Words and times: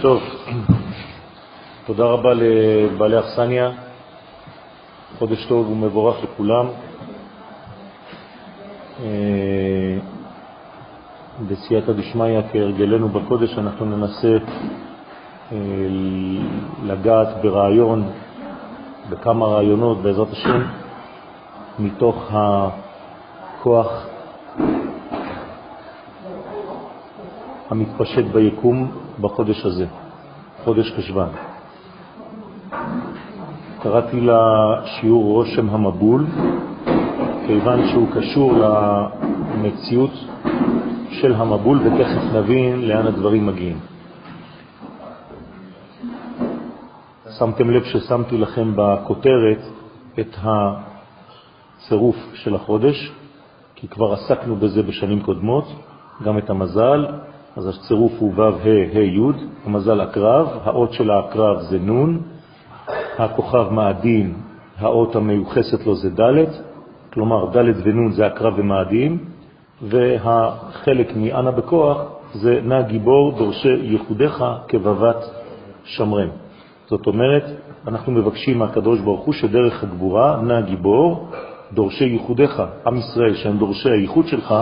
טוב, 0.00 0.22
תודה 1.86 2.04
רבה 2.04 2.34
לבעלי 2.34 3.18
אכסניה, 3.18 3.70
חודש 5.18 5.46
טוב 5.46 5.70
ומבורך 5.70 6.16
לכולם. 6.24 6.66
אה, 9.02 9.98
בסייעתא 11.48 11.92
דשמיא, 11.92 12.40
כהרגלנו 12.52 13.08
בקודש, 13.08 13.58
אנחנו 13.58 13.96
ננסה 13.96 14.36
אה, 15.52 15.56
לגעת 16.84 17.28
ברעיון, 17.42 18.10
בכמה 19.10 19.46
רעיונות 19.46 19.98
בעזרת 20.02 20.28
השם, 20.32 20.62
מתוך 21.78 22.30
הכוח 22.30 24.06
המתפשט 27.70 28.24
ביקום 28.24 28.90
בחודש 29.20 29.64
הזה, 29.64 29.86
חודש 30.64 30.92
חשבן. 30.92 31.28
קראתי 33.82 34.20
לשיעור 34.20 35.24
רושם 35.24 35.70
המבול, 35.70 36.26
כיוון 37.46 37.88
שהוא 37.88 38.08
קשור 38.14 38.52
למציאות 38.52 40.10
של 41.10 41.34
המבול, 41.34 41.78
ותכף 41.78 42.22
נבין 42.34 42.88
לאן 42.88 43.06
הדברים 43.06 43.46
מגיעים. 43.46 43.78
שמתם 47.38 47.70
לב 47.70 47.84
ששמתי 47.84 48.38
לכם 48.38 48.72
בכותרת 48.76 49.62
את 50.20 50.36
הצירוף 50.42 52.16
של 52.34 52.54
החודש, 52.54 53.12
כי 53.74 53.88
כבר 53.88 54.12
עסקנו 54.12 54.56
בזה 54.56 54.82
בשנים 54.82 55.20
קודמות, 55.22 55.64
גם 56.24 56.38
את 56.38 56.50
המזל, 56.50 57.06
אז 57.56 57.66
הצירוף 57.66 58.12
הוא 58.18 58.32
ו' 58.36 58.42
ה' 58.42 58.98
ה' 58.98 58.98
י', 58.98 59.20
המזל 59.66 60.00
הקרב, 60.00 60.48
האות 60.64 60.92
של 60.92 61.10
הקרב 61.10 61.60
זה 61.60 61.78
נ', 61.78 62.18
הכוכב 63.18 63.72
מאדים, 63.72 64.34
האות 64.78 65.16
המיוחסת 65.16 65.86
לו 65.86 65.94
זה 65.94 66.10
ד', 66.10 66.44
כלומר 67.12 67.46
ד' 67.46 67.86
ונ' 67.86 68.10
זה 68.10 68.26
הקרב 68.26 68.54
ומאדים, 68.56 69.18
והחלק 69.82 71.16
מאנה 71.16 71.50
בכוח 71.50 72.02
זה 72.32 72.60
נא 72.64 72.82
גיבור 72.82 73.32
דורשי 73.38 73.68
ייחודיך 73.68 74.44
כבבת 74.68 75.24
שמרם. 75.84 76.28
זאת 76.86 77.06
אומרת, 77.06 77.44
אנחנו 77.86 78.12
מבקשים 78.12 78.58
מהקדוש 78.58 79.00
ברוך 79.00 79.20
הוא 79.20 79.34
שדרך 79.34 79.82
הגבורה, 79.84 80.40
נא 80.42 80.60
גיבור, 80.60 81.28
דורשי 81.72 82.04
ייחודיך, 82.04 82.62
עם 82.86 82.96
ישראל 82.96 83.34
שהם 83.34 83.58
דורשי 83.58 83.90
הייחוד 83.90 84.26
שלך, 84.26 84.54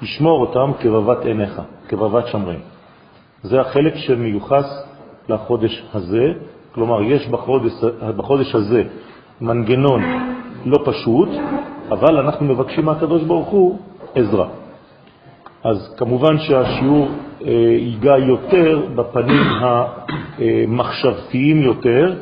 תשמור 0.00 0.40
אותם 0.40 0.72
כבבת 0.80 1.24
עיניך, 1.24 1.62
כבבת 1.88 2.26
שמרים. 2.26 2.60
זה 3.42 3.60
החלק 3.60 3.94
שמיוחס 3.96 4.84
לחודש 5.28 5.84
הזה, 5.94 6.32
כלומר 6.74 7.02
יש 7.02 7.28
בחודש, 7.28 7.72
בחודש 8.16 8.54
הזה 8.54 8.82
מנגנון 9.40 10.02
לא 10.64 10.78
פשוט, 10.84 11.28
אבל 11.90 12.18
אנחנו 12.18 12.46
מבקשים 12.46 12.84
מהקדוש 12.84 13.22
ברוך 13.22 13.48
הוא 13.48 13.78
עזרה. 14.14 14.48
אז 15.64 15.94
כמובן 15.96 16.38
שהשיעור 16.38 17.08
אה, 17.46 17.50
ייגע 17.78 18.18
יותר 18.18 18.86
בפנים 18.94 19.42
המחשבתיים 20.40 21.62
יותר, 21.62 22.14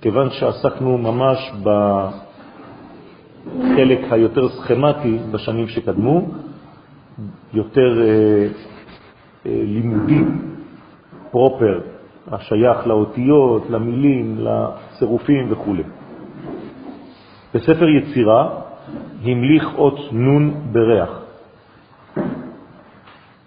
כיוון 0.00 0.30
שעסקנו 0.30 0.98
ממש 0.98 1.52
בחלק 3.52 3.98
היותר 4.10 4.48
סכמטי 4.48 5.18
בשנים 5.30 5.68
שקדמו, 5.68 6.26
יותר 7.54 8.02
אה, 8.02 8.46
לימודי 9.44 10.24
פרופר, 11.30 11.80
השייך 12.32 12.86
לאותיות, 12.86 13.70
למילים, 13.70 14.38
לצירופים 14.38 15.52
וכו'. 15.52 15.74
בספר 17.54 17.88
יצירה 17.88 18.48
המליך 19.22 19.74
אות 19.74 19.98
נון 20.12 20.54
בריח 20.72 21.20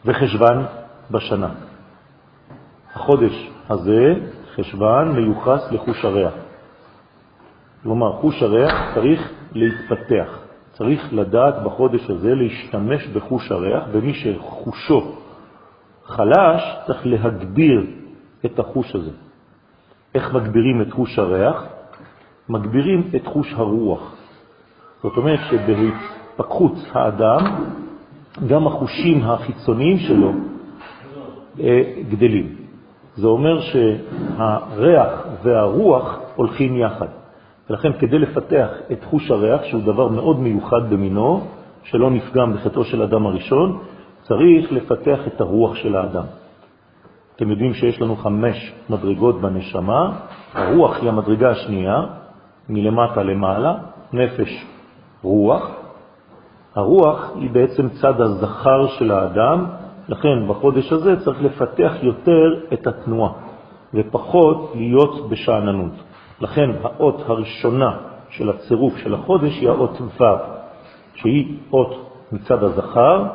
וחשבן 0.05 0.63
בשנה. 1.11 1.49
החודש 2.93 3.51
הזה, 3.69 4.13
חשבן, 4.55 5.11
מיוחס 5.16 5.71
לחוש 5.71 6.05
הריח. 6.05 6.33
כלומר, 7.83 8.11
חוש 8.11 8.43
הריח 8.43 8.95
צריך 8.95 9.31
להתפתח. 9.51 10.39
צריך 10.71 11.13
לדעת 11.13 11.63
בחודש 11.63 12.09
הזה 12.09 12.35
להשתמש 12.35 13.07
בחוש 13.07 13.51
הריח, 13.51 13.83
ומי 13.91 14.13
שחושו 14.13 15.16
חלש 16.11 16.61
צריך 16.88 17.01
להגביר 17.05 17.85
את 18.45 18.59
החוש 18.59 18.95
הזה. 18.95 19.11
איך 20.16 20.33
מגבירים 20.33 20.81
את 20.81 20.91
חוש 20.91 21.19
הריח? 21.19 21.66
מגבירים 22.49 23.09
את 23.16 23.27
חוש 23.27 23.53
הרוח. 23.53 24.16
זאת 25.03 25.17
אומרת 25.17 25.39
שבהתפקחות 25.49 26.73
האדם, 26.91 27.39
גם 28.47 28.67
החושים 28.67 29.23
החיצוניים 29.23 29.97
שלו 29.97 30.31
אה, 31.59 31.81
גדלים. 32.09 32.55
זה 33.16 33.28
אומר 33.28 33.61
שהריח 33.61 35.28
והרוח 35.43 36.19
הולכים 36.35 36.78
יחד. 36.78 37.07
ולכן 37.69 37.91
כדי 37.99 38.19
לפתח 38.19 38.69
את 38.91 39.03
חוש 39.03 39.31
הריח, 39.31 39.63
שהוא 39.63 39.81
דבר 39.81 40.07
מאוד 40.07 40.39
מיוחד 40.39 40.89
במינו, 40.89 41.47
שלא 41.83 42.09
נפגם 42.09 42.53
בחטאו 42.53 42.83
של 42.83 43.01
אדם 43.01 43.25
הראשון, 43.25 43.79
צריך 44.21 44.71
לפתח 44.71 45.19
את 45.27 45.41
הרוח 45.41 45.75
של 45.75 45.95
האדם. 45.95 46.25
אתם 47.35 47.49
יודעים 47.49 47.73
שיש 47.73 48.01
לנו 48.01 48.15
חמש 48.15 48.73
מדרגות 48.89 49.41
בנשמה, 49.41 50.19
הרוח 50.53 50.97
היא 51.01 51.09
המדרגה 51.09 51.49
השנייה, 51.49 52.01
מלמטה 52.69 53.23
למעלה, 53.23 53.75
נפש, 54.13 54.65
רוח. 55.23 55.71
הרוח 56.75 57.31
היא 57.35 57.49
בעצם 57.49 57.89
צד 57.89 58.21
הזכר 58.21 58.87
של 58.87 59.11
האדם, 59.11 59.65
לכן 60.07 60.47
בחודש 60.47 60.91
הזה 60.91 61.25
צריך 61.25 61.41
לפתח 61.41 61.93
יותר 62.01 62.73
את 62.73 62.87
התנועה, 62.87 63.31
ופחות 63.93 64.71
להיות 64.75 65.29
בשעננות. 65.29 65.93
לכן 66.41 66.69
האות 66.83 67.21
הראשונה 67.25 67.97
של 68.29 68.49
הצירוף 68.49 68.97
של 68.97 69.13
החודש 69.13 69.59
היא 69.61 69.69
האות 69.69 70.01
ו', 70.01 70.23
שהיא 71.15 71.57
אות 71.73 72.11
מצד 72.31 72.63
הזכר, 72.63 73.25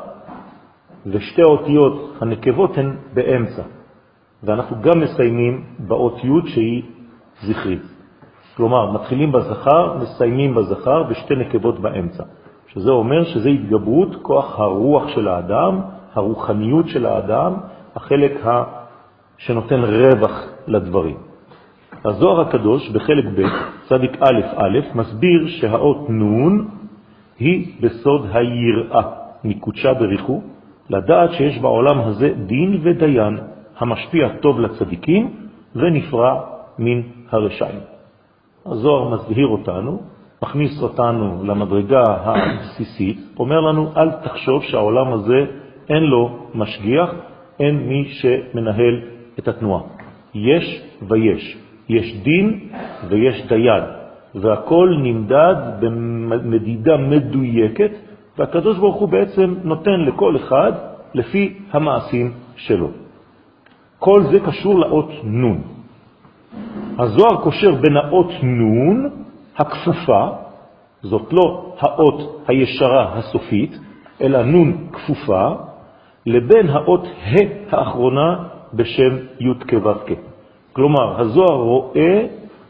ושתי 1.07 1.43
האותיות 1.43 2.17
הנקבות 2.21 2.79
הן 2.79 2.97
באמצע. 3.15 3.63
ואנחנו 4.43 4.77
גם 4.83 5.01
מסיימים 5.01 5.65
באות 5.79 6.25
י' 6.25 6.51
שהיא 6.51 6.83
זכרית. 7.43 7.83
כלומר, 8.57 8.93
מתחילים 8.93 9.33
בזכר, 9.33 9.99
מסיימים 10.03 10.55
בזכר 10.55 11.05
ושתי 11.09 11.35
נקבות 11.37 11.81
באמצע. 11.81 12.25
שזה 12.69 12.91
אומר 12.91 13.25
שזה 13.25 13.49
התגברות 13.49 14.17
כוח 14.23 14.61
הרוח 14.61 15.09
של 15.09 15.29
האדם, 15.29 15.81
הרוחניות 16.15 16.89
של 16.89 17.07
האדם, 17.07 17.55
החלק 17.97 18.33
שנותן 19.39 19.81
רווח 19.81 20.45
לדברים. 20.67 21.17
הזוהר 22.05 22.41
הקדוש 22.41 22.91
בחלק 22.91 23.25
ב', 23.25 23.43
צדיק 23.89 24.13
א' 24.21 24.41
א', 24.57 24.79
מסביר 24.95 25.47
שהאות 25.47 26.11
נון 26.11 26.69
היא 27.39 27.83
בסוד 27.83 28.27
היראה, 28.33 29.03
מקודשה 29.45 29.95
בריחו, 29.95 30.43
לדעת 30.91 31.33
שיש 31.33 31.59
בעולם 31.59 32.01
הזה 32.01 32.33
דין 32.47 32.81
ודיין 32.83 33.39
המשפיע 33.79 34.29
טוב 34.41 34.61
לצדיקים 34.61 35.31
ונפרע 35.77 36.41
מן 36.79 37.01
הרשעים. 37.31 37.81
הזוהר 38.67 39.15
מסביר 39.15 39.47
אותנו, 39.47 40.01
מכניס 40.43 40.83
אותנו 40.83 41.45
למדרגה 41.45 42.03
הבסיסית, 42.07 43.19
אומר 43.39 43.61
לנו, 43.61 43.93
אל 43.97 44.11
תחשוב 44.11 44.63
שהעולם 44.63 45.13
הזה 45.13 45.45
אין 45.89 46.03
לו 46.03 46.39
משגיח, 46.55 47.15
אין 47.61 47.89
מי 47.89 48.05
שמנהל 48.05 49.01
את 49.39 49.49
התנועה. 49.49 49.83
יש 50.35 50.83
ויש. 51.09 51.57
יש 51.89 52.17
דין 52.23 52.61
ויש 53.09 53.47
דיין, 53.49 53.85
והכל 54.35 54.97
נמדד 55.03 55.55
במדידה 55.81 56.97
מדויקת, 56.97 57.91
והקדוש 58.39 58.79
ברוך 58.79 58.97
הוא 58.97 59.09
בעצם 59.09 59.55
נותן 59.65 60.01
לכל 60.01 60.37
אחד 60.37 60.73
לפי 61.15 61.59
המעשים 61.73 62.33
שלו. 62.57 62.89
כל 63.99 64.23
זה 64.23 64.41
קשור 64.41 64.79
לאות 64.81 65.11
נון. 65.25 65.63
הזוהר 66.99 67.43
קושר 67.43 67.75
בין 67.75 67.97
האות 67.97 68.31
נון, 68.43 69.11
הכפופה, 69.57 70.29
זאת 71.03 71.33
לא 71.33 71.75
האות 71.81 72.45
הישרה 72.49 73.19
הסופית, 73.19 73.79
אלא 74.21 74.43
נון 74.43 74.87
כפופה, 74.93 75.53
לבין 76.27 76.69
האות 76.69 77.07
ה' 77.07 77.77
האחרונה 77.77 78.37
בשם 78.75 79.17
י' 79.41 79.55
כו' 79.71 80.15
כלומר, 80.73 81.21
הזוהר 81.21 81.57
רואה 81.57 82.27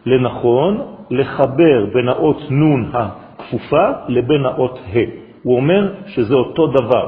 לנכון 0.06 0.80
לחבר 1.10 1.86
בין 1.94 2.08
האות 2.08 2.40
נון 2.50 2.90
הכפופה 2.94 3.90
לבין 4.08 4.46
האות 4.46 4.78
ה'. 4.78 5.25
הוא 5.46 5.56
אומר 5.56 5.92
שזה 6.06 6.34
אותו 6.34 6.66
דבר. 6.66 7.06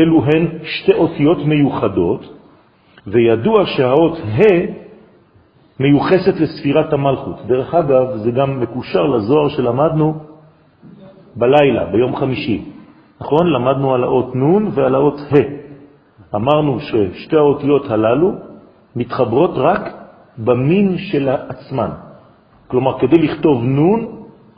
אלו 0.00 0.22
הן 0.24 0.46
שתי 0.62 0.92
אותיות 0.92 1.38
מיוחדות, 1.46 2.22
וידוע 3.06 3.66
שהאות 3.66 4.18
ה' 4.18 4.66
מיוחסת 5.80 6.34
לספירת 6.40 6.92
המלכות. 6.92 7.46
דרך 7.46 7.74
אגב, 7.74 8.16
זה 8.16 8.30
גם 8.30 8.60
מקושר 8.60 9.02
לזוהר 9.02 9.48
שלמדנו 9.48 10.14
בלילה, 11.36 11.84
ביום 11.92 12.16
חמישי. 12.16 12.64
נכון? 13.20 13.46
למדנו 13.46 13.94
על 13.94 14.04
האות 14.04 14.34
נון 14.34 14.70
ועל 14.74 14.94
האות 14.94 15.20
ה'. 15.20 16.36
אמרנו 16.36 16.80
ששתי 16.80 17.36
האותיות 17.36 17.90
הללו 17.90 18.32
מתחברות 18.96 19.50
רק 19.54 19.82
במין 20.38 20.98
של 20.98 21.28
עצמן. 21.28 21.90
כלומר, 22.68 22.98
כדי 22.98 23.18
לכתוב 23.18 23.62
נון, 23.64 24.06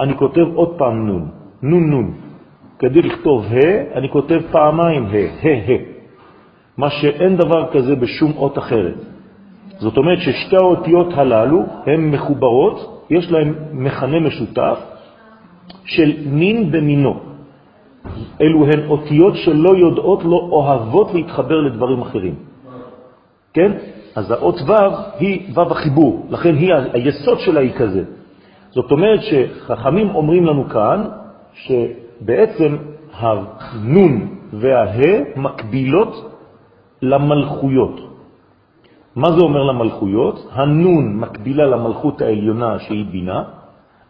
אני 0.01 0.17
כותב 0.17 0.45
עוד 0.55 0.79
פעם 0.79 1.07
נון, 1.07 1.29
נון 1.63 1.91
נון. 1.91 2.30
כדי 2.81 3.03
לכתוב 3.03 3.45
ה', 3.45 3.99
אני 3.99 4.09
כותב 4.09 4.41
פעמיים 4.51 5.07
ה', 5.07 5.47
ה', 5.47 5.73
ה'. 5.73 5.79
מה 6.77 6.91
שאין 6.91 7.37
דבר 7.37 7.73
כזה 7.73 7.97
בשום 7.97 8.33
אות 8.37 8.59
אחרת. 8.59 8.95
זאת 9.79 9.97
אומרת 9.97 10.19
ששתי 10.19 10.57
האותיות 10.57 11.09
הללו 11.13 11.63
הן 11.87 12.11
מחוברות, 12.11 13.07
יש 13.11 13.31
להן 13.33 13.55
מכנה 13.73 14.21
משותף 14.21 14.79
של 15.85 16.13
מין 16.27 16.71
במינו. 16.73 17.21
אלו 18.41 18.65
הן 18.65 18.89
אותיות 18.89 19.35
שלא 19.37 19.77
יודעות, 19.77 20.25
לא 20.25 20.49
אוהבות 20.51 21.15
להתחבר 21.15 21.61
לדברים 21.61 22.01
אחרים. 22.01 22.35
כן? 23.53 23.73
אז 24.17 24.31
האות 24.31 24.57
ו' 24.67 24.73
היא 25.19 25.53
ו' 25.55 25.61
החיבור, 25.61 26.27
לכן 26.31 26.55
היא, 26.55 26.75
היסוד 26.93 27.39
שלה 27.39 27.61
היא 27.61 27.73
כזה. 27.77 28.05
זאת 28.71 28.91
אומרת 28.91 29.21
שחכמים 29.23 30.15
אומרים 30.15 30.47
לנו 30.47 30.69
כאן 30.69 31.05
שבעצם 32.21 32.77
הנון 33.13 34.29
והה 34.53 35.21
מקבילות 35.37 36.33
למלכויות. 37.03 38.01
מה 39.17 39.29
זה 39.33 39.41
אומר 39.41 39.63
למלכויות? 39.63 40.49
הנון 40.53 41.17
מקבילה 41.17 41.67
למלכות 41.67 42.21
העליונה 42.21 42.79
שהיא 42.79 43.05
בינה, 43.11 43.43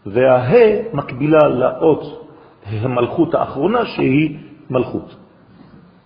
והה 0.06 0.92
מקבילה 0.92 1.48
לאות 1.48 2.26
המלכות 2.70 3.34
האחרונה 3.34 3.84
שהיא 3.84 4.38
מלכות. 4.70 5.16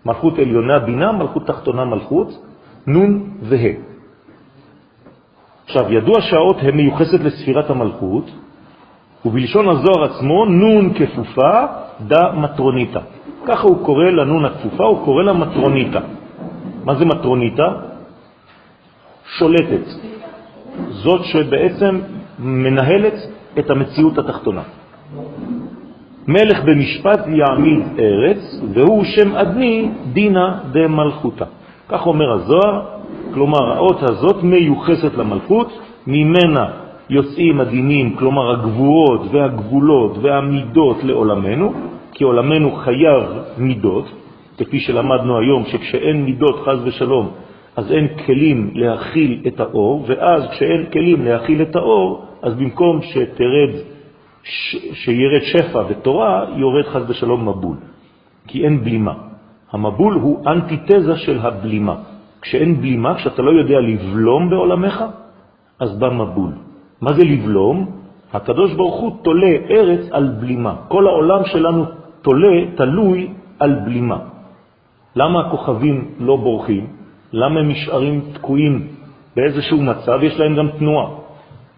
מלכות 0.07 0.39
עליונה 0.39 0.79
בינה, 0.79 1.12
מלכות 1.12 1.47
תחתונה 1.47 1.85
מלכות, 1.85 2.29
נון 2.87 3.31
והה. 3.43 3.73
עכשיו, 5.65 5.93
ידוע 5.93 6.21
שהאות 6.21 6.57
מיוחסת 6.62 7.21
לספירת 7.21 7.71
המלכות, 7.71 8.31
ובלשון 9.25 9.69
הזוהר 9.69 10.05
עצמו, 10.05 10.45
נון 10.45 10.95
כפופה 10.95 11.84
דה 12.00 12.32
מטרוניטה. 12.32 13.00
ככה 13.46 13.62
הוא 13.62 13.85
קורא 13.85 14.05
לנון 14.05 14.44
הכפופה, 14.44 14.85
הוא 14.85 15.05
קורא 15.05 15.23
לה 15.23 15.32
מטרוניטה. 15.32 16.00
מה 16.85 16.94
זה 16.94 17.05
מטרוניטה? 17.05 17.69
שולטת. 19.38 19.87
זאת 20.88 21.25
שבעצם 21.25 22.00
מנהלת 22.38 23.14
את 23.58 23.70
המציאות 23.70 24.19
התחתונה. 24.19 24.62
מלך 26.29 26.64
במשפט 26.64 27.20
יעמיד 27.26 27.81
ארץ, 27.99 28.61
והוא 28.75 29.05
שם 29.05 29.37
אדני 29.37 29.90
דינה 30.12 30.58
דמלכותה. 30.73 31.44
כך 31.88 32.06
אומר 32.06 32.32
הזוהר, 32.32 32.82
כלומר 33.35 33.73
האות 33.73 34.02
הזאת 34.02 34.43
מיוחסת 34.43 35.14
למלכות, 35.14 35.79
ממנה 36.06 36.84
יוצאים 37.11 37.61
הדינים, 37.61 38.17
כלומר 38.17 38.51
הגבורות 38.51 39.21
והגבולות 39.33 40.19
והמידות 40.23 41.05
לעולמנו, 41.05 41.73
כי 42.12 42.25
עולמנו 42.25 42.73
חייב 42.73 43.23
מידות, 43.59 44.05
כפי 44.59 44.81
שלמדנו 44.81 45.39
היום, 45.39 45.65
שכשאין 45.65 46.25
מידות, 46.25 46.56
חז 46.65 46.79
ושלום, 46.85 47.31
אז 47.77 47.93
אין 47.93 48.09
כלים 48.27 48.71
להכיל 48.75 49.43
את 49.47 49.61
האור, 49.61 50.05
ואז 50.09 50.43
כשאין 50.51 50.87
כלים 50.93 51.25
להכיל 51.25 51.62
את 51.62 51.77
האור, 51.77 52.27
אז 52.43 52.55
במקום 52.55 53.03
שתרד, 53.03 53.71
ש... 54.43 54.77
שירד 54.93 55.43
שפע 55.43 55.83
ותורה, 55.89 56.45
יורד 56.57 56.85
חז 56.85 57.11
ושלום 57.11 57.49
מבול, 57.49 57.77
כי 58.47 58.65
אין 58.65 58.85
בלימה. 58.85 59.15
המבול 59.73 60.15
הוא 60.15 60.47
אנטיתזה 60.47 61.17
של 61.17 61.39
הבלימה. 61.39 61.95
כשאין 62.43 62.81
בלימה, 62.81 63.15
כשאתה 63.15 63.43
לא 63.43 63.50
יודע 63.50 63.81
לבלום 63.81 64.50
בעולמך, 64.50 65.05
אז 65.81 65.99
בא 65.99 66.09
מבול. 66.11 66.53
מה 67.00 67.12
זה 67.12 67.25
לבלום? 67.25 67.91
הקדוש 68.32 68.75
ברוך 68.75 69.00
הוא 69.00 69.12
תולה 69.23 69.56
ארץ 69.70 70.00
על 70.11 70.29
בלימה. 70.41 70.75
כל 70.88 71.06
העולם 71.06 71.44
שלנו 71.44 71.85
תולה, 72.23 72.76
תלוי 72.76 73.29
על 73.58 73.75
בלימה. 73.85 74.19
למה 75.17 75.41
הכוכבים 75.41 76.08
לא 76.19 76.37
בורחים? 76.37 76.87
למה 77.32 77.61
הם 77.61 77.69
נשארים 77.69 78.20
תקועים 78.32 78.87
באיזשהו 79.37 79.82
מצב? 79.82 80.19
יש 80.23 80.41
להם 80.41 80.56
גם 80.56 80.69
תנועה. 80.79 81.06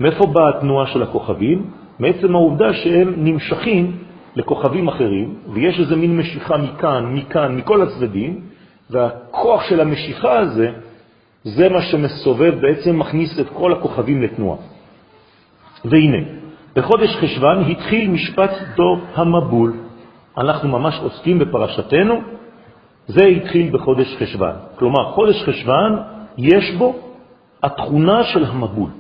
מאיפה 0.00 0.26
באה 0.26 0.48
התנועה 0.48 0.86
של 0.86 1.02
הכוכבים? 1.02 1.70
מעצם 1.98 2.34
העובדה 2.34 2.74
שהם 2.74 3.14
נמשכים 3.16 3.92
לכוכבים 4.36 4.88
אחרים, 4.88 5.34
ויש 5.52 5.80
איזה 5.80 5.96
מין 5.96 6.16
משיכה 6.16 6.56
מכאן, 6.56 7.04
מכאן, 7.14 7.56
מכל 7.56 7.82
הצדדים, 7.82 8.40
והכוח 8.90 9.62
של 9.68 9.80
המשיכה 9.80 10.38
הזה, 10.38 10.70
זה 11.44 11.68
מה 11.68 11.82
שמסובב, 11.82 12.54
בעצם 12.60 12.98
מכניס 12.98 13.40
את 13.40 13.48
כל 13.48 13.72
הכוכבים 13.72 14.22
לתנועה. 14.22 14.75
והנה, 15.84 16.18
בחודש 16.76 17.16
חשבן 17.16 17.70
התחיל 17.70 18.10
משפט 18.10 18.50
דו 18.76 18.98
המבול. 19.14 19.72
אנחנו 20.38 20.68
ממש 20.68 21.00
עוסקים 21.02 21.38
בפרשתנו, 21.38 22.20
זה 23.06 23.24
התחיל 23.24 23.70
בחודש 23.72 24.16
חשבן. 24.16 24.52
כלומר, 24.78 25.12
חודש 25.12 25.42
חשבן 25.42 25.96
יש 26.38 26.74
בו 26.78 26.94
התכונה 27.62 28.24
של 28.24 28.44
המבול. 28.44 28.90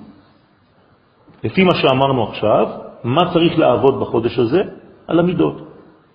לפי 1.44 1.64
מה 1.64 1.74
שאמרנו 1.74 2.22
עכשיו, 2.28 2.66
מה 3.04 3.32
צריך 3.32 3.58
לעבוד 3.58 4.00
בחודש 4.00 4.38
הזה? 4.38 4.62
על 5.06 5.18
המידות. 5.18 5.56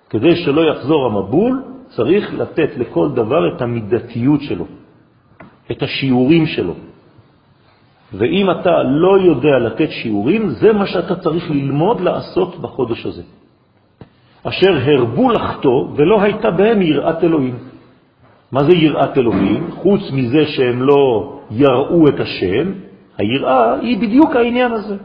כדי 0.10 0.36
שלא 0.36 0.62
יחזור 0.62 1.06
המבול, 1.06 1.64
צריך 1.88 2.34
לתת 2.34 2.78
לכל 2.78 3.10
דבר 3.16 3.56
את 3.56 3.62
המידתיות 3.62 4.42
שלו, 4.42 4.66
את 5.72 5.84
השיעורים 5.84 6.46
שלו. 6.46 6.74
ואם 8.14 8.52
אתה 8.52 8.84
לא 8.84 9.20
יודע 9.20 9.60
לתת 9.60 9.90
שיעורים, 9.92 10.50
זה 10.50 10.74
מה 10.74 10.88
שאתה 10.88 11.16
צריך 11.16 11.52
ללמוד 11.52 12.02
לעשות 12.02 12.60
בחודש 12.62 13.06
הזה. 13.06 13.24
אשר 14.44 14.78
הרבו 14.86 15.32
לחטוא 15.32 15.88
ולא 15.96 16.22
הייתה 16.22 16.52
בהם 16.52 16.82
יראת 16.82 17.24
אלוהים. 17.24 17.56
מה 18.52 18.64
זה 18.64 18.76
יראת 18.76 19.18
אלוהים? 19.18 19.72
חוץ 19.72 20.02
מזה 20.14 20.46
שהם 20.46 20.84
לא 20.84 21.34
יראו 21.52 22.08
את 22.08 22.20
השם, 22.20 22.72
היראה 23.18 23.80
היא 23.80 23.98
בדיוק 23.98 24.36
העניין 24.36 24.72
הזה. 24.72 24.96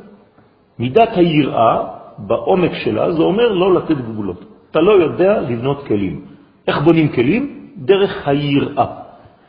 מידת 0.78 1.10
היראה, 1.16 1.82
בעומק 2.18 2.74
שלה, 2.74 3.12
זה 3.12 3.22
אומר 3.22 3.52
לא 3.52 3.74
לתת 3.74 3.96
גבולות. 3.96 4.44
אתה 4.70 4.80
לא 4.80 4.92
יודע 4.92 5.40
לבנות 5.40 5.86
כלים. 5.86 6.20
איך 6.68 6.78
בונים 6.82 7.08
כלים? 7.08 7.70
דרך 7.76 8.28
היראה. 8.28 8.86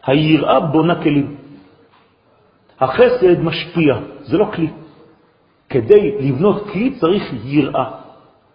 היראה 0.05 0.59
בונה 0.59 0.95
כלים. 1.03 1.35
החסד 2.79 3.39
משפיע, 3.41 3.97
זה 4.23 4.37
לא 4.37 4.45
כלי. 4.55 4.69
כדי 5.69 6.15
לבנות 6.19 6.67
כלי 6.69 6.95
צריך 6.99 7.23
יראה. 7.43 7.91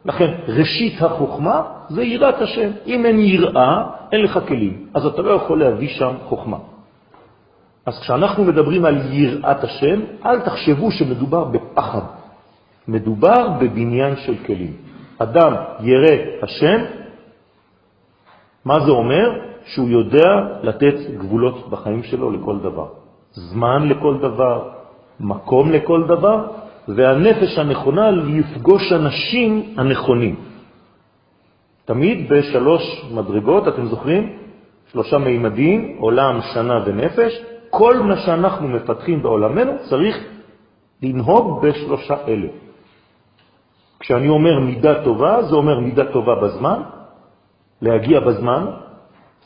לכן 0.05 0.31
ראשית 0.49 1.03
החוכמה 1.03 1.63
זה 1.89 2.03
יראת 2.03 2.41
השם. 2.41 2.71
אם 2.87 3.07
אין 3.07 3.19
יראה, 3.19 3.83
אין 4.13 4.21
לך 4.23 4.39
כלים, 4.49 4.87
אז 4.95 5.07
אתה 5.07 5.23
לא 5.23 5.31
יכול 5.31 5.59
להביא 5.59 5.89
שם 5.89 6.15
חוכמה. 6.29 6.59
אז 7.87 8.01
כשאנחנו 8.01 8.45
מדברים 8.45 8.85
על 8.85 9.13
יראת 9.13 9.65
השם, 9.65 10.01
אל 10.27 10.41
תחשבו 10.41 10.91
שמדובר 10.91 11.45
בפחד. 11.45 12.03
מדובר 12.89 13.49
בבניין 13.61 14.17
של 14.17 14.35
כלים. 14.47 14.73
אדם 15.19 15.53
ירא 15.81 16.43
השם, 16.43 16.79
מה 18.65 18.81
זה 18.81 18.91
אומר? 18.91 19.27
שהוא 19.67 19.89
יודע 19.89 20.59
לתת 20.63 20.95
גבולות 21.19 21.71
בחיים 21.71 22.03
שלו 22.03 22.31
לכל 22.31 22.59
דבר. 22.59 23.02
זמן 23.33 23.89
לכל 23.89 24.19
דבר, 24.19 24.69
מקום 25.21 25.71
לכל 25.73 26.05
דבר, 26.09 26.47
והנפש 26.89 27.59
הנכונה 27.59 28.11
לפגוש 28.11 28.93
אנשים 28.93 29.75
הנכונים. 29.77 30.37
תמיד 31.85 32.29
בשלוש 32.29 32.83
מדרגות, 33.15 33.69
אתם 33.69 33.87
זוכרים? 33.87 34.33
שלושה 34.93 35.19
מימדים, 35.19 35.97
עולם, 35.99 36.41
שנה 36.55 36.75
ונפש. 36.87 37.33
כל 37.71 37.99
מה 37.99 38.17
שאנחנו 38.17 38.69
מפתחים 38.69 39.23
בעולמנו 39.23 39.73
צריך 39.89 40.17
לנהוג 41.03 41.67
בשלושה 41.67 42.17
אלה. 42.29 42.49
כשאני 44.01 44.29
אומר 44.29 44.59
מידה 44.61 45.05
טובה, 45.05 45.43
זה 45.43 45.55
אומר 45.55 45.81
מידה 45.81 46.05
טובה 46.13 46.35
בזמן, 46.35 46.81
להגיע 47.83 48.21
בזמן, 48.21 48.67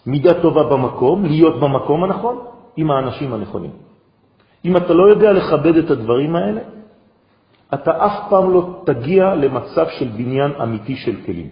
מידה 0.07 0.43
טובה 0.43 0.63
במקום, 0.63 1.25
להיות 1.25 1.61
במקום 1.61 2.05
הנכון, 2.05 2.37
עם 2.77 2.91
האנשים 2.91 3.33
הנכונים. 3.33 3.71
אם 4.65 4.77
אתה 4.77 4.93
לא 4.95 5.09
יודע 5.09 5.33
לכבד 5.33 5.77
את 5.77 5.91
הדברים 5.91 6.37
האלה, 6.37 6.61
אתה 7.75 8.07
אף 8.07 8.31
פעם 8.31 8.51
לא 8.51 8.83
תגיע 8.87 9.35
למצב 9.35 9.87
של 9.99 10.09
בניין 10.09 10.51
אמיתי 10.63 10.97
של 10.97 11.17
כלים. 11.27 11.49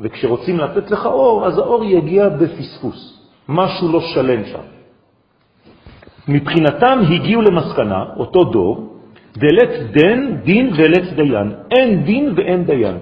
וכשרוצים 0.00 0.58
לתת 0.58 0.90
לך 0.90 1.06
אור, 1.06 1.46
אז 1.46 1.58
האור 1.58 1.84
יגיע 1.84 2.28
בפספוס. 2.28 3.28
משהו 3.48 3.92
לא 3.92 4.00
שלם 4.00 4.44
שם. 4.44 4.66
מבחינתם 6.28 6.98
הגיעו 7.10 7.42
למסקנה, 7.42 8.04
אותו 8.16 8.44
דור, 8.44 8.98
דלת 9.36 9.90
דן, 9.92 10.36
דין 10.44 10.70
ולת 10.76 11.12
דיין. 11.16 11.52
אין 11.70 12.02
דין 12.04 12.32
ואין 12.36 12.64
דיין. 12.64 12.98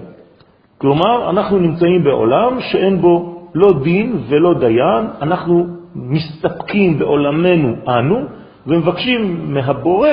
כלומר, 0.77 1.29
אנחנו 1.29 1.59
נמצאים 1.59 2.03
בעולם 2.03 2.61
שאין 2.61 3.01
בו 3.01 3.41
לא 3.53 3.69
דין 3.83 4.23
ולא 4.27 4.53
דיין, 4.59 5.03
אנחנו 5.21 5.80
מסתפקים 5.95 6.99
בעולמנו 6.99 7.75
אנו 7.87 8.25
ומבקשים 8.67 9.53
מהבורא 9.53 10.09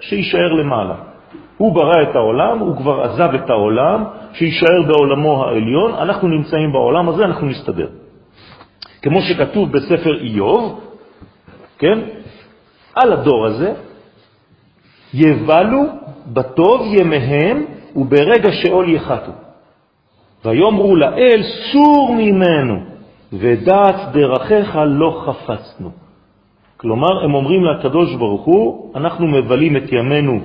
שישאר 0.00 0.52
למעלה. 0.52 0.94
הוא 1.56 1.74
ברא 1.74 2.02
את 2.02 2.16
העולם, 2.16 2.58
הוא 2.58 2.76
כבר 2.76 3.02
עזב 3.02 3.34
את 3.34 3.50
העולם, 3.50 4.04
שישאר 4.32 4.82
בעולמו 4.86 5.44
העליון, 5.44 5.94
אנחנו 5.94 6.28
נמצאים 6.28 6.72
בעולם 6.72 7.08
הזה, 7.08 7.24
אנחנו 7.24 7.46
נסתדר. 7.46 7.88
כמו 9.02 9.22
שכתוב 9.22 9.72
בספר 9.72 10.20
איוב, 10.20 10.80
כן? 11.78 11.98
על 12.94 13.12
הדור 13.12 13.46
הזה, 13.46 13.72
יבלו 15.14 15.82
בטוב 16.26 16.94
ימיהם 16.94 17.64
וברגע 17.96 18.52
שאול 18.52 18.94
יחתו. 18.94 19.32
ויאמרו 20.44 20.96
לאל, 20.96 21.42
סור 21.72 22.14
ממנו, 22.18 22.80
ודעת 23.32 24.12
דרכיך 24.12 24.78
לא 24.86 25.22
חפצנו. 25.26 25.90
כלומר, 26.76 27.24
הם 27.24 27.34
אומרים 27.34 27.64
לקדוש 27.64 28.14
ברוך 28.14 28.44
הוא, 28.44 28.92
אנחנו 28.96 29.26
מבלים 29.26 29.76
את 29.76 29.92
ימינו 29.92 30.40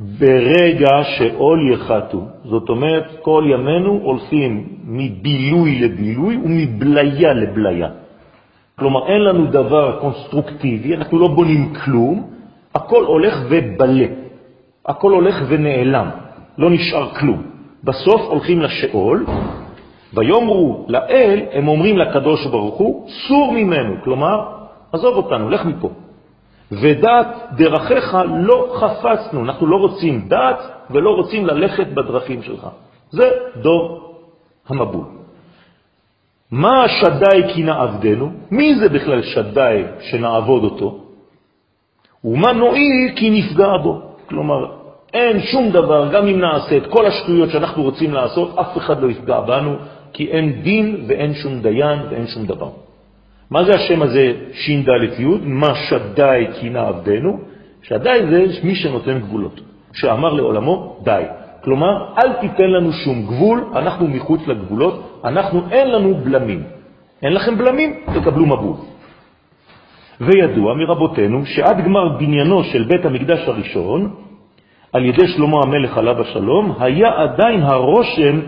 ברגע 0.00 1.02
שאול 1.18 1.72
יחתו. 1.72 2.22
זאת 2.44 2.68
אומרת, 2.68 3.04
כל 3.22 3.44
ימינו 3.46 4.00
הולכים 4.02 4.68
מבילוי 4.84 5.80
לבילוי 5.80 6.36
ומבליה 6.36 7.32
לבליה. 7.32 7.88
כלומר, 8.78 9.06
אין 9.06 9.20
לנו 9.24 9.46
דבר 9.46 9.98
קונסטרוקטיבי, 10.00 10.96
אנחנו 10.96 11.18
לא 11.18 11.28
בונים 11.28 11.74
כלום, 11.74 12.30
הכל 12.74 13.04
הולך 13.04 13.34
ובלה, 13.50 14.06
הכל 14.86 15.12
הולך 15.12 15.36
ונעלם, 15.48 16.08
לא 16.58 16.70
נשאר 16.70 17.14
כלום. 17.14 17.42
בסוף 17.84 18.20
הולכים 18.20 18.60
לשאול, 18.60 19.26
ויאמרו 20.14 20.84
לאל, 20.88 21.40
הם 21.52 21.68
אומרים 21.68 21.98
לקדוש 21.98 22.46
ברוך 22.46 22.74
הוא, 22.74 23.08
סור 23.28 23.52
ממנו, 23.52 23.94
כלומר, 24.04 24.36
עזוב 24.92 25.16
אותנו, 25.16 25.50
לך 25.50 25.64
מפה. 25.64 25.90
ודעת 26.72 27.26
דרכיך 27.56 28.16
לא 28.34 28.74
חפצנו, 28.74 29.44
אנחנו 29.44 29.66
לא 29.66 29.76
רוצים 29.76 30.28
דעת 30.28 30.58
ולא 30.90 31.10
רוצים 31.10 31.46
ללכת 31.46 31.86
בדרכים 31.86 32.42
שלך. 32.42 32.66
זה 33.10 33.30
דור 33.56 34.14
המבול. 34.68 35.04
מה 36.50 36.84
שדאי 36.88 37.54
כי 37.54 37.62
נעבדנו? 37.62 38.30
מי 38.50 38.74
זה 38.74 38.88
בכלל 38.88 39.22
שדאי 39.22 39.84
שנעבוד 40.00 40.64
אותו? 40.64 40.98
ומה 42.24 42.52
נועיל 42.52 43.12
כי 43.16 43.30
נפגע 43.30 43.76
בו? 43.82 44.00
כלומר, 44.28 44.66
אין 45.14 45.40
שום 45.40 45.70
דבר, 45.70 46.08
גם 46.12 46.26
אם 46.26 46.40
נעשה 46.40 46.76
את 46.76 46.86
כל 46.86 47.06
השטויות 47.06 47.50
שאנחנו 47.50 47.82
רוצים 47.82 48.14
לעשות, 48.14 48.58
אף 48.58 48.76
אחד 48.76 49.00
לא 49.02 49.10
יפגע 49.10 49.40
בנו, 49.40 49.76
כי 50.12 50.26
אין 50.26 50.62
דין 50.62 51.04
ואין 51.06 51.34
שום 51.34 51.62
דיין 51.62 51.98
ואין 52.10 52.26
שום 52.26 52.46
דבר. 52.46 52.70
מה 53.50 53.64
זה 53.64 53.72
השם 53.74 54.02
הזה 54.02 54.32
ש"ד 54.52 54.88
י'? 55.18 55.26
מה 55.42 55.74
שדאי 55.74 56.46
כי 56.60 56.70
נעבדנו? 56.70 57.38
שדאי 57.82 58.26
זה 58.30 58.44
מי 58.64 58.74
שנותן 58.74 59.18
גבולות, 59.18 59.60
שאמר 59.92 60.32
לעולמו 60.32 60.96
די. 61.04 61.22
כלומר, 61.64 62.14
אל 62.18 62.32
תיתן 62.32 62.70
לנו 62.70 62.92
שום 62.92 63.26
גבול, 63.26 63.64
אנחנו 63.74 64.08
מחוץ 64.08 64.40
לגבולות, 64.46 65.20
אנחנו 65.24 65.62
אין 65.70 65.90
לנו 65.90 66.14
בלמים. 66.14 66.62
אין 67.22 67.32
לכם 67.32 67.58
בלמים, 67.58 68.00
תקבלו 68.14 68.46
מבול. 68.46 68.76
וידוע 70.20 70.74
מרבותינו 70.74 71.46
שעד 71.46 71.84
גמר 71.84 72.08
בניינו 72.08 72.64
של 72.64 72.84
בית 72.84 73.04
המקדש 73.04 73.48
הראשון, 73.48 74.10
על 74.92 75.04
ידי 75.04 75.28
שלמה 75.28 75.56
המלך 75.62 75.98
עליו 75.98 76.20
השלום, 76.20 76.74
היה 76.80 77.08
עדיין 77.22 77.62
הרושם 77.62 78.40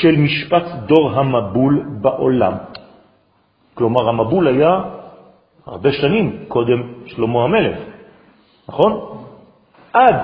של 0.00 0.16
משפט 0.16 0.64
דור 0.86 1.10
המבול 1.10 1.84
בעולם. 2.00 2.52
כלומר, 3.74 4.08
המבול 4.08 4.48
היה 4.48 4.80
הרבה 5.66 5.92
שנים 5.92 6.44
קודם 6.48 6.82
שלמה 7.06 7.44
המלך, 7.44 7.78
נכון? 8.68 8.92
עד 9.92 10.14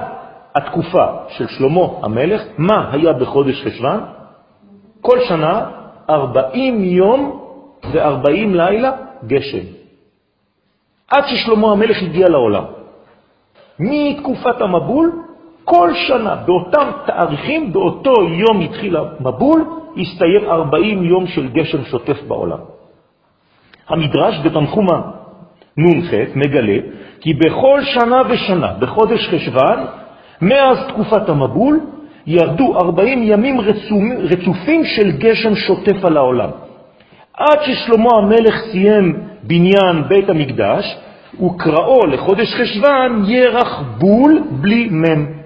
התקופה 0.55 1.07
של 1.29 1.47
שלמה 1.47 1.87
המלך, 2.03 2.43
מה 2.59 2.91
היה 2.93 3.13
בחודש 3.13 3.63
חשבן? 3.65 3.99
כל 5.01 5.19
שנה 5.29 5.71
40 6.11 6.85
יום 6.85 7.41
ו-40 7.93 8.57
לילה 8.57 8.93
גשם. 9.27 9.67
עד 11.09 11.25
ששלמה 11.27 11.73
המלך 11.73 12.03
הגיע 12.03 12.29
לעולם. 12.29 12.65
מתקופת 13.79 14.61
המבול, 14.61 15.28
כל 15.71 15.91
שנה, 15.95 16.35
באותם 16.35 16.91
תאריכים, 17.07 17.73
באותו 17.73 18.15
יום 18.23 18.61
התחיל 18.61 18.97
המבול, 18.97 19.65
הסתיים 20.01 20.51
40 20.51 21.05
יום 21.05 21.27
של 21.27 21.49
גשם 21.49 21.85
שוטף 21.85 22.23
בעולם. 22.29 22.59
המדרש 23.89 24.39
בתנחומה 24.45 25.01
נ"ח 25.77 26.11
מגלה 26.35 26.79
כי 27.21 27.35
בכל 27.35 27.81
שנה 27.85 28.23
ושנה, 28.29 28.73
בחודש 28.79 29.29
חשבן, 29.29 29.85
מאז 30.43 30.79
תקופת 30.89 31.29
המבול, 31.29 31.81
ירדו 32.27 32.79
40 32.79 33.23
ימים 33.23 33.61
רצופים 34.31 34.85
של 34.85 35.11
גשם 35.11 35.55
שוטף 35.55 36.05
על 36.05 36.17
העולם. 36.17 36.51
עד 37.35 37.59
ששלמה 37.63 38.11
המלך 38.17 38.55
סיים 38.73 39.17
בניין 39.43 40.09
בית 40.09 40.29
המקדש, 40.29 40.97
וקראו 41.35 42.07
לחודש 42.07 42.55
חשבן 42.55 43.23
ירח 43.27 43.83
בול 43.99 44.43
בלי 44.51 44.89
מם. 44.91 45.38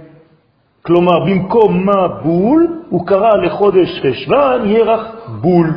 כלומר, 0.83 1.21
במקום 1.25 1.87
מה 1.87 2.09
בול, 2.09 2.67
הוא 2.89 3.07
קרא 3.07 3.37
לחודש 3.37 4.01
חשבן 4.01 4.63
ירח 4.67 5.07
בול. 5.41 5.71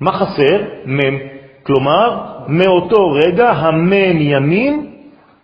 מה 0.00 0.12
חסר? 0.12 0.62
מם. 0.86 1.18
כלומר, 1.62 2.22
מאותו 2.48 3.10
רגע 3.10 3.50
המם 3.50 4.16
ימים 4.20 4.90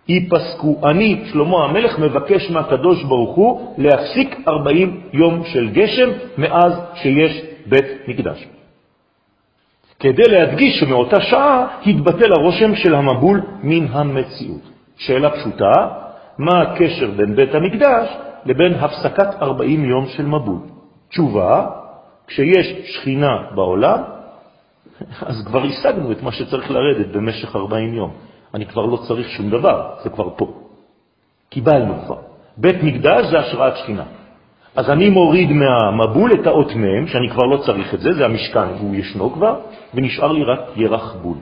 ייפסקו. 0.07 0.79
אני, 0.83 1.21
שלמה 1.31 1.65
המלך, 1.65 1.99
מבקש 1.99 2.51
מהקדוש 2.51 3.03
ברוך 3.03 3.35
הוא 3.35 3.75
להפסיק 3.77 4.35
40 4.47 5.01
יום 5.13 5.43
של 5.45 5.69
גשם 5.69 6.09
מאז 6.37 6.73
שיש 6.95 7.41
בית 7.65 7.85
מקדש. 8.07 8.47
כדי 9.99 10.23
להדגיש 10.27 10.79
שמאותה 10.79 11.21
שעה 11.21 11.67
התבטל 11.85 12.31
הרושם 12.33 12.75
של 12.75 12.95
המבול 12.95 13.41
מן 13.63 13.85
המציאות. 13.91 14.61
שאלה 14.97 15.29
פשוטה, 15.29 15.87
מה 16.37 16.61
הקשר 16.61 17.11
בין 17.11 17.35
בית 17.35 17.55
המקדש 17.55 18.07
לבין 18.45 18.73
הפסקת 18.73 19.41
40 19.41 19.85
יום 19.85 20.05
של 20.07 20.25
מבול? 20.25 20.59
תשובה, 21.09 21.67
כשיש 22.27 22.67
שכינה 22.83 23.37
בעולם, 23.55 23.99
אז 25.21 25.43
כבר 25.45 25.63
השגנו 25.63 26.11
את 26.11 26.23
מה 26.23 26.31
שצריך 26.31 26.71
לרדת 26.71 27.07
במשך 27.07 27.55
40 27.55 27.93
יום. 27.93 28.11
אני 28.53 28.65
כבר 28.65 28.85
לא 28.85 28.97
צריך 29.07 29.29
שום 29.29 29.49
דבר, 29.49 29.89
זה 30.03 30.09
כבר 30.09 30.29
פה. 30.35 30.53
קיבלנו 31.49 31.93
כבר. 32.05 32.17
בית 32.57 32.83
מקדש 32.83 33.25
זה 33.25 33.39
השראת 33.39 33.77
שכינה. 33.77 34.03
אז 34.75 34.89
אני 34.89 35.09
מוריד 35.09 35.49
מהמבול 35.51 36.33
את 36.33 36.47
האות 36.47 36.75
מ', 36.75 37.07
שאני 37.07 37.29
כבר 37.29 37.43
לא 37.43 37.57
צריך 37.57 37.93
את 37.93 37.99
זה, 37.99 38.13
זה 38.13 38.25
המשכן, 38.25 38.67
הוא 38.79 38.95
ישנו 38.95 39.33
כבר, 39.33 39.55
ונשאר 39.93 40.31
לי 40.31 40.43
רק 40.43 40.59
ירח 40.75 41.15
בול. 41.21 41.37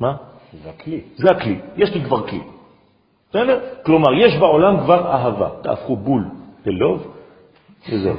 מה? 0.00 0.14
זה 0.62 0.70
הכלי. 0.70 1.00
זה 1.16 1.30
הכלי, 1.30 1.58
יש 1.76 1.94
לי 1.94 2.04
כבר 2.04 2.26
כלי. 2.28 2.40
בסדר? 3.30 3.60
כלומר, 3.82 4.12
יש 4.14 4.36
בעולם 4.36 4.80
כבר 4.80 5.12
אהבה. 5.12 5.48
תהפכו 5.62 5.96
בול 5.96 6.24
ללוב, 6.66 7.14
וזהו. 7.92 8.16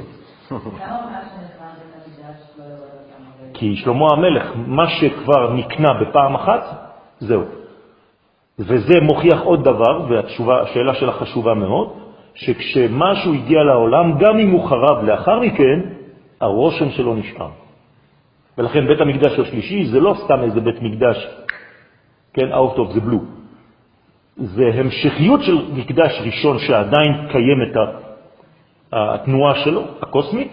כי 3.54 3.76
שלמה 3.76 4.06
המלך, 4.12 4.52
מה 4.56 4.88
שכבר 4.88 5.52
נקנה 5.52 5.88
בפעם 6.00 6.34
אחת, 6.34 6.62
זהו. 7.20 7.42
וזה 8.58 9.00
מוכיח 9.02 9.40
עוד 9.42 9.64
דבר, 9.64 10.06
והשאלה 10.08 10.94
שלה 10.94 11.12
חשובה 11.12 11.54
מאוד, 11.54 11.88
שכשמשהו 12.34 13.34
הגיע 13.34 13.62
לעולם, 13.62 14.18
גם 14.18 14.38
אם 14.38 14.50
הוא 14.50 14.68
חרב 14.68 15.04
לאחר 15.04 15.40
מכן, 15.40 15.80
הרושם 16.40 16.90
שלו 16.90 17.14
נשאר. 17.14 17.48
ולכן 18.58 18.86
בית 18.86 19.00
המקדש 19.00 19.38
השלישי 19.38 19.84
זה 19.84 20.00
לא 20.00 20.14
סתם 20.24 20.42
איזה 20.42 20.60
בית 20.60 20.82
מקדש, 20.82 21.26
כן, 22.32 22.52
out 22.52 22.76
of 22.76 22.96
the 22.96 23.00
blue. 23.00 23.39
זה 24.40 24.64
המשכיות 24.74 25.42
של 25.42 25.58
מקדש 25.72 26.20
ראשון 26.24 26.58
שעדיין 26.58 27.12
קיימת 27.32 27.74
התנועה 28.92 29.54
שלו, 29.54 29.82
הקוסמית, 30.02 30.52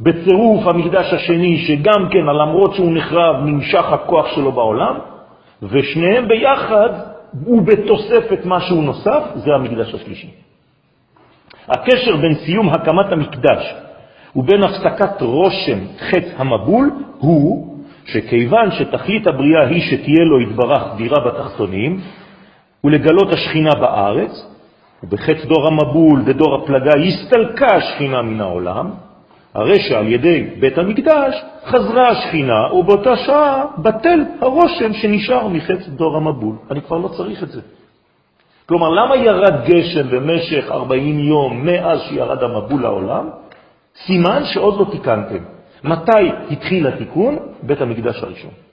בצירוף 0.00 0.66
המקדש 0.66 1.12
השני, 1.12 1.58
שגם 1.58 2.08
כן, 2.10 2.24
למרות 2.26 2.74
שהוא 2.74 2.96
נחרב, 2.96 3.36
נמשך 3.44 3.84
הכוח 3.92 4.26
שלו 4.34 4.52
בעולם, 4.52 4.98
ושניהם 5.62 6.28
ביחד, 6.28 6.88
ובתוספת 7.46 8.40
משהו 8.44 8.82
נוסף, 8.82 9.22
זה 9.34 9.54
המקדש 9.54 9.94
השלישי. 9.94 10.30
הקשר 11.68 12.16
בין 12.16 12.34
סיום 12.34 12.68
הקמת 12.68 13.12
המקדש 13.12 13.74
ובין 14.36 14.62
הפסקת 14.62 15.22
רושם 15.22 15.78
חץ 15.98 16.24
המבול 16.36 16.90
הוא 17.18 17.74
שכיוון 18.06 18.70
שתכלית 18.70 19.26
הבריאה 19.26 19.66
היא 19.66 19.82
שתהיה 19.82 20.24
לו 20.24 20.40
התברך 20.40 20.82
דירה 20.96 21.16
בתחתונים, 21.26 22.00
ולגלות 22.84 23.32
השכינה 23.32 23.70
בארץ, 23.80 24.46
ובחץ 25.02 25.44
דור 25.44 25.66
המבול 25.66 26.22
ודור 26.26 26.54
הפלגה 26.54 26.92
הסתלקה 27.08 27.66
השכינה 27.66 28.22
מן 28.22 28.40
העולם, 28.40 28.90
הרי 29.54 29.80
שעל 29.80 30.08
ידי 30.08 30.50
בית 30.60 30.78
המקדש 30.78 31.42
חזרה 31.66 32.08
השכינה, 32.08 32.72
ובאותה 32.72 33.16
שעה 33.16 33.64
בטל 33.78 34.24
הרושם 34.40 34.92
שנשאר 34.92 35.48
מחץ 35.48 35.88
דור 35.88 36.16
המבול. 36.16 36.56
אני 36.70 36.80
כבר 36.80 36.98
לא 36.98 37.08
צריך 37.08 37.42
את 37.42 37.48
זה. 37.48 37.60
כלומר, 38.66 38.88
למה 38.90 39.16
ירד 39.16 39.64
גשם 39.66 40.10
במשך 40.10 40.64
40 40.70 41.18
יום 41.18 41.66
מאז 41.66 42.00
שירד 42.08 42.42
המבול 42.42 42.82
לעולם? 42.82 43.28
סימן 44.06 44.42
שעוד 44.44 44.80
לא 44.80 44.86
תיקנתם. 44.90 45.44
מתי 45.84 46.30
התחיל 46.50 46.86
התיקון? 46.86 47.38
בית 47.62 47.80
המקדש 47.80 48.22
הראשון. 48.22 48.63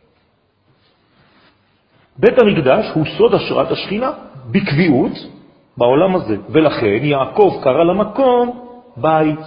בית 2.22 2.40
המקדש 2.40 2.92
הוא 2.94 3.06
סוד 3.18 3.34
השראת 3.34 3.72
השכינה, 3.72 4.12
בקביעות, 4.51 5.12
בעולם 5.78 6.16
הזה, 6.16 6.36
ולכן 6.50 7.00
יעקב 7.01 7.60
קרא 7.63 7.84
למקום 7.84 8.60
בית. 8.98 9.40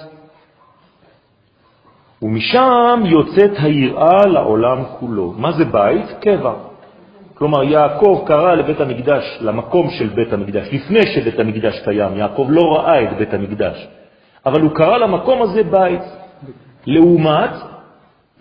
ומשם 2.22 3.02
יוצאת 3.04 3.50
היראה 3.58 4.26
לעולם 4.26 4.84
כולו. 4.98 5.34
מה 5.38 5.52
זה 5.52 5.64
בית? 5.64 6.06
קבע. 6.20 6.52
כלומר, 7.34 7.62
יעקב 7.62 8.24
קרא 8.26 8.54
לבית 8.54 8.80
המקדש, 8.80 9.38
למקום 9.40 9.90
של 9.90 10.08
בית 10.08 10.32
המקדש, 10.32 10.68
לפני 10.72 11.06
שבית 11.06 11.38
המקדש 11.38 11.80
קיים. 11.84 12.16
יעקב 12.16 12.46
לא 12.48 12.62
ראה 12.62 13.02
את 13.02 13.16
בית 13.18 13.34
המקדש, 13.34 13.88
אבל 14.46 14.60
הוא 14.60 14.70
קרא 14.70 14.98
למקום 14.98 15.42
הזה 15.42 15.62
בית. 15.62 16.02
לעומת 16.86 17.50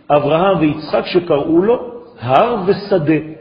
אברהם 0.09 0.59
ויצחק 0.59 1.05
שקראו 1.05 1.61
לו 1.61 1.91
הר 2.21 2.55
ושדה. 2.65 3.32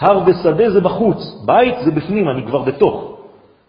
הר 0.00 0.22
ושדה 0.26 0.70
זה 0.70 0.80
בחוץ, 0.80 1.42
בית 1.44 1.74
זה 1.84 1.90
בפנים, 1.90 2.28
אני 2.28 2.46
כבר 2.46 2.58
בתוך. 2.58 3.20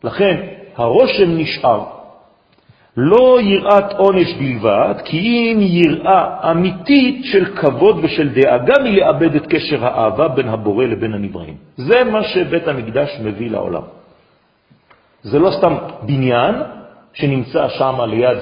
לכן 0.03 0.37
הרושם 0.75 1.37
נשאר. 1.37 1.83
לא 2.97 3.41
יראת 3.41 3.93
עונש 3.93 4.33
בלבד, 4.33 4.95
כי 5.05 5.17
אם 5.17 5.57
יראה 5.61 6.51
אמיתית 6.51 7.25
של 7.25 7.45
כבוד 7.55 7.99
ושל 8.03 8.29
דאגה 8.29 8.73
מלאבד 8.83 9.35
את 9.35 9.47
קשר 9.47 9.85
האהבה 9.85 10.27
בין 10.27 10.47
הבורא 10.47 10.85
לבין 10.85 11.13
הנבראים. 11.13 11.55
זה 11.77 12.03
מה 12.03 12.23
שבית 12.23 12.67
המקדש 12.67 13.19
מביא 13.23 13.51
לעולם. 13.51 13.81
זה 15.23 15.39
לא 15.39 15.51
סתם 15.51 15.75
בניין 16.01 16.55
שנמצא 17.13 17.67
שם 17.69 18.01
ליד, 18.07 18.37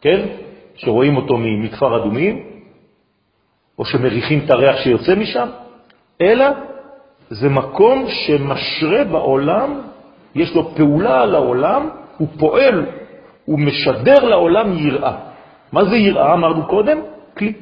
כן? 0.00 0.26
שרואים 0.74 1.16
אותו 1.16 1.36
מכפר 1.38 1.96
אדומים, 1.96 2.42
או 3.78 3.84
שמריחים 3.84 4.42
את 4.44 4.50
הריח 4.50 4.76
שיוצא 4.76 5.14
משם, 5.14 5.48
אלא 6.20 6.46
זה 7.30 7.48
מקום 7.48 8.06
שמשרה 8.08 9.04
בעולם, 9.04 9.80
יש 10.34 10.54
לו 10.54 10.74
פעולה 10.74 11.22
על 11.22 11.34
העולם, 11.34 11.88
הוא 12.18 12.28
פועל, 12.38 12.86
הוא 13.44 13.58
משדר 13.58 14.24
לעולם 14.24 14.78
יראה. 14.78 15.16
מה 15.72 15.84
זה 15.84 15.96
יראה? 15.96 16.34
אמרנו 16.34 16.66
קודם? 16.66 16.98
כלי. 17.38 17.52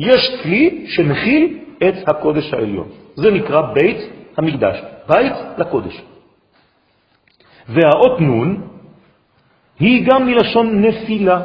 יש 0.00 0.40
כלי 0.42 0.84
שמכיל 0.88 1.58
את 1.88 2.08
הקודש 2.08 2.54
העליון. 2.54 2.88
זה 3.14 3.30
נקרא 3.30 3.60
בית 3.74 3.98
המקדש, 4.36 4.82
בית 5.08 5.32
לקודש. 5.58 6.02
והאות 7.68 8.20
נון 8.20 8.60
היא 9.80 10.06
גם 10.06 10.26
מלשון 10.26 10.82
נפילה. 10.84 11.40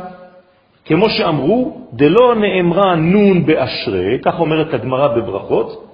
כמו 0.86 1.10
שאמרו, 1.10 1.88
דלא 1.94 2.36
נאמרה 2.36 2.96
נון 2.96 3.46
באשרי, 3.46 4.20
כך 4.26 4.40
אומרת 4.40 4.74
הגמרא 4.74 5.08
בברכות, 5.08 5.93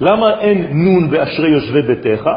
למה 0.00 0.40
אין 0.40 0.66
נון 0.84 1.10
באשרי 1.10 1.50
יושבי 1.50 1.82
ביתך? 1.82 2.30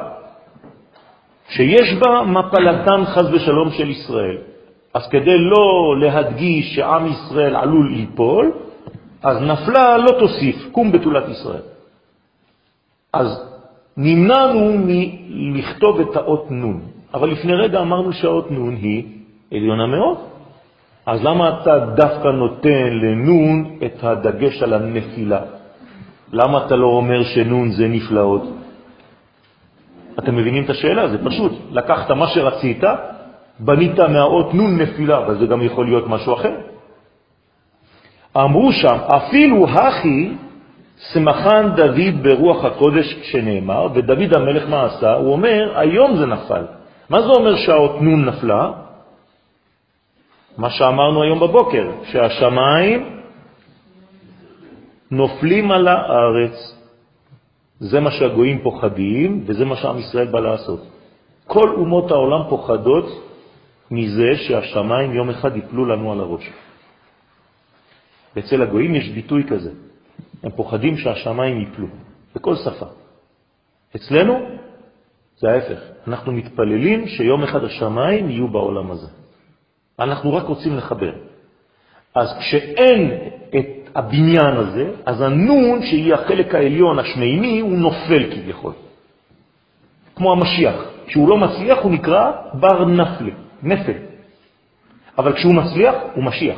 שיש 1.50 1.94
בה 2.00 2.24
מפלתם 2.24 3.06
חז 3.06 3.34
ושלום 3.34 3.70
של 3.72 3.90
ישראל. 3.90 4.38
אז 4.94 5.08
כדי 5.10 5.38
לא 5.38 5.96
להדגיש 6.00 6.76
שעם 6.76 7.08
ישראל 7.08 7.56
עלול 7.56 7.92
ליפול, 7.92 8.52
אז 9.24 9.38
נפלה 9.42 9.98
לא 9.98 10.12
תוסיף, 10.20 10.56
קום 10.72 10.92
בתולת 10.92 11.30
ישראל. 11.30 11.62
אז 13.14 13.28
נמנענו 13.98 14.74
מלכתוב 15.30 16.00
את 16.00 16.16
האות 16.16 16.52
נון, 16.52 16.82
אבל 17.14 17.30
לפני 17.30 17.54
רגע 17.54 17.80
אמרנו 17.80 18.14
שהאות 18.14 18.52
נון 18.52 18.76
היא 18.76 19.04
עליונה 19.52 19.86
מאוד. 19.88 20.18
אז 21.06 21.24
למה 21.24 21.60
אתה 21.62 21.80
דווקא 21.96 22.28
נותן 22.28 22.90
לנון 23.02 23.78
את 23.86 24.04
הדגש 24.04 24.64
על 24.64 24.74
הנפילה? 24.74 25.42
למה 26.32 26.66
אתה 26.66 26.76
לא 26.76 26.88
אומר 26.88 27.24
שנון 27.24 27.72
זה 27.72 27.88
נפלאות? 27.88 28.44
אתם 30.20 30.36
מבינים 30.36 30.64
את 30.64 30.70
השאלה? 30.70 31.08
זה 31.08 31.26
פשוט. 31.26 31.52
לקחת 31.72 32.12
מה 32.12 32.28
שרצית, 32.28 32.84
בנית 33.60 34.00
מהאות 34.00 34.54
נון 34.54 34.82
נפילה, 34.82 35.18
אבל 35.18 35.40
זה 35.40 35.46
גם 35.46 35.62
יכול 35.62 35.86
להיות 35.86 36.08
משהו 36.08 36.34
אחר. 36.34 36.56
אמרו 38.38 38.72
שם, 38.72 38.98
אפילו 39.08 39.68
הכי 39.70 40.32
שמחן 41.14 41.70
דוד 41.76 42.24
ברוח 42.24 42.66
הקודש 42.66 43.16
שנאמר, 43.24 43.88
ודוד 43.94 44.34
המלך 44.36 44.70
מה 44.70 44.84
עשה? 44.86 45.14
הוא 45.14 45.32
אומר, 45.32 45.74
היום 45.76 46.18
זה 46.18 46.26
נפל. 46.26 46.64
מה 47.10 47.22
זה 47.22 47.28
אומר 47.28 47.56
שהאות 47.56 48.02
נון 48.02 48.26
נפלה? 48.26 48.72
מה 50.58 50.70
שאמרנו 50.70 51.24
היום 51.24 51.40
בבוקר, 51.40 51.92
שהשמיים 52.04 53.21
נופלים 55.12 55.72
על 55.72 55.88
הארץ. 55.88 56.76
זה 57.80 58.00
מה 58.00 58.12
שהגויים 58.12 58.64
פוחדים, 58.64 59.44
וזה 59.46 59.66
מה 59.66 59.76
שעם 59.76 59.98
ישראל 59.98 60.28
בא 60.28 60.40
לעשות. 60.40 60.82
כל 61.48 61.70
אומות 61.70 62.12
העולם 62.12 62.50
פוחדות 62.50 63.06
מזה 63.92 64.30
שהשמיים 64.48 65.14
יום 65.14 65.30
אחד 65.30 65.58
יפלו 65.58 65.86
לנו 65.86 66.12
על 66.12 66.20
הראש. 66.20 66.50
אצל 68.40 68.62
הגויים 68.62 68.96
יש 68.96 69.10
ביטוי 69.10 69.44
כזה, 69.44 69.72
הם 70.44 70.52
פוחדים 70.52 70.98
שהשמיים 70.98 71.62
יפלו, 71.62 71.88
בכל 72.36 72.56
שפה. 72.56 72.86
אצלנו 73.96 74.40
זה 75.38 75.50
ההפך, 75.50 75.80
אנחנו 76.08 76.32
מתפללים 76.32 77.08
שיום 77.08 77.44
אחד 77.44 77.64
השמיים 77.64 78.30
יהיו 78.30 78.48
בעולם 78.48 78.92
הזה. 78.92 79.08
אנחנו 80.00 80.34
רק 80.34 80.46
רוצים 80.46 80.78
לחבר. 80.78 81.14
אז 82.16 82.28
כשאין 82.40 83.12
את 83.50 83.81
הבניין 83.96 84.56
הזה, 84.58 84.92
אז 85.06 85.22
הנון, 85.22 85.82
שהיא 85.82 86.14
החלק 86.14 86.56
העליון 86.56 87.00
השמימי, 87.00 87.60
הוא 87.60 87.78
נופל 87.78 88.24
כביכול. 88.32 88.74
כמו 90.16 90.32
המשיח. 90.32 90.76
כשהוא 91.08 91.30
לא 91.30 91.38
מצליח 91.38 91.80
הוא 91.82 91.92
נקרא 91.92 92.32
בר 92.54 92.86
נפל, 92.86 93.30
נפל. 93.64 93.98
אבל 95.18 95.34
כשהוא 95.34 95.54
מצליח 95.56 95.96
הוא 96.16 96.24
משיח. 96.24 96.58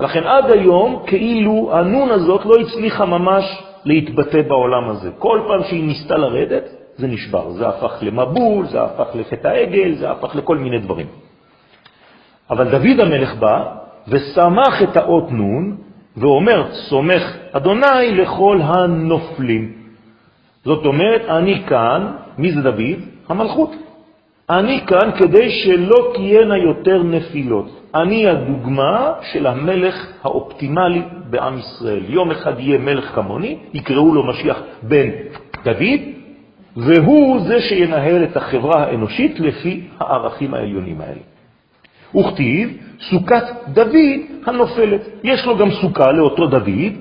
לכן 0.00 0.22
עד 0.24 0.50
היום 0.50 1.02
כאילו 1.06 1.70
הנון 1.72 2.10
הזאת 2.10 2.44
לא 2.44 2.54
הצליחה 2.60 3.04
ממש 3.04 3.44
להתבטא 3.84 4.42
בעולם 4.42 4.88
הזה. 4.88 5.10
כל 5.18 5.40
פעם 5.48 5.62
שהיא 5.68 5.84
ניסתה 5.84 6.16
לרדת, 6.16 6.64
זה 6.96 7.06
נשבר. 7.06 7.50
זה 7.50 7.68
הפך 7.68 7.98
למבול, 8.02 8.66
זה 8.66 8.82
הפך 8.82 9.08
לחטא 9.14 9.48
העגל, 9.48 9.94
זה 9.94 10.10
הפך 10.10 10.36
לכל 10.36 10.58
מיני 10.58 10.78
דברים. 10.78 11.06
אבל 12.50 12.70
דוד 12.70 13.00
המלך 13.00 13.34
בא 13.34 13.74
ושמח 14.08 14.82
את 14.82 14.96
האות 14.96 15.30
נון 15.30 15.76
ואומר, 16.16 16.72
סומך 16.72 17.36
אדוני 17.52 18.10
לכל 18.10 18.60
הנופלים. 18.62 19.72
זאת 20.64 20.86
אומרת, 20.86 21.22
אני 21.28 21.62
כאן, 21.66 22.12
מי 22.38 22.52
זה 22.52 22.62
דוד? 22.62 23.00
המלכות. 23.28 23.70
אני 24.50 24.80
כאן 24.86 25.10
כדי 25.18 25.50
שלא 25.50 26.12
תהיינה 26.14 26.58
יותר 26.58 27.02
נפילות. 27.02 27.80
אני 27.94 28.28
הדוגמה 28.28 29.12
של 29.32 29.46
המלך 29.46 29.94
האופטימלי 30.22 31.02
בעם 31.30 31.58
ישראל. 31.58 32.04
יום 32.08 32.30
אחד 32.30 32.60
יהיה 32.60 32.78
מלך 32.78 33.14
כמוני, 33.14 33.58
יקראו 33.74 34.14
לו 34.14 34.26
משיח 34.26 34.62
בן 34.82 35.08
דוד, 35.64 36.00
והוא 36.76 37.40
זה 37.40 37.60
שינהל 37.60 38.24
את 38.24 38.36
החברה 38.36 38.84
האנושית 38.84 39.40
לפי 39.40 39.80
הערכים 40.00 40.54
העליונים 40.54 41.00
האלה. 41.00 41.33
וכתיב 42.16 42.76
סוכת 43.10 43.44
דוד 43.68 44.20
הנופלת. 44.46 45.00
יש 45.24 45.46
לו 45.46 45.56
גם 45.56 45.70
סוכה 45.70 46.12
לאותו 46.12 46.46
דוד, 46.46 46.92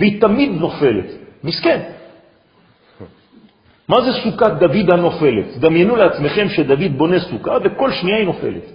והיא 0.00 0.20
תמיד 0.20 0.50
נופלת. 0.50 1.06
מסכן. 1.44 1.80
מה 3.88 4.00
זה 4.00 4.12
סוכת 4.12 4.52
דוד 4.60 4.90
הנופלת? 4.90 5.58
דמיינו 5.58 5.96
לעצמכם 5.96 6.48
שדוד 6.48 6.92
בונה 6.96 7.20
סוכה 7.20 7.56
וכל 7.64 7.92
שנייה 7.92 8.16
היא 8.16 8.26
נופלת. 8.26 8.66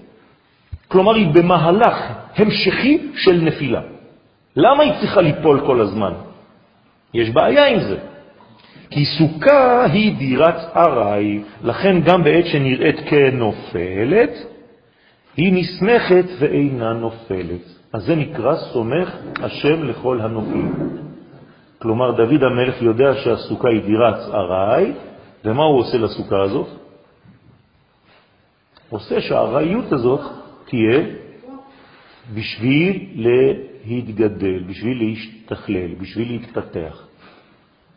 כלומר, 0.87 1.15
היא 1.15 1.27
במהלך 1.27 1.97
המשכי 2.35 2.97
של 3.15 3.41
נפילה. 3.41 3.81
למה 4.55 4.83
היא 4.83 4.93
צריכה 4.99 5.21
ליפול 5.21 5.61
כל 5.65 5.81
הזמן? 5.81 6.13
יש 7.13 7.29
בעיה 7.29 7.67
עם 7.67 7.79
זה. 7.79 7.97
כי 8.89 9.05
סוכה 9.05 9.85
היא 9.85 10.17
דירת 10.17 10.55
ארעי, 10.75 11.39
לכן 11.63 12.01
גם 12.01 12.23
בעת 12.23 12.45
שנראית 12.45 12.99
כנופלת, 13.09 14.33
היא 15.37 15.53
נסמכת 15.53 16.25
ואינה 16.39 16.93
נופלת. 16.93 17.61
אז 17.93 18.05
זה 18.05 18.15
נקרא 18.15 18.55
סומך 18.55 19.15
השם 19.41 19.83
לכל 19.83 20.21
הנופלים. 20.21 20.73
כלומר, 21.79 22.11
דוד 22.11 22.43
המלך 22.43 22.81
יודע 22.81 23.13
שהסוכה 23.13 23.69
היא 23.69 23.81
דירת 23.81 24.19
ארעי, 24.33 24.91
ומה 25.45 25.63
הוא 25.63 25.79
עושה 25.79 25.97
לסוכה 25.97 26.41
הזאת? 26.41 26.67
עושה 28.89 29.21
שהארעיות 29.21 29.91
הזאת 29.91 30.21
תהיה 30.65 30.99
בשביל 32.33 33.23
להתגדל, 33.85 34.63
בשביל 34.67 34.97
להשתכלל, 35.03 35.95
בשביל 35.99 36.31
להתפתח. 36.31 37.07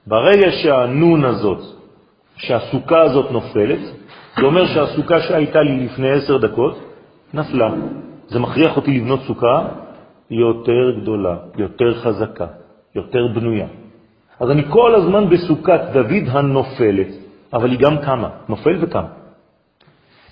ברגע 0.07 0.51
שהנון 0.63 1.25
הזאת, 1.25 1.63
שהסוכה 2.37 3.01
הזאת 3.03 3.31
נופלת, 3.31 3.81
זה 4.37 4.43
אומר 4.47 4.67
שהסוכה 4.67 5.21
שהייתה 5.21 5.63
לי 5.63 5.85
לפני 5.85 6.11
עשר 6.11 6.39
דקות 6.39 6.88
נפלה. 7.35 7.71
זה 8.29 8.39
מכריח 8.39 8.77
אותי 8.77 8.99
לבנות 8.99 9.21
סוכה 9.27 9.69
יותר 10.31 11.01
גדולה, 11.01 11.37
יותר 11.57 11.95
חזקה, 11.95 12.47
יותר 12.95 13.27
בנויה. 13.27 13.67
אז 14.41 14.51
אני 14.51 14.63
כל 14.71 14.95
הזמן 14.95 15.31
בסוכת 15.31 15.81
דוד 15.93 16.25
הנופלת, 16.29 17.09
אבל 17.53 17.71
היא 17.71 17.79
גם 17.79 17.99
קמה, 17.99 18.29
נופל 18.49 18.77
וקם. 18.81 19.05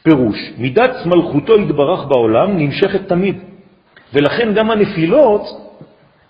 פירוש, 0.03 0.37
מידת 0.59 1.07
מלכותו 1.07 1.59
יתברך 1.59 2.07
בעולם 2.09 2.57
נמשכת 2.57 3.09
תמיד, 3.09 3.37
ולכן 4.15 4.55
גם 4.55 4.71
הנפילות 4.71 5.43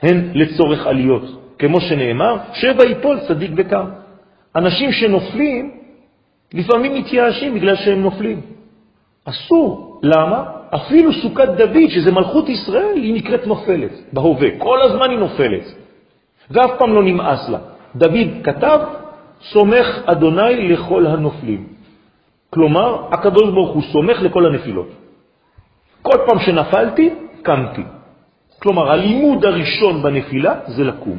הן 0.03 0.31
לצורך 0.35 0.87
עליות, 0.87 1.23
כמו 1.59 1.81
שנאמר, 1.81 2.37
שבע 2.53 2.85
יפול 2.85 3.21
צדיק 3.29 3.51
וקם. 3.57 3.87
אנשים 4.57 4.93
שנופלים 4.93 5.71
לפעמים 6.55 6.95
מתייאשים 6.95 7.55
בגלל 7.55 7.77
שהם 7.77 8.03
נופלים. 8.03 8.41
אסור. 9.25 10.01
למה? 10.03 10.56
אפילו 10.71 11.13
סוכת 11.13 11.49
דוד, 11.49 11.89
שזה 11.89 12.13
מלכות 12.13 12.49
ישראל, 12.49 12.97
היא 12.97 13.15
נקראת 13.15 13.47
נופלת, 13.47 13.93
בהווה. 14.13 14.49
כל 14.59 14.83
הזמן 14.83 15.11
היא 15.11 15.19
נופלת, 15.19 15.67
ואף 16.51 16.71
פעם 16.79 16.95
לא 16.95 17.03
נמאס 17.03 17.49
לה. 17.49 17.59
דוד 17.97 18.29
כתב, 18.45 18.79
סומך 19.43 19.87
אדוני 20.07 20.69
לכל 20.69 21.07
הנופלים. 21.07 21.67
כלומר, 22.51 23.09
הקדוש 23.11 23.49
ברוך 23.51 23.71
הוא 23.75 23.83
סומך 23.83 24.23
לכל 24.23 24.47
הנפילות. 24.47 24.89
כל 26.03 26.19
פעם 26.27 26.39
שנפלתי, 26.39 27.11
קמתי. 27.43 27.83
כלומר, 28.59 28.91
הלימוד 28.91 29.45
הראשון 29.45 30.03
בנפילה 30.03 30.55
זה 30.67 30.85
לקום. 30.85 31.19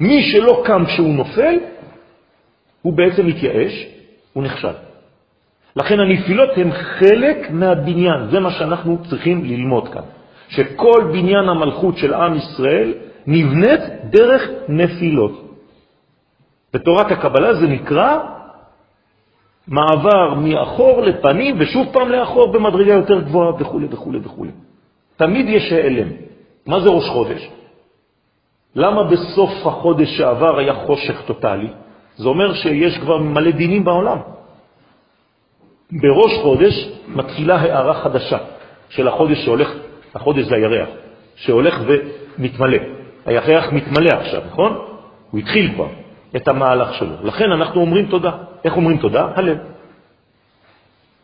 מי 0.00 0.22
שלא 0.22 0.62
קם 0.64 0.84
כשהוא 0.86 1.14
נופל, 1.14 1.54
הוא 2.82 2.92
בעצם 2.92 3.26
מתייאש, 3.26 3.86
הוא 4.32 4.42
נכשל. 4.42 4.91
לכן 5.76 6.00
הנפילות 6.00 6.50
הן 6.56 6.70
חלק 6.72 7.50
מהבניין, 7.50 8.26
זה 8.30 8.40
מה 8.40 8.50
שאנחנו 8.50 8.98
צריכים 9.10 9.44
ללמוד 9.44 9.88
כאן, 9.88 10.02
שכל 10.48 11.10
בניין 11.12 11.48
המלכות 11.48 11.96
של 11.96 12.14
עם 12.14 12.34
ישראל 12.34 12.94
נבנית 13.26 13.80
דרך 14.10 14.42
נפילות. 14.68 15.32
בתורת 16.74 17.12
הקבלה 17.12 17.54
זה 17.54 17.66
נקרא 17.66 18.18
מעבר 19.68 20.34
מאחור 20.34 21.02
לפנים 21.02 21.56
ושוב 21.58 21.86
פעם 21.92 22.08
לאחור 22.08 22.52
במדרגה 22.52 22.92
יותר 22.92 23.20
גבוהה 23.20 23.52
וכו' 23.60 23.80
וכו' 23.90 24.12
וכו'. 24.22 24.46
תמיד 25.16 25.48
יש 25.48 25.72
העלם. 25.72 26.08
מה 26.66 26.80
זה 26.80 26.88
ראש 26.88 27.08
חודש? 27.08 27.50
למה 28.74 29.04
בסוף 29.04 29.66
החודש 29.66 30.08
שעבר 30.16 30.58
היה 30.58 30.74
חושך 30.74 31.22
טוטלי? 31.26 31.68
זה 32.16 32.28
אומר 32.28 32.54
שיש 32.54 32.98
כבר 32.98 33.18
מלא 33.18 33.50
דינים 33.50 33.84
בעולם. 33.84 34.18
בראש 36.00 36.32
חודש 36.42 36.88
מתחילה 37.08 37.56
הערה 37.56 37.94
חדשה 37.94 38.38
של 38.88 39.08
החודש 39.08 39.44
שהולך, 39.44 39.72
החודש 40.14 40.44
זה 40.44 40.54
הירח, 40.54 40.88
שהולך 41.36 41.80
ומתמלא. 41.86 42.78
הירח 43.26 43.72
מתמלא 43.72 44.10
עכשיו, 44.10 44.42
נכון? 44.46 44.78
הוא 45.30 45.40
התחיל 45.40 45.72
כבר 45.74 45.88
את 46.36 46.48
המהלך 46.48 46.94
שלו. 46.94 47.14
לכן 47.22 47.52
אנחנו 47.52 47.80
אומרים 47.80 48.06
תודה. 48.06 48.30
איך 48.64 48.76
אומרים 48.76 48.96
תודה? 48.98 49.28
הלב. 49.34 49.58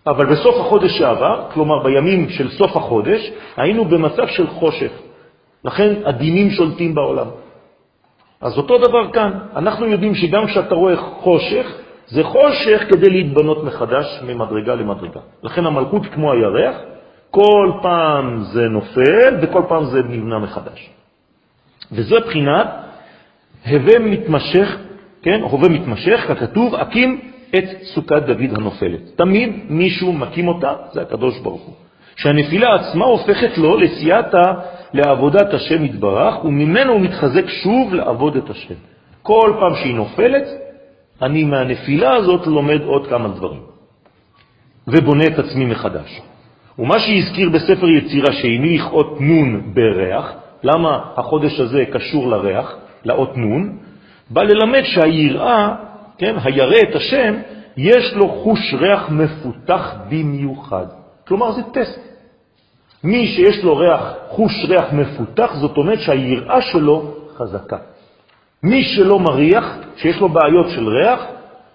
אבל 0.06 0.26
בסוף 0.26 0.56
החודש 0.60 0.98
שעבר, 0.98 1.46
כלומר 1.54 1.82
בימים 1.82 2.28
של 2.28 2.50
סוף 2.50 2.76
החודש, 2.76 3.30
היינו 3.56 3.84
במצב 3.84 4.26
של 4.26 4.46
חושך. 4.46 4.90
לכן 5.64 5.94
הדינים 6.04 6.50
שולטים 6.50 6.94
בעולם. 6.94 7.26
אז 8.40 8.58
אותו 8.58 8.78
דבר 8.78 9.12
כאן, 9.12 9.38
אנחנו 9.56 9.86
יודעים 9.86 10.14
שגם 10.14 10.46
כשאתה 10.46 10.74
רואה 10.74 10.96
חושך, 10.96 11.77
זה 12.08 12.24
חושך 12.24 12.84
כדי 12.88 13.10
להתבנות 13.10 13.64
מחדש 13.64 14.20
ממדרגה 14.26 14.74
למדרגה. 14.74 15.20
לכן 15.42 15.66
המלכות 15.66 16.06
כמו 16.06 16.32
הירח, 16.32 16.76
כל 17.30 17.72
פעם 17.82 18.42
זה 18.42 18.68
נופל 18.68 19.36
וכל 19.42 19.62
פעם 19.68 19.84
זה 19.84 20.02
נבנה 20.02 20.38
מחדש. 20.38 20.90
וזו 21.92 22.16
בחינת 22.26 22.66
הווה 23.66 23.98
מתמשך, 23.98 24.76
כן, 25.22 25.40
הווה 25.42 25.68
מתמשך, 25.68 26.24
ככתוב, 26.28 26.74
הקים 26.74 27.20
את 27.58 27.64
סוכת 27.82 28.22
דוד 28.22 28.58
הנופלת. 28.58 29.00
תמיד 29.16 29.50
מישהו 29.68 30.12
מקים 30.12 30.48
אותה, 30.48 30.72
זה 30.92 31.02
הקדוש 31.02 31.38
ברוך 31.38 31.62
הוא. 31.62 31.74
שהנפילה 32.16 32.74
עצמה 32.74 33.04
הופכת 33.04 33.58
לו 33.58 33.76
לסייעתא 33.76 34.52
לעבודת 34.94 35.54
השם 35.54 35.84
יתברך, 35.84 36.44
וממנו 36.44 36.92
הוא 36.92 37.00
מתחזק 37.00 37.48
שוב 37.48 37.94
לעבוד 37.94 38.36
את 38.36 38.50
השם. 38.50 38.74
כל 39.22 39.52
פעם 39.60 39.74
שהיא 39.74 39.94
נופלת, 39.94 40.48
אני 41.22 41.44
מהנפילה 41.44 42.14
הזאת 42.14 42.46
לומד 42.46 42.82
עוד 42.82 43.06
כמה 43.06 43.28
דברים, 43.28 43.60
ובונה 44.86 45.26
את 45.26 45.38
עצמי 45.38 45.64
מחדש. 45.64 46.20
ומה 46.78 47.00
שהזכיר 47.00 47.48
בספר 47.48 47.88
יצירה 47.88 48.32
שהניח 48.32 48.92
אות 48.92 49.20
נון 49.20 49.74
בריח, 49.74 50.32
למה 50.62 51.12
החודש 51.16 51.60
הזה 51.60 51.84
קשור 51.92 52.28
לריח, 52.28 52.76
לאות 53.04 53.36
נון, 53.36 53.78
בא 54.30 54.42
ללמד 54.42 54.82
שהיראה, 54.84 55.74
כן, 56.18 56.36
הירא 56.44 56.78
את 56.90 56.96
השם, 56.96 57.34
יש 57.76 58.14
לו 58.14 58.28
חוש 58.28 58.74
ריח 58.74 59.10
מפותח 59.10 59.94
במיוחד. 60.08 60.86
כלומר, 61.28 61.52
זה 61.52 61.62
טסט. 61.62 62.00
מי 63.04 63.26
שיש 63.26 63.64
לו 63.64 63.76
ריח, 63.76 64.14
חוש 64.28 64.52
ריח 64.68 64.92
מפותח, 64.92 65.54
זאת 65.54 65.76
אומרת 65.76 66.00
שהיראה 66.00 66.62
שלו 66.62 67.14
חזקה. 67.36 67.76
מי 68.62 68.82
שלא 68.82 69.18
מריח, 69.18 69.78
שיש 69.96 70.20
לו 70.20 70.28
בעיות 70.28 70.68
של 70.68 70.88
ריח, 70.88 71.26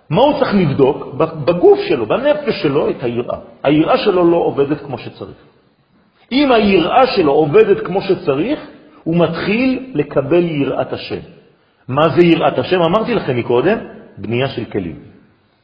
מה 0.09 0.21
הוא 0.21 0.39
צריך 0.39 0.55
לבדוק? 0.55 1.13
בגוף 1.17 1.79
שלו, 1.87 2.05
בנפש 2.05 2.61
שלו, 2.61 2.89
את 2.89 3.03
היראה. 3.03 3.37
היראה 3.63 3.97
שלו 3.97 4.31
לא 4.31 4.37
עובדת 4.37 4.81
כמו 4.81 4.97
שצריך. 4.97 5.37
אם 6.31 6.51
היראה 6.51 7.07
שלו 7.07 7.31
עובדת 7.31 7.85
כמו 7.85 8.01
שצריך, 8.01 8.59
הוא 9.03 9.15
מתחיל 9.15 9.91
לקבל 9.93 10.43
יראת 10.43 10.93
השם. 10.93 11.19
מה 11.87 12.09
זה 12.09 12.25
יראת 12.25 12.57
השם? 12.59 12.81
אמרתי 12.81 13.13
לכם 13.13 13.37
מקודם, 13.37 13.77
בנייה 14.17 14.47
של 14.47 14.65
כלים. 14.65 14.95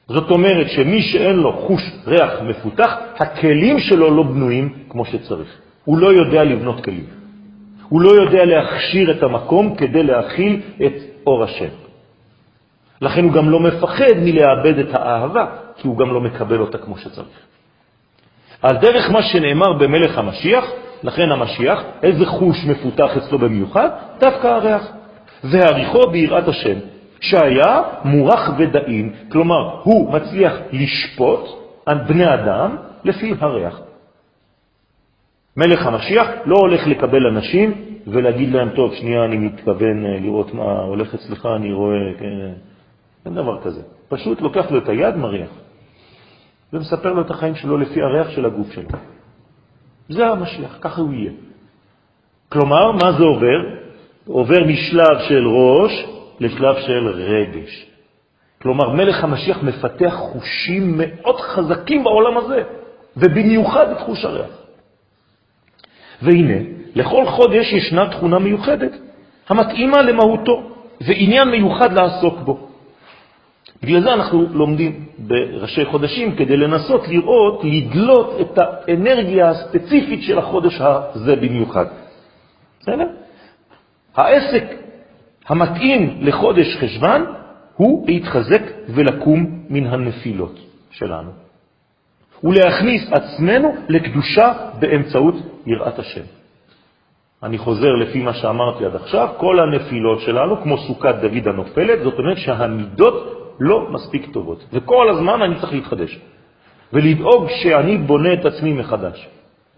זאת 0.07 0.31
אומרת 0.31 0.69
שמי 0.69 1.01
שאין 1.01 1.35
לו 1.35 1.53
חוש 1.53 1.81
ריח 2.07 2.31
מפותח, 2.41 2.97
הכלים 3.17 3.79
שלו 3.79 4.15
לא 4.15 4.23
בנויים 4.23 4.73
כמו 4.89 5.05
שצריך. 5.05 5.57
הוא 5.85 5.97
לא 5.97 6.07
יודע 6.13 6.43
לבנות 6.43 6.83
כלים. 6.83 7.05
הוא 7.89 8.01
לא 8.01 8.09
יודע 8.09 8.45
להכשיר 8.45 9.11
את 9.11 9.23
המקום 9.23 9.75
כדי 9.75 10.03
להכיל 10.03 10.61
את 10.85 10.93
אור 11.29 11.43
השם. 11.43 11.69
לכן 13.01 13.23
הוא 13.23 13.31
גם 13.31 13.49
לא 13.49 13.59
מפחד 13.59 14.13
מלאבד 14.17 14.79
את 14.79 14.93
האהבה, 14.93 15.45
כי 15.77 15.87
הוא 15.87 15.97
גם 15.97 16.13
לא 16.13 16.21
מקבל 16.21 16.59
אותה 16.59 16.77
כמו 16.77 16.97
שצריך. 16.97 17.39
על 18.61 18.77
דרך 18.77 19.09
מה 19.09 19.23
שנאמר 19.23 19.73
במלך 19.73 20.17
המשיח, 20.17 20.65
לכן 21.03 21.31
המשיח, 21.31 21.83
איזה 22.03 22.25
חוש 22.25 22.65
מפותח 22.65 23.17
אצלו 23.17 23.39
במיוחד? 23.39 23.89
דווקא 24.19 24.47
הריח. 24.47 24.87
והעריכו 25.43 26.11
ביראת 26.11 26.47
השם, 26.47 26.79
שהיה 27.21 27.81
מורח 28.03 28.49
ודאים, 28.57 29.13
כלומר, 29.31 29.79
הוא 29.83 30.13
מצליח 30.13 30.53
לשפוט 30.71 31.49
על 31.85 31.97
בני 31.97 32.33
אדם 32.33 32.75
לפי 33.03 33.33
הריח. 33.39 33.79
מלך 35.57 35.87
המשיח 35.87 36.27
לא 36.45 36.57
הולך 36.57 36.87
לקבל 36.87 37.27
אנשים 37.27 37.88
ולהגיד 38.07 38.49
להם, 38.53 38.69
טוב, 38.75 38.93
שנייה, 38.93 39.25
אני 39.25 39.37
מתכוון 39.37 40.05
אה, 40.05 40.19
לראות 40.19 40.53
מה 40.53 40.79
הולך 40.79 41.13
אצלך, 41.13 41.47
אני 41.55 41.73
רואה, 41.73 42.13
כן, 42.19 42.53
אין 43.25 43.35
דבר 43.35 43.61
כזה. 43.61 43.81
פשוט 44.09 44.41
לוקח 44.41 44.71
לו 44.71 44.77
את 44.77 44.89
היד, 44.89 45.15
מריח, 45.15 45.49
ומספר 46.73 47.13
לו 47.13 47.21
את 47.21 47.31
החיים 47.31 47.55
שלו 47.55 47.77
לפי 47.77 48.01
הריח 48.01 48.29
של 48.29 48.45
הגוף 48.45 48.71
שלו. 48.71 48.89
זה 50.09 50.27
המשיח, 50.27 50.77
ככה 50.81 51.01
הוא 51.01 51.13
יהיה. 51.13 51.31
כלומר, 52.49 52.91
מה 52.91 53.11
זה 53.11 53.23
עובר? 53.23 53.59
עובר 54.27 54.63
משלב 54.63 55.19
של 55.27 55.47
ראש 55.47 56.05
לשלב 56.39 56.75
של 56.75 57.07
רגש. 57.07 57.85
כלומר, 58.61 58.89
מלך 58.89 59.23
המשיח 59.23 59.63
מפתח 59.63 60.13
חושים 60.17 60.97
מאוד 60.97 61.39
חזקים 61.39 62.03
בעולם 62.03 62.37
הזה, 62.37 62.63
ובמיוחד 63.17 63.89
את 63.89 63.97
חוש 63.97 64.25
הריח. 64.25 64.57
והנה, 66.21 66.78
לכל 66.95 67.25
חודש 67.25 67.73
ישנה 67.73 68.09
תכונה 68.09 68.39
מיוחדת 68.39 68.91
המתאימה 69.49 70.01
למהותו, 70.01 70.63
ועניין 71.01 71.49
מיוחד 71.49 71.93
לעסוק 71.93 72.39
בו. 72.39 72.69
בגלל 73.83 74.01
זה 74.01 74.13
אנחנו 74.13 74.45
לומדים 74.51 75.05
בראשי 75.17 75.85
חודשים 75.85 76.35
כדי 76.35 76.57
לנסות 76.57 77.07
לראות, 77.07 77.61
לדלות 77.63 78.37
את 78.41 78.57
האנרגיה 78.57 79.49
הספציפית 79.49 80.23
של 80.23 80.39
החודש 80.39 80.81
הזה 80.81 81.35
במיוחד. 81.35 81.85
בסדר? 82.79 83.07
העסק 84.15 84.63
המתאים 85.47 86.17
לחודש 86.21 86.77
חשבן 86.77 87.23
הוא 87.75 88.07
להתחזק 88.07 88.61
ולקום 88.89 89.63
מן 89.69 89.87
הנפילות 89.87 90.59
שלנו, 90.91 91.31
ולהכניס 92.43 93.01
עצמנו 93.11 93.75
לקדושה 93.89 94.53
באמצעות 94.79 95.35
יראת 95.65 95.99
השם. 95.99 96.38
אני 97.43 97.57
חוזר 97.57 97.91
לפי 97.95 98.21
מה 98.21 98.33
שאמרתי 98.33 98.85
עד 98.85 98.95
עכשיו, 98.95 99.27
כל 99.37 99.59
הנפילות 99.59 100.19
שלנו, 100.19 100.61
כמו 100.63 100.77
סוכת 100.77 101.15
דוד 101.21 101.47
הנופלת, 101.47 101.99
זאת 102.03 102.19
אומרת 102.19 102.37
שהמידות 102.37 103.15
לא 103.59 103.87
מספיק 103.91 104.33
טובות. 104.33 104.63
וכל 104.73 105.09
הזמן 105.09 105.41
אני 105.41 105.55
צריך 105.59 105.73
להתחדש, 105.73 106.19
ולדאוג 106.93 107.47
שאני 107.49 107.97
בונה 107.97 108.33
את 108.33 108.45
עצמי 108.45 108.73
מחדש. 108.73 109.27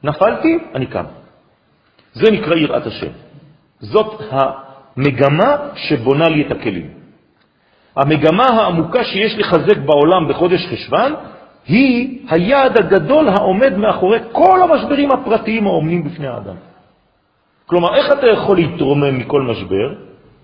נפלתי, 0.03 0.59
אני 0.75 0.85
קם. 0.85 1.05
זה 2.13 2.31
נקרא 2.31 2.55
יראת 2.55 2.85
השם. 2.85 3.11
זאת 3.79 4.21
המגמה 4.31 5.55
שבונה 5.75 6.29
לי 6.29 6.45
את 6.47 6.51
הכלים. 6.51 6.89
המגמה 7.95 8.45
העמוקה 8.45 9.03
שיש 9.03 9.37
לחזק 9.37 9.77
בעולם 9.77 10.27
בחודש 10.29 10.65
חשבן 10.65 11.13
היא 11.67 12.19
היעד 12.29 12.77
הגדול 12.77 13.29
העומד 13.29 13.77
מאחורי 13.77 14.19
כל 14.31 14.61
המשברים 14.61 15.11
הפרטיים 15.11 15.67
העומדים 15.67 16.03
בפני 16.03 16.27
האדם. 16.27 16.70
כלומר, 17.71 17.95
איך 17.95 18.11
אתה 18.11 18.27
יכול 18.27 18.57
להתרומם 18.57 19.17
מכל 19.17 19.41
משבר? 19.41 19.93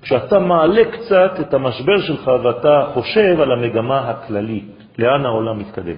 כשאתה 0.02 0.40
מעלה 0.40 0.84
קצת 0.86 1.32
את 1.40 1.54
המשבר 1.54 1.98
שלך 2.00 2.32
ואתה 2.44 2.84
חושב 2.94 3.40
על 3.42 3.52
המגמה 3.52 4.10
הכללית, 4.10 4.84
לאן 5.00 5.26
העולם 5.26 5.60
מתקדם. 5.60 5.96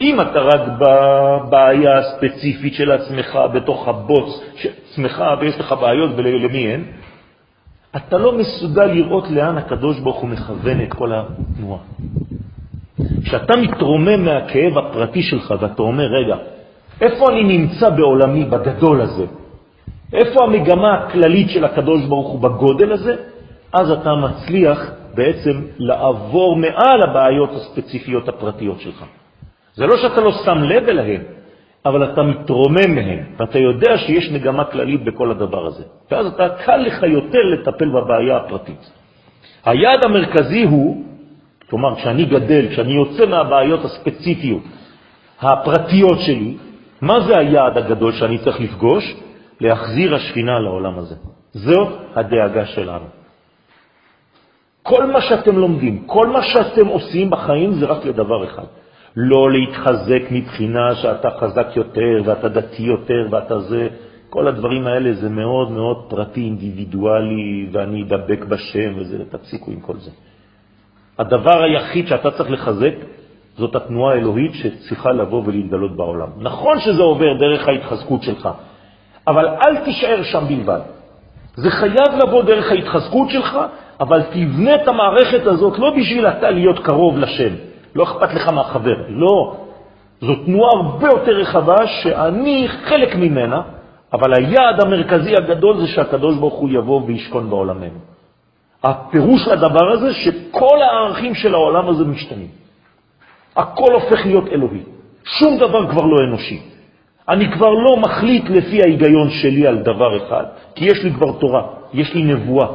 אם 0.00 0.20
אתה 0.20 0.40
רק 0.40 0.60
בבעיה 0.78 1.98
הספציפית 1.98 2.74
של 2.74 2.90
עצמך, 2.90 3.38
בתוך 3.54 3.88
הבוץ 3.88 4.40
של 4.56 4.68
עצמך, 4.84 5.24
ויש 5.40 5.58
לך 5.60 5.74
בעיות 5.80 6.10
ולמי 6.16 6.66
אין, 6.66 6.84
אתה 7.96 8.18
לא 8.18 8.38
מסוגל 8.38 8.86
לראות 8.86 9.30
לאן 9.30 9.58
הקדוש 9.58 10.00
ברוך 10.00 10.16
הוא 10.16 10.30
מכוון 10.30 10.80
את 10.80 10.92
כל 10.92 11.12
התנועה. 11.14 11.80
כשאתה 13.24 13.56
מתרומם 13.56 14.24
מהכאב 14.24 14.78
הפרטי 14.78 15.22
שלך 15.22 15.54
ואתה 15.60 15.82
אומר, 15.82 16.06
רגע, 16.06 16.36
איפה 17.00 17.30
אני 17.30 17.42
נמצא 17.58 17.90
בעולמי, 17.90 18.44
בגדול 18.44 19.00
הזה? 19.00 19.26
איפה 20.14 20.44
המגמה 20.44 20.94
הכללית 20.94 21.50
של 21.50 21.64
הקדוש 21.64 22.04
ברוך 22.04 22.28
הוא 22.28 22.40
בגודל 22.40 22.92
הזה? 22.92 23.16
אז 23.72 23.90
אתה 23.90 24.14
מצליח 24.14 24.90
בעצם 25.14 25.62
לעבור 25.78 26.56
מעל 26.56 27.02
הבעיות 27.02 27.50
הספציפיות 27.52 28.28
הפרטיות 28.28 28.80
שלך. 28.80 29.04
זה 29.74 29.86
לא 29.86 29.96
שאתה 29.96 30.20
לא 30.20 30.32
שם 30.44 30.58
לב 30.58 30.88
אליהן, 30.88 31.20
אבל 31.86 32.12
אתה 32.12 32.22
מתרומם 32.22 32.94
מהן, 32.94 33.24
ואתה 33.38 33.58
יודע 33.58 33.98
שיש 33.98 34.30
מגמה 34.30 34.64
כללית 34.64 35.04
בכל 35.04 35.30
הדבר 35.30 35.66
הזה. 35.66 35.84
ואז 36.10 36.26
אתה 36.26 36.48
קל 36.48 36.76
לך 36.76 37.02
יותר 37.02 37.42
לטפל 37.52 37.88
בבעיה 37.88 38.36
הפרטית. 38.36 38.90
היעד 39.64 40.04
המרכזי 40.04 40.62
הוא, 40.62 41.04
כלומר, 41.70 41.94
כשאני 41.94 42.24
גדל, 42.24 42.68
כשאני 42.70 42.92
יוצא 42.92 43.26
מהבעיות 43.26 43.84
הספציפיות, 43.84 44.62
הפרטיות 45.40 46.18
שלי, 46.20 46.54
מה 47.00 47.20
זה 47.20 47.38
היעד 47.38 47.78
הגדול 47.78 48.12
שאני 48.12 48.38
צריך 48.38 48.60
לפגוש? 48.60 49.14
להחזיר 49.60 50.14
השכינה 50.14 50.58
לעולם 50.58 50.98
הזה. 50.98 51.14
זו 51.52 51.88
הדאגה 52.14 52.66
שלנו. 52.66 53.06
כל 54.82 55.06
מה 55.06 55.20
שאתם 55.20 55.56
לומדים, 55.58 56.04
כל 56.06 56.26
מה 56.28 56.42
שאתם 56.42 56.86
עושים 56.86 57.30
בחיים 57.30 57.72
זה 57.72 57.86
רק 57.86 58.04
לדבר 58.04 58.44
אחד, 58.44 58.64
לא 59.16 59.52
להתחזק 59.52 60.22
מבחינה 60.30 60.94
שאתה 60.94 61.28
חזק 61.30 61.66
יותר 61.76 62.22
ואתה 62.24 62.48
דתי 62.48 62.82
יותר 62.82 63.26
ואתה 63.30 63.60
זה, 63.60 63.88
כל 64.30 64.48
הדברים 64.48 64.86
האלה 64.86 65.12
זה 65.12 65.28
מאוד 65.28 65.70
מאוד 65.70 66.06
פרטי, 66.08 66.40
אינדיבידואלי, 66.40 67.68
ואני 67.72 68.02
אדבק 68.02 68.44
בשם 68.44 68.92
וזה, 68.96 69.24
תפסיקו 69.30 69.70
עם 69.70 69.80
כל 69.80 69.96
זה. 69.96 70.10
הדבר 71.18 71.62
היחיד 71.62 72.06
שאתה 72.06 72.30
צריך 72.30 72.50
לחזק 72.50 72.94
זאת 73.56 73.74
התנועה 73.74 74.14
האלוהית 74.14 74.52
שצריכה 74.54 75.12
לבוא 75.12 75.42
ולהתגלות 75.46 75.96
בעולם. 75.96 76.28
נכון 76.38 76.78
שזה 76.80 77.02
עובר 77.02 77.38
דרך 77.38 77.68
ההתחזקות 77.68 78.22
שלך, 78.22 78.48
אבל 79.26 79.48
אל 79.48 79.76
תישאר 79.84 80.22
שם 80.22 80.44
בלבד. 80.48 80.80
זה 81.56 81.70
חייב 81.70 82.22
לבוא 82.24 82.42
דרך 82.42 82.70
ההתחזקות 82.70 83.30
שלך, 83.30 83.58
אבל 84.00 84.22
תבנה 84.22 84.74
את 84.74 84.88
המערכת 84.88 85.46
הזאת 85.46 85.78
לא 85.78 85.90
בשביל 85.90 86.26
אתה 86.26 86.50
להיות 86.50 86.78
קרוב 86.78 87.18
לשם, 87.18 87.54
לא 87.94 88.02
אכפת 88.02 88.34
לך 88.34 88.48
מהחבר, 88.48 88.96
לא. 89.08 89.56
זו 90.20 90.34
תנועה 90.34 90.70
הרבה 90.74 91.06
יותר 91.06 91.32
רחבה 91.32 91.86
שאני 91.86 92.68
חלק 92.68 93.14
ממנה, 93.16 93.62
אבל 94.12 94.34
היעד 94.34 94.80
המרכזי 94.80 95.36
הגדול 95.36 95.80
זה 95.80 95.86
שהקדוש 95.86 96.36
ברוך 96.36 96.54
הוא 96.54 96.68
יבוא 96.72 97.02
וישכון 97.06 97.50
בעולמנו. 97.50 97.98
הפירוש 98.84 99.48
לדבר 99.48 99.92
הזה 99.92 100.14
שכל 100.14 100.82
הערכים 100.82 101.34
של 101.34 101.54
העולם 101.54 101.88
הזה 101.88 102.04
משתנים. 102.04 102.48
הכל 103.56 103.92
הופך 103.92 104.26
להיות 104.26 104.48
אלוהי. 104.48 104.82
שום 105.24 105.56
דבר 105.58 105.90
כבר 105.90 106.02
לא 106.02 106.16
אנושי. 106.28 106.73
אני 107.28 107.52
כבר 107.52 107.70
לא 107.70 107.96
מחליט 107.96 108.44
לפי 108.50 108.82
ההיגיון 108.82 109.30
שלי 109.30 109.66
על 109.66 109.78
דבר 109.78 110.26
אחד, 110.26 110.44
כי 110.74 110.84
יש 110.84 111.04
לי 111.04 111.12
כבר 111.12 111.32
תורה, 111.32 111.62
יש 111.92 112.14
לי 112.14 112.22
נבואה. 112.22 112.66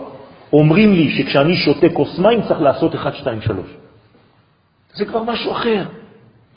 אומרים 0.53 0.93
לי 0.93 1.09
שכשאני 1.09 1.55
שותה 1.55 1.89
כוס 1.89 2.19
מים 2.19 2.41
צריך 2.41 2.61
לעשות 2.61 2.95
1, 2.95 3.15
2, 3.15 3.41
3. 3.41 3.57
זה 4.93 5.05
כבר 5.05 5.23
משהו 5.23 5.51
אחר. 5.51 5.83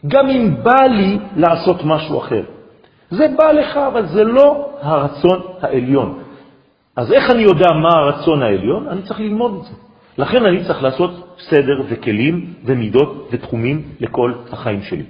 גם 0.07 0.31
אם 0.31 0.55
בא 0.63 0.83
לי 0.83 1.19
לעשות 1.37 1.85
משהו 1.85 2.19
אחר. 2.19 2.43
זה 3.11 3.27
בא 3.37 3.53
לך, 3.53 3.77
אבל 3.77 4.07
זה 4.07 4.25
לא 4.25 4.69
הרצון 4.81 5.41
העליון. 5.61 6.19
אז 6.97 7.13
איך 7.13 7.31
אני 7.31 7.43
יודע 7.43 7.69
מה 7.83 7.89
הרצון 7.89 8.43
העליון? 8.43 8.89
אני 8.89 9.03
צריך 9.03 9.21
ללמוד 9.21 9.59
את 9.61 9.65
זה. 9.65 9.75
לכן 10.19 10.45
אני 10.45 10.65
צריך 10.65 10.83
לעשות 10.83 11.37
סדר 11.39 11.83
וכלים 11.89 12.55
ומידות 12.65 13.29
ותחומים 13.33 13.83
לכל 14.01 14.33
החיים 14.53 14.83
שלי. 14.83 15.05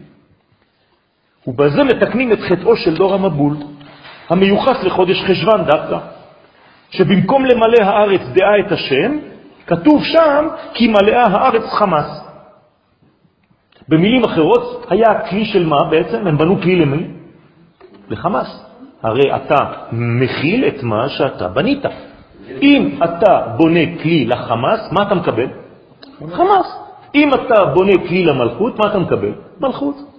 ובזה 1.46 1.84
מתקנים 1.84 2.32
את 2.32 2.38
חטאו 2.40 2.76
של 2.76 2.96
דור 2.96 3.14
המבול, 3.14 3.56
המיוחס 4.28 4.84
לחודש 4.84 5.22
חשבן 5.22 5.64
דווקא, 5.64 5.98
שבמקום 6.90 7.44
למלא 7.44 7.82
הארץ 7.82 8.20
דעה 8.32 8.58
את 8.66 8.72
השם, 8.72 9.18
כתוב 9.66 10.04
שם 10.04 10.48
כי 10.74 10.88
מלאה 10.88 11.26
הארץ 11.26 11.62
חמאס. 11.62 12.22
במילים 13.88 14.24
אחרות, 14.24 14.86
היה 14.90 15.10
הכלי 15.10 15.44
של 15.44 15.66
מה 15.66 15.84
בעצם? 15.90 16.26
הם 16.26 16.38
בנו 16.38 16.60
כלי 16.62 16.76
למי? 16.76 17.06
לחמאס. 18.08 18.66
הרי 19.02 19.36
אתה 19.36 19.56
מכיל 19.92 20.64
את 20.64 20.82
מה 20.82 21.08
שאתה 21.08 21.48
בנית. 21.48 21.84
אם 22.62 22.98
אתה 23.04 23.46
בונה 23.56 23.80
כלי 24.02 24.24
לחמאס, 24.24 24.92
מה 24.92 25.02
אתה 25.02 25.14
מקבל? 25.14 25.46
חמאס. 26.32 26.78
אם 27.14 27.34
אתה 27.34 27.64
בונה 27.64 27.92
כלי 28.08 28.24
למלכות, 28.24 28.78
מה 28.78 28.90
אתה 28.90 28.98
מקבל? 28.98 29.32
מלכות. 29.60 30.11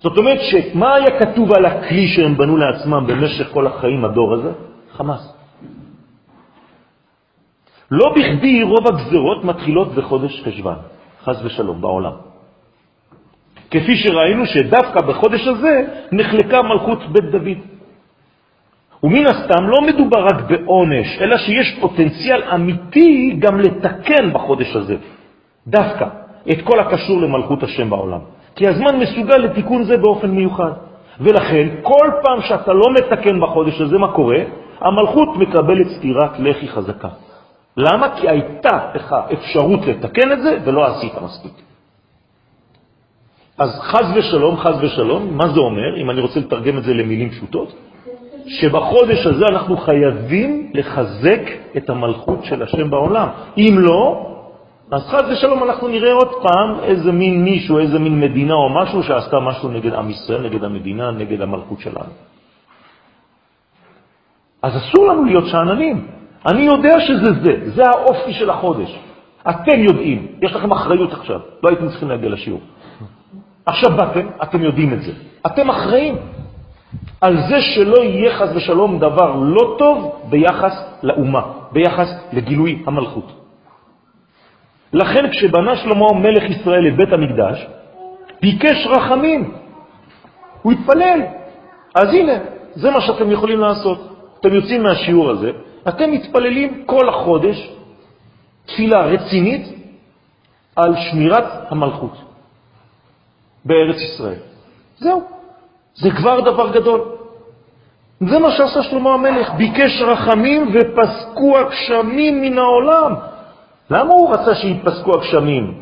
זאת 0.00 0.18
אומרת 0.18 0.38
שמה 0.40 0.94
היה 0.94 1.20
כתוב 1.20 1.52
על 1.52 1.64
הכלי 1.66 2.08
שהם 2.08 2.36
בנו 2.36 2.56
לעצמם 2.56 3.06
במשך 3.06 3.52
כל 3.52 3.66
החיים, 3.66 4.04
הדור 4.04 4.34
הזה? 4.34 4.52
חמאס. 4.92 5.36
לא 7.90 8.14
בכדי 8.16 8.62
רוב 8.62 8.88
הגזרות 8.88 9.44
מתחילות 9.44 9.94
בחודש 9.94 10.42
חשבן, 10.44 10.74
חז 11.24 11.44
ושלום, 11.44 11.80
בעולם. 11.80 12.12
כפי 13.70 13.96
שראינו 13.96 14.46
שדווקא 14.46 15.00
בחודש 15.00 15.46
הזה 15.46 15.74
נחלקה 16.12 16.62
מלכות 16.62 16.98
בית 17.12 17.24
דוד. 17.30 17.58
ומן 19.02 19.26
הסתם 19.26 19.64
לא 19.66 19.78
מדובר 19.86 20.24
רק 20.24 20.40
בעונש, 20.48 21.18
אלא 21.20 21.36
שיש 21.36 21.78
פוטנציאל 21.80 22.42
אמיתי 22.54 23.36
גם 23.38 23.60
לתקן 23.60 24.32
בחודש 24.32 24.76
הזה, 24.76 24.96
דווקא, 25.66 26.06
את 26.50 26.58
כל 26.64 26.80
הקשור 26.80 27.20
למלכות 27.20 27.62
השם 27.62 27.90
בעולם. 27.90 28.39
כי 28.60 28.68
הזמן 28.68 28.96
מסוגל 28.96 29.36
לתיקון 29.36 29.84
זה 29.84 29.96
באופן 29.96 30.30
מיוחד. 30.30 30.72
ולכן, 31.20 31.68
כל 31.82 32.10
פעם 32.22 32.40
שאתה 32.42 32.72
לא 32.72 32.84
מתקן 32.94 33.40
בחודש 33.40 33.80
הזה, 33.80 33.98
מה 33.98 34.12
קורה? 34.12 34.38
המלכות 34.80 35.28
מקבלת 35.36 35.86
סטירת 35.96 36.30
לחי 36.38 36.68
חזקה. 36.68 37.08
למה? 37.76 38.16
כי 38.16 38.28
הייתה 38.28 38.78
לך 38.94 39.16
אפשרות 39.32 39.86
לתקן 39.86 40.32
את 40.32 40.42
זה 40.42 40.58
ולא 40.64 40.86
עשית 40.86 41.12
מספיק. 41.24 41.52
אז 43.58 43.80
חז 43.80 44.06
ושלום, 44.16 44.56
חז 44.56 44.74
ושלום, 44.80 45.36
מה 45.36 45.48
זה 45.48 45.60
אומר, 45.60 45.96
אם 46.02 46.10
אני 46.10 46.20
רוצה 46.20 46.40
לתרגם 46.40 46.78
את 46.78 46.82
זה 46.82 46.94
למילים 46.94 47.30
פשוטות? 47.30 47.72
שבחודש 48.46 49.26
הזה 49.26 49.44
אנחנו 49.48 49.76
חייבים 49.76 50.70
לחזק 50.74 51.42
את 51.76 51.90
המלכות 51.90 52.44
של 52.44 52.62
השם 52.62 52.90
בעולם. 52.90 53.28
אם 53.56 53.74
לא, 53.78 54.30
אז 54.90 55.06
חז 55.06 55.22
ושלום 55.32 55.64
אנחנו 55.64 55.88
נראה 55.88 56.12
עוד 56.12 56.32
פעם 56.42 56.80
איזה 56.82 57.12
מין 57.12 57.44
מישהו, 57.44 57.78
איזה 57.78 57.98
מין 57.98 58.20
מדינה 58.20 58.54
או 58.54 58.68
משהו 58.68 59.02
שעשתה 59.02 59.40
משהו 59.40 59.68
נגד 59.68 59.94
עם 59.94 60.10
ישראל, 60.10 60.42
נגד 60.42 60.64
המדינה, 60.64 61.10
נגד 61.10 61.40
המלכות 61.40 61.80
שלנו. 61.80 62.12
אז 64.62 64.76
אסור 64.76 65.06
לנו 65.06 65.24
להיות 65.24 65.46
שאננים. 65.46 66.06
אני 66.46 66.62
יודע 66.62 67.00
שזה 67.00 67.32
זה, 67.42 67.70
זה 67.70 67.82
האופי 67.86 68.32
של 68.32 68.50
החודש. 68.50 68.98
אתם 69.50 69.80
יודעים, 69.80 70.26
יש 70.42 70.52
לכם 70.52 70.72
אחריות 70.72 71.12
עכשיו, 71.12 71.40
לא 71.62 71.68
הייתם 71.68 71.88
צריכים 71.88 72.08
להגיע 72.08 72.28
לשיעור. 72.28 72.60
עכשיו 73.66 73.96
באתם, 73.96 74.26
אתם 74.42 74.62
יודעים 74.62 74.92
את 74.92 75.02
זה. 75.02 75.12
אתם 75.46 75.70
אחראים 75.70 76.14
על 77.20 77.36
זה 77.48 77.60
שלא 77.60 78.02
יהיה 78.02 78.38
חס 78.38 78.48
ושלום 78.54 78.98
דבר 78.98 79.36
לא 79.36 79.76
טוב 79.78 80.20
ביחס 80.30 80.72
לאומה, 81.02 81.42
ביחס 81.72 82.08
לגילוי 82.32 82.82
המלכות. 82.86 83.39
לכן 84.92 85.30
כשבנה 85.30 85.76
שלמה 85.76 86.12
מלך 86.14 86.50
ישראל 86.50 86.88
את 86.88 86.96
בית 86.96 87.12
המקדש, 87.12 87.66
ביקש 88.42 88.86
רחמים, 88.86 89.54
הוא 90.62 90.72
התפלל. 90.72 91.20
אז 91.94 92.08
הנה, 92.14 92.32
זה 92.74 92.90
מה 92.90 93.00
שאתם 93.00 93.30
יכולים 93.30 93.60
לעשות. 93.60 93.98
אתם 94.40 94.54
יוצאים 94.54 94.82
מהשיעור 94.82 95.30
הזה, 95.30 95.50
אתם 95.88 96.10
מתפללים 96.10 96.82
כל 96.86 97.08
החודש 97.08 97.70
תפילה 98.66 99.00
רצינית 99.00 99.68
על 100.76 100.94
שמירת 101.10 101.44
המלכות 101.70 102.12
בארץ 103.64 103.96
ישראל. 103.96 104.38
זהו, 104.98 105.22
זה 105.94 106.10
כבר 106.10 106.40
דבר 106.40 106.72
גדול. 106.72 107.00
זה 108.20 108.38
מה 108.38 108.50
שעשה 108.50 108.82
שלמה 108.82 109.14
המלך, 109.14 109.50
ביקש 109.50 110.02
רחמים 110.02 110.74
ופסקו 110.74 111.58
הגשמים 111.58 112.40
מן 112.40 112.58
העולם. 112.58 113.14
למה 113.90 114.14
הוא 114.14 114.30
רצה 114.34 114.54
שיפסקו 114.54 115.14
הגשמים? 115.14 115.74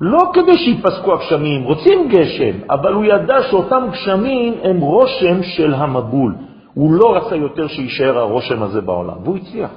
לא 0.00 0.30
כדי 0.34 0.58
שיפסקו 0.58 1.14
הגשמים, 1.14 1.64
רוצים 1.64 2.08
גשם, 2.08 2.56
אבל 2.70 2.92
הוא 2.92 3.04
ידע 3.04 3.42
שאותם 3.50 3.82
גשמים 3.92 4.54
הם 4.62 4.80
רושם 4.80 5.42
של 5.42 5.74
המבול. 5.74 6.34
הוא 6.74 6.92
לא 6.92 7.16
רצה 7.16 7.36
יותר 7.36 7.68
שישאר 7.68 8.18
הרושם 8.18 8.62
הזה 8.62 8.80
בעולם, 8.80 9.16
והוא 9.24 9.36
הצליח. 9.36 9.70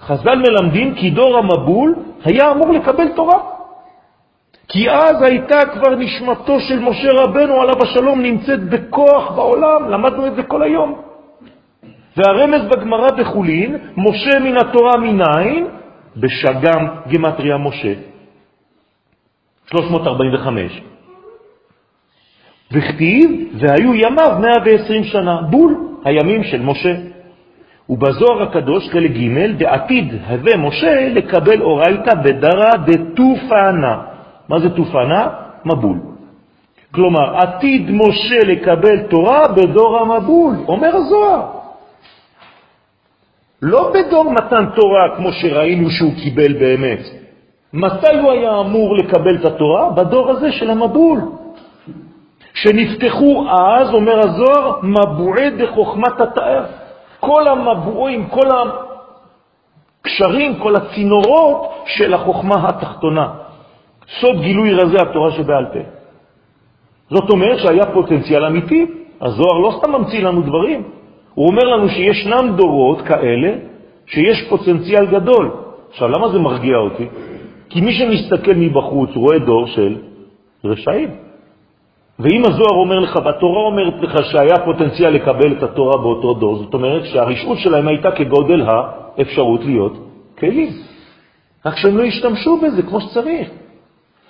חז"ל 0.00 0.38
מלמדים 0.38 0.94
כי 0.94 1.10
דור 1.10 1.38
המבול 1.38 1.94
היה 2.24 2.50
אמור 2.50 2.72
לקבל 2.72 3.08
תורה. 3.08 3.38
כי 4.68 4.90
אז 4.90 5.22
הייתה 5.22 5.60
כבר 5.66 5.94
נשמתו 5.94 6.60
של 6.60 6.78
משה 6.78 7.08
רבנו 7.12 7.60
עליו 7.60 7.82
השלום 7.82 8.22
נמצאת 8.22 8.64
בכוח 8.64 9.30
בעולם, 9.30 9.88
למדנו 9.90 10.26
את 10.26 10.34
זה 10.34 10.42
כל 10.42 10.62
היום. 10.62 11.09
והרמז 12.20 12.62
בגמרא 12.70 13.10
בחולין, 13.18 13.76
משה 13.96 14.38
מן 14.40 14.56
התורה 14.56 14.96
מניין, 14.96 15.66
בשגם 16.16 16.86
גמטריה 17.08 17.58
משה. 17.58 17.94
345. 19.70 20.82
וכתיב, 22.72 23.30
והיו 23.58 23.94
ימיו 23.94 24.38
120 24.40 25.04
שנה, 25.04 25.42
בול 25.50 25.76
הימים 26.04 26.44
של 26.44 26.62
משה. 26.62 26.94
ובזוהר 27.88 28.42
הקדוש, 28.42 28.88
חלק 28.88 29.10
ג', 29.10 29.58
בעתיד 29.58 30.14
הווה 30.28 30.56
משה 30.56 31.08
לקבל 31.08 31.62
אורייתא 31.62 32.14
בדרה 32.14 32.70
דתופנה. 32.86 34.02
מה 34.48 34.58
זה 34.58 34.70
תופנה? 34.70 35.28
מבול. 35.64 35.98
כלומר, 36.94 37.36
עתיד 37.36 37.90
משה 37.90 38.38
לקבל 38.46 39.02
תורה 39.02 39.48
בדור 39.48 39.98
המבול, 39.98 40.54
אומר 40.68 40.96
הזוהר. 40.96 41.60
לא 43.62 43.92
בדור 43.94 44.32
מתן 44.32 44.64
תורה 44.74 45.16
כמו 45.16 45.32
שראינו 45.32 45.90
שהוא 45.90 46.12
קיבל 46.22 46.52
באמת. 46.52 47.00
מתי 47.72 48.16
הוא 48.22 48.32
היה 48.32 48.60
אמור 48.60 48.96
לקבל 48.96 49.36
את 49.36 49.44
התורה? 49.44 49.90
בדור 49.90 50.30
הזה 50.30 50.52
של 50.52 50.70
המבול. 50.70 51.18
שנפתחו 52.54 53.46
אז, 53.50 53.94
אומר 53.94 54.18
הזוהר, 54.18 54.80
מבועי 54.82 55.50
דחוכמת 55.50 56.20
התאר. 56.20 56.64
כל 57.20 57.48
המבועים, 57.48 58.28
כל 58.28 58.48
הקשרים, 60.00 60.58
כל 60.58 60.76
הצינורות 60.76 61.72
של 61.86 62.14
החוכמה 62.14 62.68
התחתונה. 62.68 63.28
סוד 64.20 64.40
גילוי 64.40 64.74
רזי 64.74 64.96
התורה 64.98 65.30
שבעל 65.30 65.66
פה. 65.72 65.78
זאת 67.10 67.30
אומרת 67.30 67.58
שהיה 67.58 67.86
פוטנציאל 67.86 68.44
אמיתי. 68.44 68.86
הזוהר 69.20 69.58
לא 69.58 69.78
סתם 69.78 69.92
ממציא 69.92 70.22
לנו 70.22 70.42
דברים, 70.42 70.82
הוא 71.34 71.46
אומר 71.46 71.64
לנו 71.64 71.88
שישנם 71.88 72.56
דורות 72.56 73.00
כאלה 73.00 73.52
שיש 74.06 74.48
פוטנציאל 74.48 75.06
גדול. 75.06 75.50
עכשיו, 75.90 76.08
למה 76.08 76.28
זה 76.28 76.38
מרגיע 76.38 76.76
אותי? 76.76 77.06
כי 77.70 77.80
מי 77.80 77.92
שמסתכל 77.92 78.54
מבחוץ 78.56 79.10
רואה 79.14 79.38
דור 79.38 79.66
של 79.66 79.96
רשעים. 80.64 81.10
ואם 82.18 82.42
הזוהר 82.44 82.76
אומר 82.80 82.98
לך, 82.98 83.18
והתורה 83.24 83.62
אומרת 83.62 84.02
לך 84.02 84.24
שהיה 84.32 84.56
פוטנציאל 84.64 85.10
לקבל 85.10 85.52
את 85.52 85.62
התורה 85.62 85.96
באותו 85.96 86.34
דור, 86.34 86.56
זאת 86.56 86.74
אומרת 86.74 87.04
שהרשעות 87.04 87.58
שלהם 87.58 87.88
הייתה 87.88 88.10
כגודל 88.10 88.62
האפשרות 88.66 89.64
להיות 89.64 89.92
כלים. 90.38 90.72
רק 91.66 91.76
שהם 91.76 91.98
לא 91.98 92.02
השתמשו 92.02 92.56
בזה 92.56 92.82
כמו 92.82 93.00
שצריך. 93.00 93.48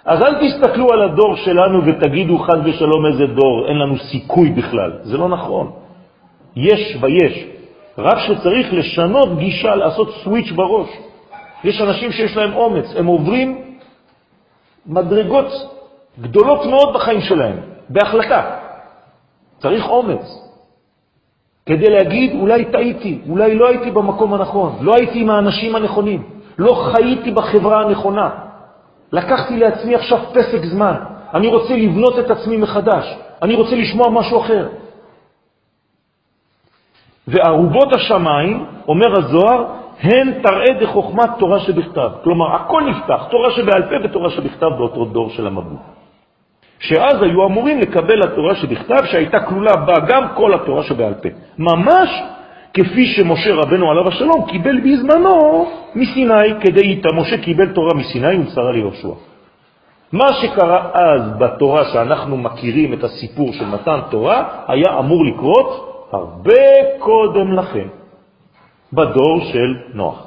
אז 0.04 0.22
אל 0.22 0.34
תסתכלו 0.34 0.86
על 0.92 1.02
הדור 1.02 1.36
שלנו 1.36 1.86
ותגידו 1.86 2.38
חד 2.38 2.66
ושלום 2.66 3.06
איזה 3.06 3.26
דור, 3.26 3.68
אין 3.68 3.76
לנו 3.78 3.98
סיכוי 3.98 4.50
בכלל. 4.50 4.92
זה 5.02 5.18
לא 5.18 5.28
נכון. 5.28 5.70
יש 6.56 6.96
ויש. 7.00 7.46
רק 7.98 8.18
שצריך 8.18 8.72
לשנות 8.72 9.38
גישה, 9.38 9.74
לעשות 9.74 10.08
סוויץ' 10.24 10.52
בראש. 10.52 10.88
יש 11.64 11.80
אנשים 11.80 12.12
שיש 12.12 12.36
להם 12.36 12.54
אומץ, 12.54 12.86
הם 12.96 13.06
עוברים 13.06 13.58
מדרגות 14.86 15.46
גדולות 16.20 16.66
מאוד 16.66 16.94
בחיים 16.94 17.20
שלהם, 17.20 17.56
בהחלטה. 17.88 18.56
צריך 19.58 19.88
אומץ 19.88 20.50
כדי 21.66 21.90
להגיד, 21.90 22.32
אולי 22.40 22.64
טעיתי, 22.64 23.20
אולי 23.28 23.54
לא 23.54 23.68
הייתי 23.68 23.90
במקום 23.90 24.34
הנכון, 24.34 24.76
לא 24.80 24.94
הייתי 24.94 25.20
עם 25.20 25.30
האנשים 25.30 25.76
הנכונים, 25.76 26.22
לא 26.58 26.92
חייתי 26.92 27.30
בחברה 27.30 27.82
הנכונה. 27.82 28.30
לקחתי 29.12 29.56
לעצמי 29.56 29.94
עכשיו 29.94 30.18
פסק 30.32 30.64
זמן, 30.64 30.94
אני 31.34 31.46
רוצה 31.46 31.76
לבנות 31.76 32.18
את 32.18 32.30
עצמי 32.30 32.56
מחדש, 32.56 33.16
אני 33.42 33.54
רוצה 33.54 33.76
לשמוע 33.76 34.10
משהו 34.10 34.40
אחר. 34.40 34.68
וערובות 37.28 37.92
השמיים, 37.92 38.64
אומר 38.88 39.18
הזוהר, 39.18 39.64
הן 40.02 40.32
תראה 40.42 40.80
דחוכמת 40.80 41.30
תורה 41.38 41.58
שבכתב. 41.60 42.10
כלומר, 42.24 42.54
הכל 42.54 42.82
נפתח, 42.82 43.26
תורה 43.30 43.50
שבעל 43.50 43.82
פה 43.82 43.94
ותורה 44.04 44.30
שבכתב 44.30 44.68
באותו 44.78 45.04
דור 45.04 45.30
של 45.30 45.46
המבול. 45.46 45.78
שאז 46.78 47.22
היו 47.22 47.46
אמורים 47.46 47.80
לקבל 47.80 48.22
התורה 48.22 48.54
שבכתב, 48.54 49.04
שהייתה 49.04 49.40
כלולה 49.40 49.76
בה 49.76 49.94
גם 50.08 50.28
כל 50.34 50.54
התורה 50.54 50.82
שבעל 50.82 51.14
פה. 51.14 51.28
ממש 51.58 52.22
כפי 52.74 53.06
שמשה 53.06 53.54
רבנו 53.54 53.90
עליו 53.90 54.08
השלום 54.08 54.46
קיבל 54.48 54.80
בזמנו 54.80 55.66
מסיני, 55.94 56.60
כדי 56.60 56.80
איתה 56.80 57.08
משה 57.16 57.38
קיבל 57.38 57.72
תורה 57.72 57.94
מסיני 57.94 58.36
ומסרה 58.36 58.72
ליהושע. 58.72 59.08
מה 60.12 60.32
שקרה 60.32 60.90
אז 60.94 61.22
בתורה 61.38 61.84
שאנחנו 61.92 62.36
מכירים 62.36 62.92
את 62.92 63.04
הסיפור 63.04 63.52
של 63.52 63.66
מתן 63.66 63.98
תורה, 64.10 64.44
היה 64.68 64.98
אמור 64.98 65.24
לקרות 65.24 65.89
הרבה 66.12 66.98
קודם 66.98 67.52
לכן, 67.52 67.88
בדור 68.92 69.40
של 69.52 69.76
נוח. 69.94 70.26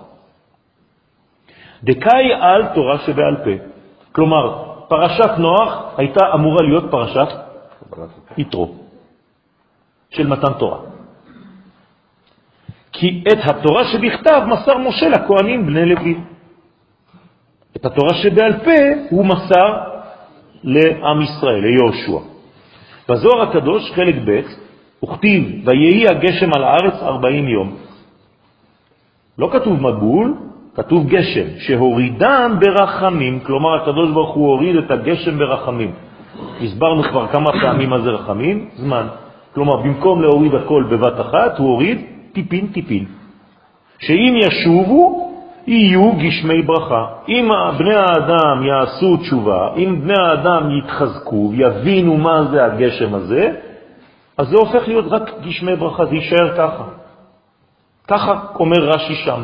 דקאי 1.84 2.34
על 2.42 2.68
תורה 2.74 2.98
שבעל 2.98 3.36
פה. 3.44 3.64
כלומר, 4.12 4.74
פרשת 4.88 5.32
נוח 5.38 5.84
הייתה 5.98 6.26
אמורה 6.34 6.62
להיות 6.64 6.92
פרשת 6.92 7.28
יתרו, 8.38 8.76
של 10.10 10.28
מתן 10.28 10.54
תורה. 10.54 10.80
כי 12.92 13.24
את 13.28 13.38
התורה 13.50 13.84
שבכתב 13.84 14.42
מסר 14.48 14.78
משה 14.78 15.10
לכהנים 15.10 15.66
בני 15.66 15.86
לוי. 15.86 16.18
את 17.78 17.86
התורה 17.86 18.14
שבעל 18.14 18.54
פה 18.54 18.82
הוא 19.10 19.26
מסר 19.26 19.84
לעם 20.64 21.22
ישראל, 21.22 21.62
ליהושע. 21.62 22.26
בזוהר 23.10 23.42
הקדוש, 23.42 23.92
חלק 23.92 24.16
ב', 24.26 24.63
וכתיב, 25.04 25.44
ויהי 25.66 26.08
הגשם 26.08 26.50
על 26.56 26.64
הארץ 26.64 27.04
ארבעים 27.04 27.48
יום. 27.48 27.76
לא 29.38 29.50
כתוב 29.52 29.82
מבול, 29.82 30.34
כתוב 30.76 31.08
גשם, 31.08 31.48
שהורידם 31.58 32.58
ברחמים, 32.60 33.40
כלומר 33.40 33.82
הקדוש 33.82 34.12
ברוך 34.12 34.36
הוא 34.36 34.48
הוריד 34.48 34.76
את 34.76 34.92
הגשם 34.92 35.38
ברחמים. 35.38 35.92
הסברנו 36.62 37.04
כבר 37.04 37.28
כמה 37.28 37.52
פעמים 37.62 37.90
מה 37.90 38.02
זה 38.02 38.10
רחמים, 38.10 38.70
זמן. 38.76 39.08
כלומר, 39.54 39.76
במקום 39.76 40.22
להוריד 40.22 40.56
הכל 40.56 40.84
בבת 40.90 41.22
אחת, 41.22 41.58
הוא 41.58 41.68
הוריד 41.68 42.02
טיפין 42.34 42.68
טיפין. 42.68 43.06
שאם 44.00 44.34
ישובו, 44.38 45.30
יהיו 45.68 46.12
גשמי 46.12 46.62
ברכה. 46.62 47.06
אם 47.28 47.50
בני 47.78 47.96
האדם 47.96 48.64
יעשו 48.64 49.18
תשובה, 49.18 49.70
אם 49.78 50.02
בני 50.02 50.14
האדם 50.20 50.78
יתחזקו, 50.78 51.52
יבינו 51.54 52.18
מה 52.18 52.44
זה 52.44 52.66
הגשם 52.66 53.14
הזה, 53.14 53.52
אז 54.38 54.48
זה 54.48 54.56
הופך 54.58 54.88
להיות 54.88 55.06
רק 55.10 55.32
גשמי 55.42 55.76
ברכה, 55.76 56.06
זה 56.06 56.16
יישאר 56.16 56.58
ככה. 56.58 56.84
ככה 58.08 58.40
אומר 58.60 58.78
רש"י 58.80 59.16
שם. 59.16 59.44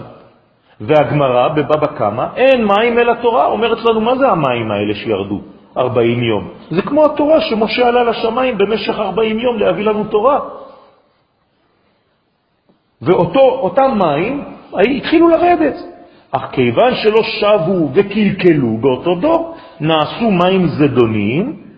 והגמרא 0.82 1.48
בבבא 1.48 1.88
קמא, 1.88 2.26
אין 2.36 2.66
מים 2.66 3.00
אלא 3.00 3.14
תורה, 3.22 3.46
אומרת 3.46 3.78
לנו, 3.86 4.02
מה 4.02 4.16
זה 4.16 4.30
המים 4.30 4.72
האלה 4.72 4.96
שירדו 4.96 5.42
40 5.78 6.24
יום? 6.24 6.50
זה 6.72 6.82
כמו 6.82 7.06
התורה 7.06 7.42
שמשה 7.42 7.88
עלה 7.88 8.04
לשמיים 8.04 8.58
במשך 8.58 9.00
40 9.00 9.40
יום 9.40 9.60
להביא 9.60 9.86
לנו 9.86 10.04
תורה. 10.04 10.40
ואותם 13.02 13.98
מים 13.98 14.44
התחילו 14.98 15.30
לרדת. 15.30 15.76
אך 16.32 16.50
כיוון 16.52 16.96
שלא 16.96 17.24
שבו 17.24 17.90
וקלקלו 17.94 18.78
באותו 18.78 19.16
דור, 19.16 19.56
נעשו 19.80 20.32
מים 20.32 20.68
זדוניים, 20.68 21.69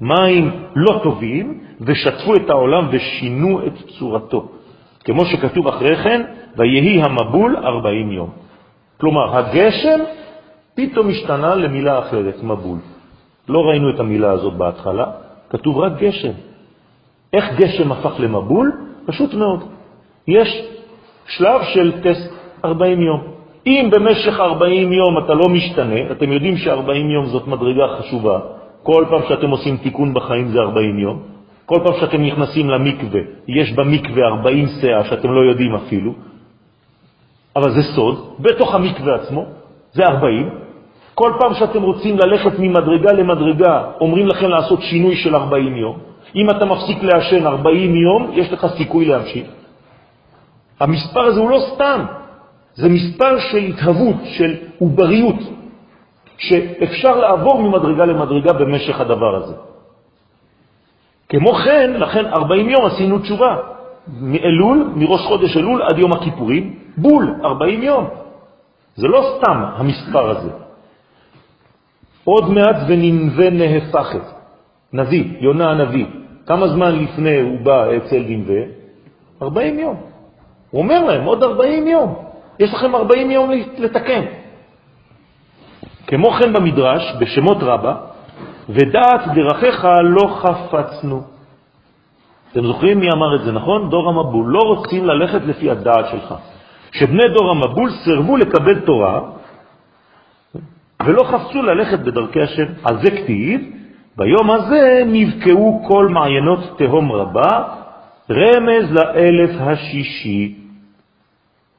מים 0.00 0.50
לא 0.76 1.00
טובים, 1.02 1.60
ושטפו 1.80 2.34
את 2.34 2.50
העולם 2.50 2.88
ושינו 2.90 3.66
את 3.66 3.72
צורתו. 3.98 4.48
כמו 5.04 5.24
שכתוב 5.24 5.68
אחרי 5.68 5.96
כן, 5.96 6.22
ויהי 6.56 7.02
המבול 7.02 7.56
ארבעים 7.56 8.12
יום. 8.12 8.30
כלומר, 9.00 9.38
הגשם 9.38 10.00
פתאום 10.74 11.08
השתנה 11.08 11.54
למילה 11.54 11.98
אחרת, 11.98 12.42
מבול. 12.42 12.78
לא 13.48 13.58
ראינו 13.58 13.90
את 13.94 14.00
המילה 14.00 14.30
הזאת 14.30 14.54
בהתחלה, 14.54 15.06
כתוב 15.50 15.78
רק 15.78 15.92
גשם. 15.98 16.32
איך 17.32 17.44
גשם 17.56 17.92
הפך 17.92 18.12
למבול? 18.18 18.72
פשוט 19.06 19.34
מאוד. 19.34 19.64
יש 20.28 20.48
שלב 21.26 21.60
של 21.74 21.92
טסט 22.02 22.32
40 22.64 23.00
יום. 23.00 23.20
אם 23.66 23.88
במשך 23.92 24.40
40 24.40 24.92
יום 24.92 25.18
אתה 25.24 25.34
לא 25.34 25.48
משתנה, 25.48 26.10
אתם 26.12 26.32
יודעים 26.32 26.56
ש-40 26.56 26.94
יום 27.14 27.26
זאת 27.26 27.46
מדרגה 27.46 27.88
חשובה, 27.98 28.38
כל 28.82 29.04
פעם 29.10 29.22
שאתם 29.28 29.50
עושים 29.50 29.76
תיקון 29.76 30.14
בחיים 30.14 30.48
זה 30.48 30.58
40 30.58 30.98
יום, 30.98 31.22
כל 31.66 31.78
פעם 31.84 31.94
שאתם 32.00 32.22
נכנסים 32.22 32.70
למקווה, 32.70 33.20
יש 33.48 33.72
במקווה 33.72 34.22
40 34.26 34.66
שאה 34.80 35.04
שאתם 35.04 35.30
לא 35.32 35.40
יודעים 35.50 35.74
אפילו, 35.74 36.12
אבל 37.56 37.70
זה 37.70 37.82
סוד, 37.82 38.16
בתוך 38.40 38.74
המקווה 38.74 39.14
עצמו, 39.14 39.44
זה 39.92 40.02
40. 40.04 40.48
כל 41.14 41.32
פעם 41.38 41.54
שאתם 41.54 41.82
רוצים 41.82 42.18
ללכת 42.18 42.58
ממדרגה 42.58 43.12
למדרגה, 43.12 43.84
אומרים 44.00 44.26
לכם 44.26 44.48
לעשות 44.48 44.82
שינוי 44.82 45.16
של 45.16 45.36
40 45.36 45.76
יום. 45.76 45.98
אם 46.34 46.50
אתה 46.50 46.64
מפסיק 46.64 47.02
לעשן 47.02 47.46
40 47.46 47.96
יום, 47.96 48.30
יש 48.34 48.52
לך 48.52 48.66
סיכוי 48.76 49.04
להמשיך. 49.04 49.46
המספר 50.80 51.20
הזה 51.20 51.40
הוא 51.40 51.50
לא 51.50 51.58
סתם, 51.74 52.00
זה 52.74 52.88
מספר 52.88 53.38
של 53.38 53.58
התהוות, 53.58 54.16
של 54.24 54.54
עובריות, 54.78 55.59
שאפשר 56.40 57.16
לעבור 57.16 57.62
ממדרגה 57.62 58.04
למדרגה 58.04 58.52
במשך 58.52 59.00
הדבר 59.00 59.36
הזה. 59.36 59.54
כמו 61.28 61.54
כן, 61.54 61.90
לכן 61.96 62.26
40 62.26 62.68
יום 62.68 62.86
עשינו 62.86 63.18
תשובה. 63.18 63.56
מאלול, 64.20 64.92
מראש 64.96 65.20
חודש 65.20 65.56
אלול 65.56 65.82
עד 65.82 65.98
יום 65.98 66.12
הכיפורים, 66.12 66.74
בול, 66.96 67.34
40 67.44 67.82
יום. 67.82 68.08
זה 68.96 69.08
לא 69.08 69.36
סתם 69.36 69.64
המספר 69.76 70.30
הזה. 70.30 70.50
עוד 72.24 72.50
מעט 72.50 72.76
וננווה 72.88 73.50
נהפכת. 73.50 74.24
נביא, 74.92 75.24
יונה 75.40 75.70
הנביא. 75.70 76.06
כמה 76.46 76.68
זמן 76.68 76.98
לפני 76.98 77.40
הוא 77.40 77.58
בא 77.62 77.96
אצל 77.96 78.22
ננווה? 78.28 78.62
40 79.42 79.78
יום. 79.78 79.96
הוא 80.70 80.82
אומר 80.82 81.04
להם, 81.04 81.24
עוד 81.24 81.42
40 81.42 81.86
יום. 81.86 82.14
יש 82.58 82.74
לכם 82.74 82.94
40 82.94 83.30
יום 83.30 83.50
לתקן. 83.78 84.39
כמו 86.10 86.30
כן 86.30 86.52
במדרש, 86.52 87.02
בשמות 87.18 87.58
רבה, 87.60 87.94
ודעת 88.68 89.20
דרכיך 89.34 89.88
לא 90.02 90.26
חפצנו. 90.42 91.22
אתם 92.52 92.66
זוכרים 92.66 93.00
מי 93.00 93.06
אמר 93.14 93.36
את 93.36 93.44
זה, 93.44 93.52
נכון? 93.52 93.90
דור 93.90 94.08
המבול. 94.08 94.46
לא 94.52 94.58
רוצים 94.58 95.06
ללכת 95.06 95.42
לפי 95.42 95.70
הדעת 95.70 96.06
שלך. 96.10 96.34
שבני 96.92 97.28
דור 97.34 97.50
המבול 97.50 97.90
סרבו 98.04 98.36
לקבל 98.36 98.80
תורה 98.80 99.20
ולא 101.06 101.22
חפצו 101.24 101.62
ללכת 101.62 101.98
בדרכי 101.98 102.40
השם. 102.40 102.66
על 102.84 103.02
זה 103.02 103.10
כתיב, 103.10 103.60
ביום 104.16 104.50
הזה 104.50 105.02
נבקעו 105.06 105.84
כל 105.88 106.08
מעיינות 106.08 106.78
תהום 106.78 107.12
רבה, 107.12 107.62
רמז 108.30 108.92
לאלף 108.92 109.50
השישי. 109.60 110.54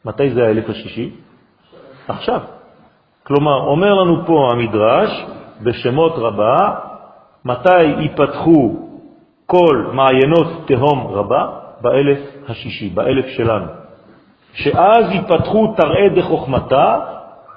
מתי 0.05 0.29
זה 0.29 0.43
האלף 0.43 0.69
השישי? 0.69 1.09
עכשיו. 2.07 2.60
כלומר, 3.23 3.57
אומר 3.67 3.93
לנו 3.93 4.25
פה 4.25 4.49
המדרש, 4.51 5.25
בשמות 5.61 6.13
רבה, 6.17 6.69
מתי 7.45 7.83
ייפתחו 7.83 8.75
כל 9.45 9.85
מעיינות 9.93 10.47
תהום 10.65 11.07
רבה? 11.07 11.47
באלף 11.81 12.19
השישי, 12.49 12.89
באלף 12.89 13.25
שלנו. 13.25 13.65
שאז 14.53 15.11
ייפתחו 15.11 15.73
תראה 15.77 16.09
דחוכמתה, 16.15 16.99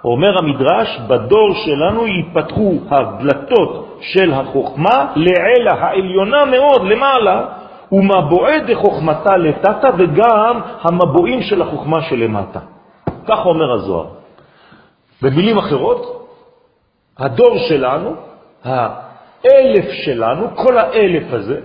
אומר 0.04 0.38
המדרש, 0.38 1.00
בדור 1.08 1.54
שלנו 1.54 2.06
ייפתחו 2.06 2.72
הדלתות 2.90 3.98
של 4.00 4.32
החוכמה 4.32 5.12
לעילה 5.16 5.72
העליונה 5.80 6.44
מאוד, 6.44 6.82
למעלה, 6.82 7.46
ומבועי 7.92 8.60
דחוכמתה 8.60 9.36
לטאטה, 9.36 9.88
וגם 9.98 10.60
המבועים 10.82 11.42
של 11.42 11.62
החוכמה 11.62 12.02
שלמטה. 12.02 12.60
כך 13.26 13.46
אומר 13.46 13.72
הזוהר. 13.72 14.06
במילים 15.22 15.58
אחרות, 15.58 16.28
הדור 17.18 17.58
שלנו, 17.68 18.14
האלף 18.64 19.92
שלנו, 20.04 20.56
כל 20.56 20.78
האלף 20.78 21.32
הזה, 21.32 21.60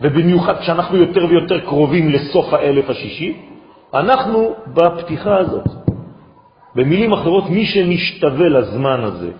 ובמיוחד 0.00 0.58
כשאנחנו 0.58 0.96
יותר 0.96 1.26
ויותר 1.26 1.60
קרובים 1.60 2.08
לסוף 2.08 2.52
האלף 2.52 2.90
השישי, 2.90 3.40
אנחנו 3.94 4.54
בפתיחה 4.66 5.36
הזאת. 5.36 5.68
במילים 6.74 7.12
אחרות, 7.12 7.50
מי 7.50 7.66
שנשתווה 7.66 8.48
לזמן 8.48 9.00
הזה 9.04 9.30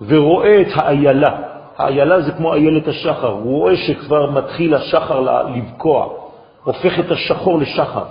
ורואה 0.00 0.60
את 0.60 0.66
האיילה, 0.74 1.38
האיילה 1.76 2.20
זה 2.20 2.32
כמו 2.32 2.54
איילת 2.54 2.88
השחר, 2.88 3.28
הוא 3.28 3.58
רואה 3.58 3.76
שכבר 3.76 4.30
מתחיל 4.30 4.74
השחר 4.74 5.20
לבקוע, 5.54 6.08
הופך 6.64 6.98
את 6.98 7.10
השחור 7.10 7.58
לשחר. 7.58 8.04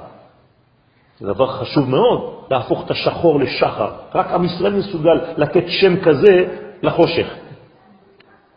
זה 1.20 1.34
דבר 1.34 1.47
חשוב 1.47 1.89
מאוד, 1.89 2.45
להפוך 2.51 2.86
את 2.86 2.91
השחור 2.91 3.39
לשחר. 3.39 3.91
רק 4.15 4.28
עם 4.32 4.43
ישראל 4.45 4.74
מסוגל 4.74 5.22
לתת 5.38 5.63
שם 5.67 6.01
כזה 6.01 6.57
לחושך. 6.82 7.28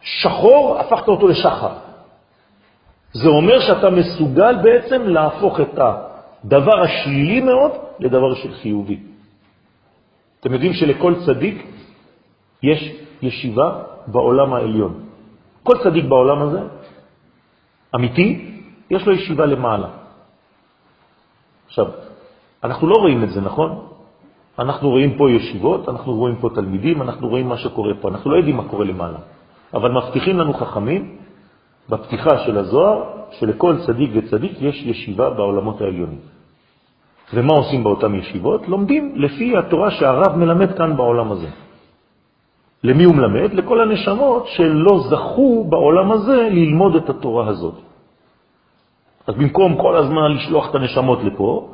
שחור, 0.01 0.79
הפכת 0.79 1.09
אותו 1.09 1.29
לשחר. 1.29 1.73
זה 3.13 3.29
אומר 3.29 3.61
שאתה 3.61 3.91
מסוגל 3.91 4.57
בעצם 4.63 5.03
להפוך 5.03 5.61
את 5.61 5.79
הדבר 5.79 6.81
השלילי 6.81 7.41
מאוד 7.41 7.71
לדבר 7.99 8.35
של 8.35 8.55
חיובי. 8.55 9.01
אתם 10.41 10.53
יודעים 10.53 10.73
שלכל 10.73 11.15
צדיק 11.27 11.67
יש 12.63 12.95
ישיבה 13.23 13.83
בעולם 14.07 14.55
העליון. 14.55 15.05
כל 15.63 15.75
צדיק 15.85 16.05
בעולם 16.05 16.43
הזה, 16.43 16.61
אמיתי, 17.95 18.59
יש 18.91 19.07
לו 19.07 19.13
ישיבה 19.13 19.47
למעלה. 19.47 19.89
עכשיו, 21.67 21.87
אנחנו 22.65 22.87
לא 22.87 22.95
רואים 22.95 23.25
את 23.25 23.31
זה, 23.31 23.41
נכון? 23.41 23.79
אנחנו 24.59 24.91
רואים 24.91 25.17
פה 25.19 25.31
ישיבות, 25.31 25.89
אנחנו 25.89 26.15
רואים 26.15 26.37
פה 26.37 26.49
תלמידים, 26.55 27.03
אנחנו 27.03 27.29
רואים 27.29 27.49
מה 27.49 27.59
שקורה 27.59 27.95
פה, 28.01 28.09
אנחנו 28.09 28.31
לא 28.31 28.37
יודעים 28.37 28.57
מה 28.57 28.65
קורה 28.69 28.85
למעלה. 28.85 29.19
אבל 29.75 29.91
מבטיחים 29.93 30.39
לנו 30.39 30.53
חכמים 30.55 31.17
בפתיחה 31.89 32.39
של 32.39 32.59
הזוהר, 32.59 33.03
שלכל 33.31 33.77
צדיק 33.87 34.11
וצדיק 34.15 34.53
יש 34.61 34.83
ישיבה 34.83 35.31
בעולמות 35.31 35.81
העליונים. 35.81 36.19
ומה 37.35 37.53
עושים 37.53 37.85
באותן 37.85 38.15
ישיבות? 38.15 38.69
לומדים 38.69 39.13
לפי 39.17 39.57
התורה 39.57 39.91
שהרב 39.91 40.37
מלמד 40.37 40.77
כאן 40.77 40.97
בעולם 40.97 41.33
הזה. 41.33 41.49
למי 42.85 43.05
הוא 43.05 43.15
מלמד? 43.15 43.55
לכל 43.55 43.81
הנשמות 43.81 44.47
שלא 44.47 45.01
זכו 45.11 45.65
בעולם 45.65 46.13
הזה 46.13 46.49
ללמוד 46.53 46.97
את 46.97 47.11
התורה 47.11 47.49
הזאת. 47.49 47.75
אז 49.27 49.35
במקום 49.35 49.77
כל 49.77 49.97
הזמן 49.97 50.33
לשלוח 50.33 50.71
את 50.71 50.75
הנשמות 50.75 51.19
לפה, 51.25 51.69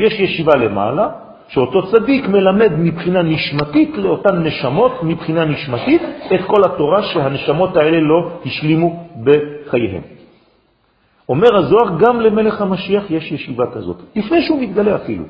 יש 0.00 0.20
ישיבה 0.20 0.56
למעלה, 0.56 1.08
שאותו 1.48 1.92
צדיק 1.92 2.28
מלמד 2.28 2.72
מבחינה 2.78 3.22
נשמתית 3.22 3.90
לאותן 3.96 4.42
נשמות, 4.42 5.02
מבחינה 5.02 5.44
נשמתית, 5.44 6.02
את 6.34 6.40
כל 6.46 6.60
התורה 6.64 7.02
שהנשמות 7.02 7.76
האלה 7.76 8.00
לא 8.00 8.40
השלימו 8.46 9.06
בחייהם. 9.24 10.02
אומר 11.28 11.56
הזוהר, 11.56 11.98
גם 11.98 12.20
למלך 12.20 12.60
המשיח 12.60 13.10
יש 13.10 13.32
ישיבה 13.32 13.64
כזאת, 13.74 13.96
לפני 14.16 14.42
שהוא 14.42 14.62
מתגלה 14.62 14.96
אפילו. 14.96 15.24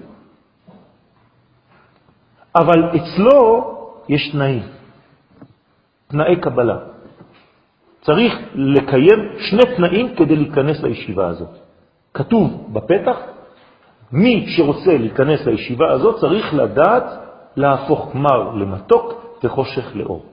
אבל 2.57 2.97
אצלו 2.97 3.41
יש 4.09 4.31
תנאים, 4.33 4.63
תנאי 6.09 6.37
קבלה. 6.37 6.79
צריך 8.01 8.33
לקיים 8.55 9.19
שני 9.39 9.77
תנאים 9.77 10.15
כדי 10.17 10.37
להיכנס 10.37 10.83
לישיבה 10.83 11.29
הזאת. 11.29 11.55
כתוב 12.15 12.69
בפתח, 12.73 13.17
מי 14.13 14.47
שרוצה 14.49 14.99
להיכנס 14.99 15.47
לישיבה 15.47 15.93
הזאת 15.93 16.21
צריך 16.21 16.55
לדעת 16.55 17.05
להפוך 17.57 18.15
מר 18.15 18.55
למתוק 18.55 19.37
וחושך 19.45 19.97
לאור. 19.97 20.25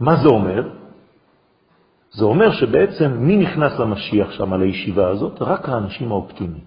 מה 0.00 0.16
זה 0.16 0.28
אומר? 0.28 0.68
זה 2.10 2.24
אומר 2.24 2.52
שבעצם 2.52 3.10
מי 3.18 3.36
נכנס 3.36 3.78
למשיח 3.78 4.30
שם, 4.30 4.54
לישיבה 4.54 5.08
הזאת? 5.08 5.42
רק 5.42 5.68
האנשים 5.68 6.12
האופטימיים. 6.12 6.64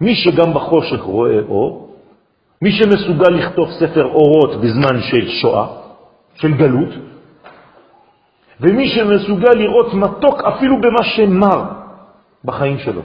מי 0.00 0.14
שגם 0.14 0.54
בחושך 0.54 1.00
רואה 1.00 1.40
אור, 1.48 1.96
מי 2.62 2.72
שמסוגל 2.72 3.30
לכתוב 3.30 3.68
ספר 3.70 4.04
אורות 4.04 4.60
בזמן 4.60 5.00
של 5.00 5.28
שואה, 5.28 5.66
של 6.34 6.54
גלות, 6.54 6.88
ומי 8.60 8.88
שמסוגל 8.88 9.54
לראות 9.54 9.94
מתוק 9.94 10.42
אפילו 10.42 10.76
במה 10.80 11.04
שמר 11.04 11.64
בחיים 12.44 12.78
שלו. 12.78 13.02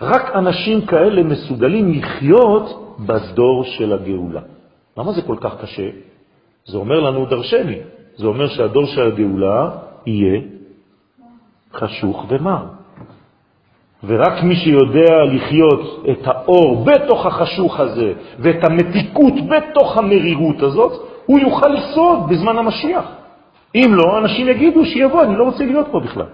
רק 0.00 0.36
אנשים 0.36 0.86
כאלה 0.86 1.22
מסוגלים 1.22 1.92
לחיות 1.92 2.96
בדור 2.98 3.64
של 3.64 3.92
הגאולה. 3.92 4.40
למה 4.98 5.12
זה 5.12 5.22
כל 5.22 5.36
כך 5.40 5.60
קשה? 5.60 5.88
זה 6.64 6.76
אומר 6.76 7.00
לנו 7.00 7.26
דרשני. 7.26 7.78
זה 8.16 8.26
אומר 8.26 8.48
שהדור 8.48 8.86
של 8.86 9.06
הגאולה 9.06 9.70
יהיה 10.06 10.40
חשוך 11.74 12.26
ומר. 12.28 12.64
ורק 14.04 14.42
מי 14.42 14.56
שיודע 14.56 15.24
לחיות 15.32 16.04
את 16.10 16.26
האור 16.26 16.84
בתוך 16.84 17.26
החשוך 17.26 17.80
הזה 17.80 18.12
ואת 18.38 18.64
המתיקות 18.64 19.34
בתוך 19.48 19.98
המרירות 19.98 20.62
הזאת, 20.62 20.92
הוא 21.26 21.38
יוכל 21.38 21.68
לשרוד 21.68 22.28
בזמן 22.28 22.58
המשיח. 22.58 23.04
אם 23.74 23.94
לא, 23.94 24.18
אנשים 24.18 24.48
יגידו 24.48 24.84
שיבוא, 24.84 25.22
אני 25.22 25.36
לא 25.36 25.44
רוצה 25.44 25.64
להיות 25.64 25.86
פה 25.90 26.00
בכלל. 26.00 26.26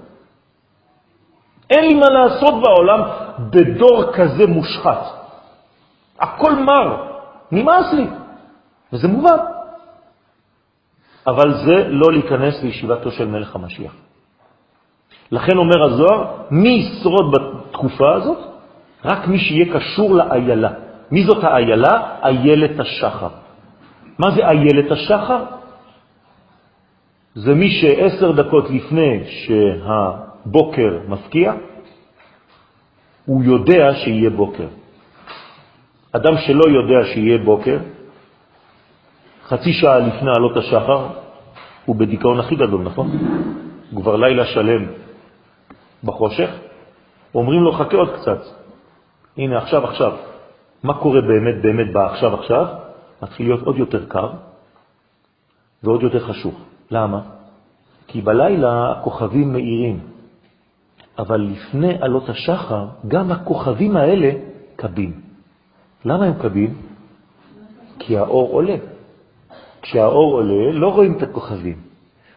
אין 1.70 1.84
לי 1.84 1.94
מה 1.94 2.06
לעשות 2.10 2.54
בעולם 2.62 3.00
בדור 3.38 4.12
כזה 4.12 4.46
מושחת. 4.46 5.02
הכל 6.18 6.54
מר, 6.54 6.88
נמאס 7.52 7.92
לי, 7.92 8.06
וזה 8.92 9.08
מובן. 9.08 9.36
אבל 11.26 11.54
זה 11.64 11.88
לא 11.88 12.12
להיכנס 12.12 12.62
לישיבתו 12.62 13.10
של 13.10 13.26
מלך 13.26 13.56
המשיח. 13.56 13.92
לכן 15.32 15.56
אומר 15.56 15.82
הזוהר, 15.82 16.24
מי 16.50 16.68
ישרוד 16.68 17.32
בתקופה 17.32 18.14
הזאת? 18.14 18.38
רק 19.04 19.28
מי 19.28 19.38
שיהיה 19.38 19.74
קשור 19.74 20.14
לאיילה. 20.14 20.70
מי 21.10 21.24
זאת 21.24 21.44
האיילה? 21.44 22.18
איילת 22.24 22.80
השחר. 22.80 23.28
מה 24.18 24.30
זה 24.30 24.40
איילת 24.48 24.90
השחר? 24.90 25.44
זה 27.34 27.54
מי 27.54 27.70
שעשר 27.70 28.32
דקות 28.32 28.70
לפני 28.70 29.24
שהבוקר 29.24 30.98
מפקיע, 31.08 31.52
הוא 33.26 33.44
יודע 33.44 33.94
שיהיה 33.94 34.30
בוקר. 34.30 34.68
אדם 36.12 36.34
שלא 36.46 36.64
יודע 36.64 37.06
שיהיה 37.14 37.38
בוקר, 37.38 37.78
חצי 39.44 39.72
שעה 39.72 39.98
לפני 39.98 40.30
עלות 40.30 40.56
השחר, 40.56 41.06
הוא 41.84 41.96
בדיכאון 41.96 42.40
הכי 42.40 42.56
גדול, 42.56 42.82
נכון? 42.82 43.10
הוא 43.90 44.02
כבר 44.02 44.16
לילה 44.16 44.44
שלם 44.46 44.86
בחושך, 46.04 46.50
אומרים 47.34 47.62
לו, 47.62 47.72
חכה 47.72 47.96
עוד 47.96 48.10
קצת. 48.20 48.40
הנה, 49.36 49.58
עכשיו, 49.58 49.84
עכשיו. 49.84 50.12
מה 50.82 50.94
קורה 50.94 51.20
באמת, 51.20 51.62
באמת 51.62 51.92
בעכשיו, 51.92 52.34
עכשיו? 52.34 52.66
מתחיל 53.22 53.46
להיות 53.46 53.62
עוד 53.66 53.76
יותר 53.76 54.06
קר 54.06 54.28
ועוד 55.82 56.02
יותר 56.02 56.20
חשוך. 56.20 56.54
למה? 56.90 57.20
כי 58.06 58.20
בלילה 58.20 58.92
הכוכבים 58.92 59.52
מאירים, 59.52 60.00
אבל 61.18 61.40
לפני 61.40 61.94
עלות 62.00 62.28
השחר 62.28 62.86
גם 63.08 63.32
הכוכבים 63.32 63.96
האלה 63.96 64.30
קבים. 64.76 65.12
למה 66.04 66.24
הם 66.24 66.34
קבים? 66.42 66.74
כי 67.98 68.18
האור 68.18 68.52
עולה. 68.52 68.76
כשהאור 69.82 70.34
עולה 70.34 70.72
לא 70.72 70.88
רואים 70.88 71.16
את 71.16 71.22
הכוכבים. 71.22 71.76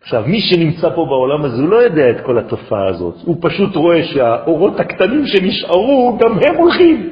עכשיו, 0.02 0.24
מי 0.28 0.42
שנמצא 0.42 0.90
פה 0.96 1.06
בעולם 1.06 1.46
הזה, 1.46 1.62
הוא 1.62 1.70
לא 1.70 1.76
יודע 1.76 2.10
את 2.10 2.22
כל 2.26 2.38
התופעה 2.38 2.88
הזאת. 2.88 3.16
הוא 3.26 3.38
פשוט 3.42 3.76
רואה 3.76 4.04
שהאורות 4.04 4.80
הקטנים 4.80 5.26
שנשארו, 5.26 6.18
גם 6.22 6.32
הם 6.32 6.56
הולכים. 6.56 7.10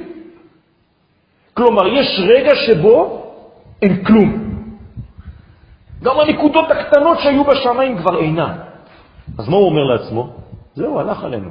כלומר, 1.53 1.87
יש 1.87 2.07
רגע 2.27 2.51
שבו 2.55 3.23
אין 3.81 4.03
כלום. 4.03 4.53
גם 6.03 6.19
הנקודות 6.19 6.71
הקטנות 6.71 7.19
שהיו 7.19 7.43
בשמיים 7.43 7.97
כבר 7.97 8.19
אינן. 8.19 8.53
אז 9.39 9.49
מה 9.49 9.55
הוא 9.55 9.65
אומר 9.65 9.83
לעצמו? 9.83 10.42
זהו, 10.75 10.99
הלך 10.99 11.23
עלינו. 11.23 11.49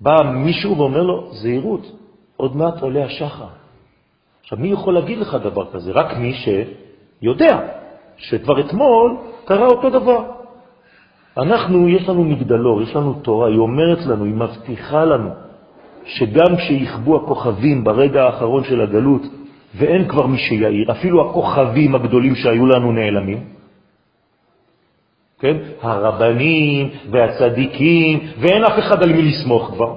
בא 0.00 0.16
מישהו 0.34 0.78
ואומר 0.78 1.02
לו, 1.02 1.28
זהירות, 1.32 1.92
עוד 2.36 2.56
מעט 2.56 2.82
עולה 2.82 3.04
השחר. 3.04 3.46
עכשיו, 4.42 4.58
מי 4.58 4.68
יכול 4.68 4.94
להגיד 4.94 5.18
לך 5.18 5.34
דבר 5.34 5.70
כזה? 5.72 5.92
רק 5.92 6.16
מי 6.16 6.32
שיודע 6.32 7.58
שכבר 8.16 8.60
אתמול 8.60 9.16
קרה 9.44 9.66
אותו 9.66 9.90
דבר. 9.90 10.24
אנחנו, 11.36 11.88
יש 11.88 12.08
לנו 12.08 12.24
מגדלור, 12.24 12.82
יש 12.82 12.96
לנו 12.96 13.12
תורה, 13.12 13.48
היא 13.48 13.58
אומרת 13.58 14.06
לנו, 14.06 14.24
היא 14.24 14.34
מבטיחה 14.34 15.04
לנו, 15.04 15.30
שגם 16.04 16.56
כשיחבו 16.56 17.16
הכוכבים 17.16 17.84
ברגע 17.84 18.24
האחרון 18.24 18.64
של 18.64 18.80
הגלות, 18.80 19.22
ואין 19.74 20.08
כבר 20.08 20.26
מי 20.26 20.38
שיעיר, 20.38 20.92
אפילו 20.92 21.30
הכוכבים 21.30 21.94
הגדולים 21.94 22.34
שהיו 22.34 22.66
לנו 22.66 22.92
נעלמים, 22.92 23.44
כן? 25.40 25.56
הרבנים 25.82 26.90
והצדיקים, 27.10 28.20
ואין 28.38 28.64
אף 28.64 28.78
אחד 28.78 29.02
על 29.02 29.12
מי 29.12 29.22
לסמוך 29.22 29.70
כבר. 29.74 29.94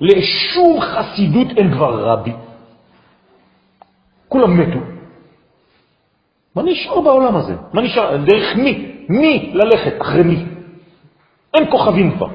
לשום 0.00 0.80
חסידות 0.80 1.48
אין 1.56 1.72
כבר 1.72 2.12
רבי. 2.12 2.32
כולם 4.28 4.60
מתו. 4.60 4.78
מה 6.54 6.62
נשאר 6.62 7.00
בעולם 7.00 7.36
הזה? 7.36 7.54
מה 7.72 7.82
נשאר? 7.82 8.16
דרך 8.16 8.56
מי? 8.56 8.92
מי 9.08 9.52
ללכת? 9.54 10.00
אחרי 10.00 10.22
מי? 10.22 10.44
אין 11.54 11.70
כוכבים 11.70 12.16
כבר. 12.16 12.28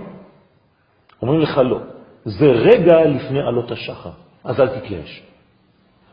אומרים 1.22 1.40
לך 1.40 1.58
לא. 1.58 1.80
זה 2.26 2.46
רגע 2.46 3.06
לפני 3.06 3.42
עלות 3.42 3.72
השחר, 3.72 4.10
אז 4.44 4.60
אל 4.60 4.68
תתייאש. 4.68 5.24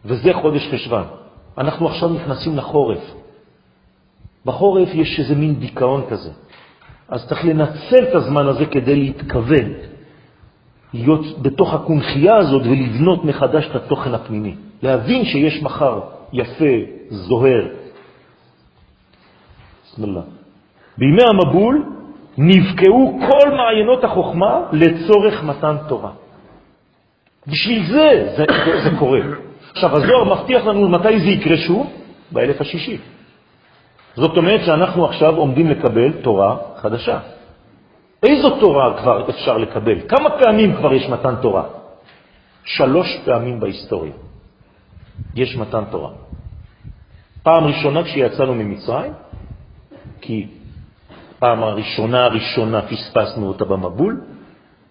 וזה 0.05 0.33
חודש 0.35 0.69
חשבן. 0.75 1.03
אנחנו 1.59 1.89
עכשיו 1.89 2.09
נכנסים 2.09 2.57
לחורף. 2.57 3.15
בחורף 4.49 4.89
יש 4.95 5.21
איזה 5.21 5.35
מין 5.35 5.55
דיכאון 5.55 6.03
כזה. 6.09 6.31
אז 7.09 7.29
צריך 7.29 7.45
לנצל 7.45 8.03
את 8.11 8.15
הזמן 8.15 8.47
הזה 8.47 8.67
כדי 8.67 8.97
להתכוון, 8.97 9.69
להיות 10.95 11.43
בתוך 11.43 11.75
הקונחייה 11.75 12.37
הזאת 12.37 12.63
ולבנות 12.67 13.25
מחדש 13.25 13.67
את 13.71 13.75
התוכן 13.77 14.15
הפנימי. 14.15 14.55
להבין 14.83 15.25
שיש 15.25 15.63
מחר 15.63 16.01
יפה, 16.33 16.75
זוהר. 17.11 17.67
בסמללה. 19.85 20.21
בימי 20.99 21.23
המבול 21.23 21.85
נבקעו 22.39 23.21
כל 23.29 23.51
מעיינות 23.51 24.05
החוכמה 24.05 24.61
לצורך 24.73 25.45
מתן 25.45 25.77
תורה. 25.89 26.11
בשביל 27.47 27.87
זה 27.87 28.35
זה, 28.37 28.45
זה, 28.67 28.91
זה 28.91 28.97
קורה. 28.99 29.21
עכשיו, 29.73 29.97
הזוהר 29.97 30.25
מבטיח 30.35 30.67
לנו 30.67 30.89
מתי 30.89 31.21
זה 31.21 31.27
יקרה 31.27 31.57
שוב? 31.57 31.87
באלף 32.33 32.61
השישי. 32.61 32.99
זאת 34.19 34.37
אומרת 34.37 34.61
שאנחנו 34.65 35.05
עכשיו 35.07 35.37
עומדים 35.37 35.71
לקבל 35.71 36.13
תורה 36.13 36.57
חדשה. 36.77 37.19
איזו 38.23 38.51
תורה 38.61 38.99
כבר 38.99 39.31
אפשר 39.31 39.59
לקבל? 39.59 40.09
כמה 40.09 40.31
פעמים 40.31 40.77
כבר 40.77 40.93
יש 40.93 41.09
מתן 41.09 41.35
תורה? 41.43 41.65
שלוש 42.65 43.07
פעמים 43.25 43.61
בהיסטוריה 43.61 44.13
יש 45.35 45.57
מתן 45.57 45.85
תורה. 45.91 46.11
פעם 47.43 47.65
ראשונה 47.65 48.03
כשיצאנו 48.03 48.55
ממצרים, 48.55 49.13
כי 50.21 50.47
פעם 51.39 51.63
הראשונה 51.63 52.25
הראשונה 52.25 52.83
פספסנו 52.83 53.49
אותה 53.49 53.65
במבול, 53.65 54.21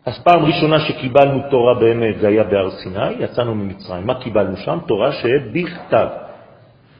אז 0.06 0.24
פעם 0.24 0.46
ראשונה 0.46 0.80
שקיבלנו 0.80 1.50
תורה 1.50 1.74
באמת 1.74 2.20
זה 2.20 2.28
היה 2.28 2.44
בהר 2.44 2.70
סיני, 2.72 3.12
יצאנו 3.20 3.56
ממצרים. 3.56 4.08
מה 4.08 4.24
קיבלנו 4.24 4.58
שם? 4.58 4.80
תורה 4.88 5.12
שבכתב. 5.12 6.08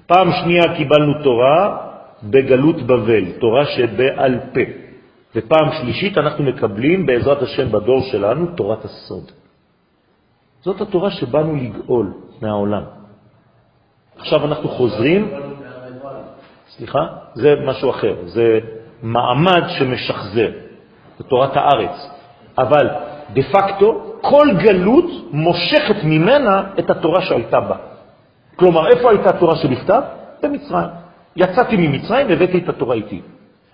פעם 0.08 0.32
שנייה 0.44 0.76
קיבלנו 0.76 1.24
תורה 1.24 1.87
בגלות 2.24 2.82
בבל, 2.82 3.32
תורה 3.40 3.66
שבעל 3.66 4.40
פה. 4.54 4.62
ופעם 5.36 5.72
שלישית 5.82 6.18
אנחנו 6.18 6.44
מקבלים 6.44 7.06
בעזרת 7.06 7.42
השם 7.42 7.72
בדור 7.72 8.02
שלנו 8.02 8.46
תורת 8.56 8.86
הסוד. 8.86 9.32
זאת 10.62 10.82
התורה 10.82 11.12
שבאנו 11.12 11.56
לגאול 11.56 12.14
מהעולם. 12.42 12.84
עכשיו 14.18 14.46
אנחנו 14.46 14.70
חוזרים, 14.70 15.32
סליחה, 16.70 17.00
זה 17.34 17.56
משהו 17.66 17.90
אחר, 17.90 18.16
זה 18.26 18.60
מעמד 19.02 19.64
שמשחזר, 19.68 20.52
זה 21.18 21.24
תורת 21.24 21.52
הארץ. 21.58 22.10
אבל 22.58 22.90
דה 23.34 23.42
פקטו 23.52 24.14
כל 24.22 24.48
גלות 24.58 25.06
מושכת 25.32 26.04
ממנה 26.04 26.64
את 26.80 26.90
התורה 26.90 27.22
שהייתה 27.22 27.60
בה. 27.60 27.76
כלומר, 28.56 28.88
איפה 28.88 29.10
הייתה 29.10 29.30
התורה 29.30 29.56
שבכתב? 29.56 30.02
במצרים. 30.44 31.07
יצאתי 31.38 31.78
ממצרים, 31.78 32.28
הבאתי 32.30 32.58
את 32.58 32.70
התורה 32.70 32.96
איתי. 32.96 33.22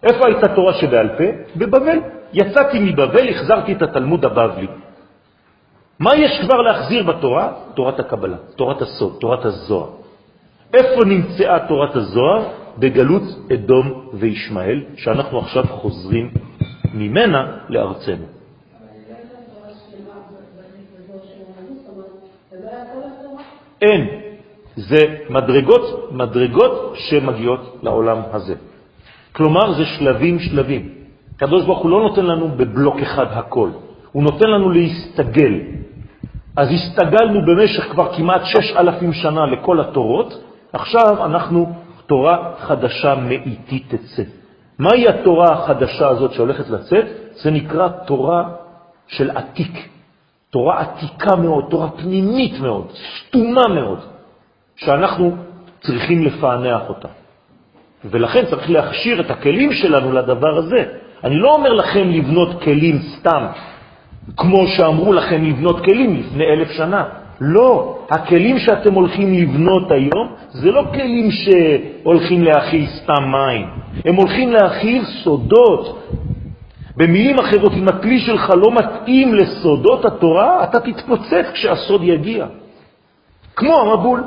איפה 0.03 0.27
הייתה 0.27 0.55
תורה 0.55 0.73
שבעל 0.73 1.09
פה? 1.17 1.23
בבבל. 1.55 1.99
יצאתי 2.33 2.79
מבבל, 2.79 3.29
החזרתי 3.29 3.73
את 3.73 3.81
התלמוד 3.81 4.25
הבבלי. 4.25 4.67
מה 5.99 6.15
יש 6.15 6.31
כבר 6.45 6.61
להחזיר 6.61 7.03
בתורה? 7.03 7.53
תורת 7.73 7.99
הקבלה, 7.99 8.37
תורת 8.55 8.81
הסוד, 8.81 9.17
תורת 9.19 9.45
הזוהר. 9.45 9.89
איפה 10.73 11.05
נמצאה 11.05 11.67
תורת 11.67 11.95
הזוהר? 11.95 12.43
בגלות 12.77 13.23
אדום 13.53 14.09
וישמעאל, 14.13 14.83
שאנחנו 14.97 15.39
עכשיו 15.39 15.63
חוזרים 15.67 16.31
ממנה 16.93 17.57
לארצנו. 17.69 18.25
אין. 23.81 24.22
זה 24.75 25.05
מדרגות, 25.29 26.11
מדרגות 26.11 26.93
שמגיעות 26.95 27.79
לעולם 27.83 28.21
הזה. 28.31 28.55
כלומר, 29.31 29.73
זה 29.73 29.85
שלבים 29.85 30.39
שלבים. 30.39 30.89
הקדוש 31.35 31.65
ברוך 31.65 31.79
הוא 31.79 31.91
לא 31.91 32.01
נותן 32.01 32.25
לנו 32.25 32.47
בבלוק 32.47 32.95
אחד 32.99 33.25
הכל, 33.29 33.69
הוא 34.11 34.23
נותן 34.23 34.49
לנו 34.49 34.69
להסתגל. 34.69 35.53
אז 36.55 36.67
הסתגלנו 36.71 37.41
במשך 37.45 37.83
כבר 37.91 38.13
כמעט 38.13 38.41
שש 38.45 38.75
אלפים 38.77 39.13
שנה 39.13 39.45
לכל 39.45 39.79
התורות, 39.79 40.33
עכשיו 40.73 41.25
אנחנו, 41.25 41.73
תורה 42.05 42.53
חדשה 42.59 43.15
מאיתי 43.15 43.79
תצא. 43.79 44.23
מהי 44.79 45.07
התורה 45.07 45.53
החדשה 45.53 46.07
הזאת 46.07 46.33
שהולכת 46.33 46.69
לצאת? 46.69 47.05
זה 47.33 47.51
נקרא 47.51 47.87
תורה 47.87 48.49
של 49.07 49.29
עתיק, 49.29 49.89
תורה 50.49 50.81
עתיקה 50.81 51.35
מאוד, 51.35 51.65
תורה 51.69 51.89
פנימית 51.89 52.59
מאוד, 52.59 52.87
סתומה 52.91 53.67
מאוד, 53.67 53.99
שאנחנו 54.75 55.35
צריכים 55.81 56.23
לפענח 56.23 56.81
אותה. 56.89 57.07
ולכן 58.05 58.45
צריך 58.45 58.69
להכשיר 58.69 59.21
את 59.21 59.31
הכלים 59.31 59.73
שלנו 59.73 60.11
לדבר 60.11 60.57
הזה. 60.57 60.83
אני 61.23 61.35
לא 61.35 61.53
אומר 61.53 61.73
לכם 61.73 62.09
לבנות 62.09 62.61
כלים 62.61 62.99
סתם, 62.99 63.45
כמו 64.37 64.67
שאמרו 64.67 65.13
לכם 65.13 65.43
לבנות 65.43 65.85
כלים 65.85 66.15
לפני 66.15 66.45
אלף 66.45 66.71
שנה. 66.71 67.03
לא, 67.41 67.99
הכלים 68.09 68.59
שאתם 68.59 68.93
הולכים 68.93 69.33
לבנות 69.33 69.91
היום 69.91 70.35
זה 70.49 70.71
לא 70.71 70.83
כלים 70.93 71.29
שהולכים 71.31 72.43
להכיל 72.43 72.85
סתם 72.87 73.23
מים, 73.31 73.67
הם 74.05 74.15
הולכים 74.15 74.51
להכיל 74.51 75.05
סודות. 75.05 76.09
במילים 76.97 77.39
אחרות, 77.39 77.71
אם 77.73 77.87
הכלי 77.87 78.19
שלך 78.19 78.49
לא 78.49 78.71
מתאים 78.71 79.33
לסודות 79.33 80.05
התורה, 80.05 80.63
אתה 80.63 80.79
תתפוצץ 80.79 81.45
כשהסוד 81.53 82.01
יגיע. 82.03 82.45
כמו 83.55 83.79
המבול. 83.81 84.23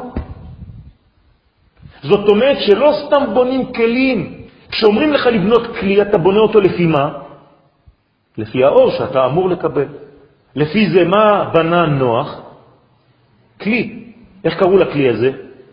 זאת 2.09 2.29
אומרת 2.29 2.59
שלא 2.61 2.91
סתם 3.07 3.23
בונים 3.35 3.73
כלים. 3.73 4.19
כשאומרים 4.71 5.13
לך 5.13 5.27
לבנות 5.27 5.77
כלי, 5.81 6.03
אתה 6.03 6.19
בונה 6.19 6.39
אותו 6.39 6.61
לפי 6.61 6.87
מה? 6.87 7.07
לפי 8.39 8.65
האור 8.65 8.91
שאתה 8.91 9.27
אמור 9.27 9.49
לקבל. 9.49 9.89
לפי 10.55 10.91
זה 10.91 11.05
מה 11.05 11.51
בנה 11.55 11.87
נוח? 11.87 12.41
כלי. 13.61 14.13
איך 14.45 14.55
קראו 14.59 14.77
לכלי 14.77 15.09
הזה? 15.09 15.31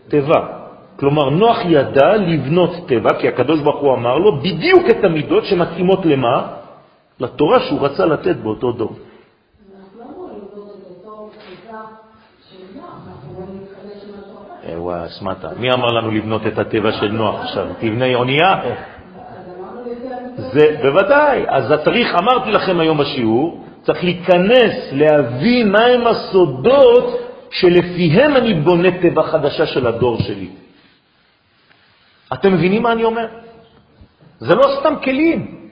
תיבה. 0.08 0.40
כלומר, 0.96 1.30
נוח 1.30 1.58
ידע 1.64 2.16
לבנות 2.16 2.70
תיבה, 2.86 3.10
כי 3.20 3.28
הקדוש 3.28 3.60
ברוך 3.60 3.80
הוא 3.80 3.94
אמר 3.94 4.18
לו 4.18 4.40
בדיוק 4.40 4.90
את 4.90 5.04
המידות 5.04 5.44
שמתאימות 5.44 6.06
למה? 6.06 6.46
לתורה 7.20 7.60
שהוא 7.60 7.80
רצה 7.80 8.06
לתת 8.06 8.36
באותו 8.36 8.72
דור. 8.72 8.92
וואי, 14.76 15.08
סמטה. 15.08 15.48
מי 15.56 15.72
אמר 15.72 15.86
לנו 15.86 16.10
לבנות 16.10 16.46
את 16.46 16.58
הטבע 16.58 16.92
של 16.92 17.08
נוח 17.08 17.40
עכשיו? 17.40 17.66
תבנה 17.78 18.14
אונייה? 18.14 18.60
זה, 20.36 20.76
בוודאי. 20.82 21.44
אז 21.48 21.72
צריך, 21.84 22.14
אמרתי 22.14 22.50
לכם 22.50 22.80
היום 22.80 22.98
בשיעור, 22.98 23.64
צריך 23.82 24.04
להיכנס, 24.04 24.92
להבין 24.92 25.72
מהם 25.72 26.06
הסודות 26.06 27.20
שלפיהם 27.50 28.36
אני 28.36 28.54
בונה 28.54 28.88
טבע 29.02 29.22
חדשה 29.22 29.66
של 29.66 29.86
הדור 29.86 30.18
שלי. 30.22 30.48
אתם 32.32 32.52
מבינים 32.52 32.82
מה 32.82 32.92
אני 32.92 33.04
אומר? 33.04 33.26
זה 34.38 34.54
לא 34.54 34.62
סתם 34.80 34.94
כלים. 35.04 35.70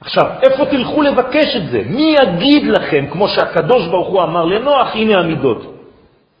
עכשיו, 0.00 0.26
איפה 0.42 0.66
תלכו 0.66 1.02
לבקש 1.02 1.56
את 1.56 1.68
זה? 1.70 1.82
מי 1.86 2.16
יגיד 2.22 2.64
לכם, 2.64 3.06
כמו 3.12 3.28
שהקדוש 3.28 3.88
ברוך 3.88 4.08
הוא 4.08 4.22
אמר 4.22 4.44
לנוח, 4.44 4.88
הנה 4.94 5.18
המידות? 5.18 5.69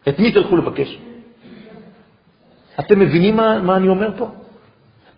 את 0.08 0.18
מי 0.18 0.32
תלכו 0.32 0.56
לבקש? 0.56 0.98
אתם 2.80 3.00
מבינים 3.00 3.36
מה, 3.36 3.58
מה 3.58 3.76
אני 3.76 3.88
אומר 3.88 4.10
פה? 4.18 4.28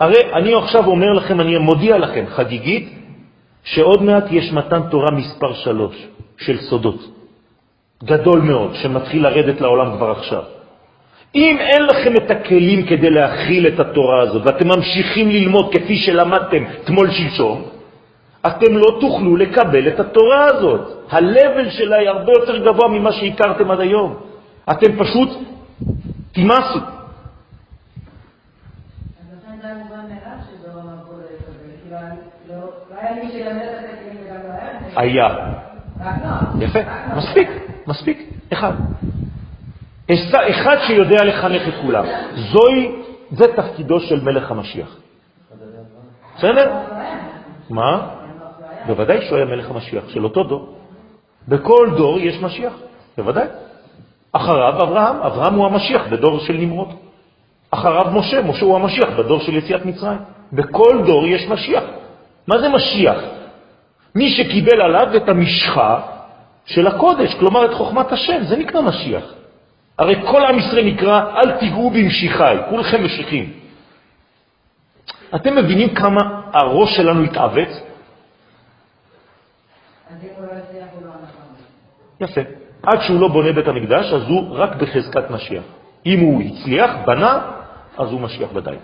הרי 0.01 0.19
אני 0.33 0.55
עכשיו 0.55 0.87
אומר 0.87 1.13
לכם, 1.13 1.41
אני 1.41 1.59
מודיע 1.59 1.99
לכם 1.99 2.25
חגיגית, 2.29 2.89
שעוד 3.65 4.03
מעט 4.03 4.25
יש 4.31 4.53
מתן 4.53 4.81
תורה 4.91 5.11
מספר 5.11 5.53
שלוש 5.55 6.07
של 6.39 6.59
סודות. 6.61 7.01
גדול 8.05 8.41
מאוד, 8.41 8.75
שמתחיל 8.75 9.23
לרדת 9.23 9.61
לעולם 9.61 9.97
כבר 9.97 10.11
עכשיו. 10.11 10.43
אם 11.35 11.57
אין 11.61 11.83
לכם 11.87 12.17
את 12.17 12.31
הכלים 12.31 12.87
כדי 12.87 13.11
להכיל 13.11 13.67
את 13.67 13.81
התורה 13.81 14.21
הזאת, 14.21 14.43
ואתם 14.45 14.69
ממשיכים 14.69 15.29
ללמוד 15.29 15.73
כפי 15.73 15.97
שלמדתם 15.97 16.65
תמול 16.85 17.11
שלשום, 17.11 17.63
אתם 18.47 18.77
לא 18.77 18.99
תוכלו 19.01 19.37
לקבל 19.37 19.89
את 19.89 20.01
התורה 20.01 20.45
הזאת. 20.47 20.81
ה-level 21.11 21.71
שלה 21.71 21.97
היא 21.97 22.09
הרבה 22.09 22.33
יותר 22.33 22.59
גבוה 22.59 22.89
ממה 22.89 23.13
שהכרתם 23.13 23.71
עד 23.71 23.81
היום. 23.81 24.32
אתם 24.71 24.99
פשוט 24.99 25.29
תימסו. 26.33 26.79
היה. 34.97 35.29
יפה, 36.61 36.79
מספיק, 37.17 37.49
מספיק, 37.87 38.31
אחד. 38.53 38.73
אחד 40.51 40.77
שיודע 40.87 41.25
לחנך 41.25 41.69
את 41.69 41.75
כולם. 41.83 42.05
זוהי, 42.35 42.93
זה 43.31 43.45
תפקידו 43.57 44.01
של 44.01 44.25
מלך 44.25 44.51
המשיח. 44.51 44.97
בסדר? 46.37 46.73
מה? 47.71 48.09
בוודאי 48.87 49.23
שהוא 49.23 49.37
היה 49.37 49.47
מלך 49.47 49.71
המשיח 49.71 50.09
של 50.09 50.25
אותו 50.25 50.45
דור. 50.45 50.79
בכל 51.49 51.91
דור 51.97 52.19
יש 52.19 52.43
משיח, 52.43 52.73
בוודאי. 53.17 53.47
אחריו 54.33 54.83
אברהם, 54.83 55.17
אברהם 55.17 55.55
הוא 55.55 55.67
המשיח 55.67 56.07
בדור 56.07 56.39
של 56.41 56.53
נמרוד. 56.53 56.89
אחריו 57.71 58.07
משה, 58.13 58.43
משה 58.43 58.65
הוא 58.65 58.77
המשיח 58.77 59.09
בדור 59.19 59.41
של 59.41 59.55
יציאת 59.55 59.85
מצרים. 59.85 60.19
בכל 60.53 61.03
דור 61.07 61.27
יש 61.27 61.49
משיח. 61.49 61.85
מה 62.47 62.59
זה 62.59 62.69
משיח? 62.69 63.17
מי 64.15 64.31
שקיבל 64.31 64.81
עליו 64.81 65.17
את 65.17 65.29
המשחה 65.29 66.01
של 66.67 66.87
הקודש, 66.87 67.35
כלומר 67.35 67.65
את 67.65 67.75
חוכמת 67.75 68.13
השם, 68.13 68.45
זה 68.45 68.57
נקרא 68.57 68.81
משיח. 68.81 69.25
הרי 69.99 70.23
כל 70.31 70.45
עם 70.45 70.59
ישראל 70.59 70.85
נקרא 70.85 71.23
אל 71.37 71.59
תיגעו 71.59 71.91
במשיחי, 71.91 72.57
כולכם 72.71 73.05
משיחים. 73.05 73.53
אתם 75.35 75.57
מבינים 75.57 75.95
כמה 75.95 76.41
הראש 76.53 76.97
שלנו 76.97 77.23
התעווץ? 77.23 77.69
יפה. 82.21 82.41
עד 82.83 83.01
שהוא 83.01 83.21
לא 83.21 83.29
בונה 83.29 83.53
בית 83.53 83.69
המקדש, 83.69 84.13
אז 84.13 84.23
הוא 84.29 84.47
רק 84.51 84.77
בחזקת 84.77 85.31
משיח. 85.31 85.63
אם 86.07 86.21
הוא 86.21 86.43
הצליח, 86.43 86.91
בנה, 87.07 87.51
אז 87.99 88.13
הוא 88.13 88.21
משיח 88.21 88.49
ודאי. 88.55 88.77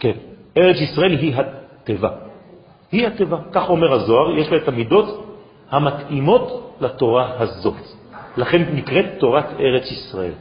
כן, 0.00 0.12
ארץ 0.56 0.76
ישראל 0.80 1.10
היא 1.10 1.34
הטבע. 1.36 2.10
היא 2.92 3.06
הטבע. 3.06 3.36
כך 3.52 3.70
אומר 3.70 3.92
הזוהר, 3.92 4.38
יש 4.38 4.48
לה 4.48 4.56
את 4.56 4.68
המידות 4.68 5.24
המתאימות 5.70 6.72
לתורה 6.80 7.32
הזאת. 7.38 7.82
לכן 8.36 8.62
נקראת 8.72 9.06
תורת 9.18 9.46
ארץ 9.60 9.90
ישראל. 9.90 10.32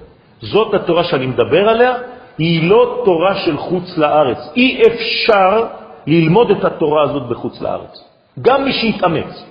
זאת 0.41 0.73
התורה 0.73 1.03
שאני 1.03 1.25
מדבר 1.27 1.69
עליה, 1.69 1.93
היא 2.37 2.69
לא 2.69 3.01
תורה 3.05 3.35
של 3.35 3.57
חוץ 3.57 3.97
לארץ. 3.97 4.37
אי 4.55 4.81
אפשר 4.87 5.67
ללמוד 6.07 6.51
את 6.51 6.63
התורה 6.63 7.03
הזאת 7.03 7.23
בחוץ 7.29 7.61
לארץ. 7.61 8.14
גם 8.41 8.63
מי 8.63 8.73
שיתאמץ. 8.73 9.45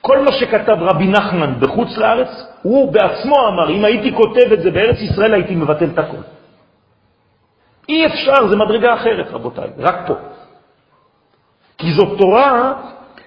כל 0.00 0.22
מה 0.24 0.32
שכתב 0.32 0.76
רבי 0.80 1.06
נחמן 1.08 1.60
בחוץ 1.60 1.96
לארץ, 1.96 2.28
הוא 2.62 2.92
בעצמו 2.92 3.34
אמר, 3.48 3.70
אם 3.70 3.84
הייתי 3.84 4.14
כותב 4.16 4.52
את 4.52 4.62
זה 4.62 4.70
בארץ 4.70 4.96
ישראל, 5.00 5.34
הייתי 5.34 5.54
מבטל 5.54 5.84
את 5.84 5.98
הכל. 5.98 6.22
אי 7.88 8.06
אפשר, 8.06 8.48
זה 8.48 8.56
מדרגה 8.56 8.94
אחרת, 8.94 9.26
רבותיי, 9.30 9.70
רק 9.78 10.06
פה. 10.06 10.14
כי 11.78 11.92
זו 11.92 12.16
תורה 12.16 12.72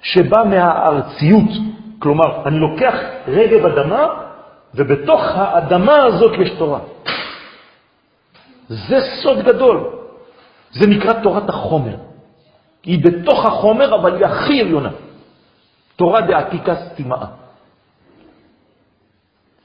שבאה 0.01 0.43
מהארציות. 0.43 1.49
כלומר, 1.99 2.47
אני 2.47 2.60
לוקח 2.60 2.95
רגב 3.28 3.66
אדמה, 3.66 4.07
ובתוך 4.76 5.22
האדמה 5.36 6.03
הזאת 6.03 6.32
יש 6.39 6.49
תורה. 6.49 6.80
זה 8.68 8.97
סוד 9.24 9.41
גדול. 9.41 9.89
זה 10.72 10.88
נקרא 10.88 11.14
תורת 11.14 11.49
החומר. 11.49 11.95
היא 12.84 13.03
בתוך 13.03 13.45
החומר, 13.45 13.95
אבל 13.95 14.15
היא 14.15 14.25
הכי 14.25 14.61
עליונה. 14.61 14.89
תורה 15.95 16.21
דעתיקה 16.21 16.75
סתימאה. 16.75 17.25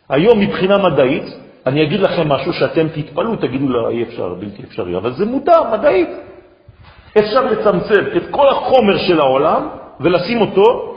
היום 0.08 0.40
מבחינה 0.40 0.78
מדעית, 0.78 1.24
אני 1.66 1.82
אגיד 1.82 2.00
לכם 2.00 2.28
משהו 2.28 2.52
שאתם 2.52 2.88
תתפלו, 2.88 3.36
תגידו 3.36 3.68
לה, 3.68 3.88
אי 3.88 4.02
אפשר, 4.02 4.34
בלתי 4.34 4.62
אפשרי, 4.62 4.96
אבל 4.96 5.12
זה 5.12 5.24
מותר, 5.24 5.62
מדעית. 5.72 6.08
אפשר 7.18 7.44
לצמצם 7.44 8.16
את 8.16 8.22
כל 8.30 8.48
החומר 8.48 8.98
של 8.98 9.20
העולם 9.20 9.68
ולשים 10.00 10.40
אותו 10.40 10.94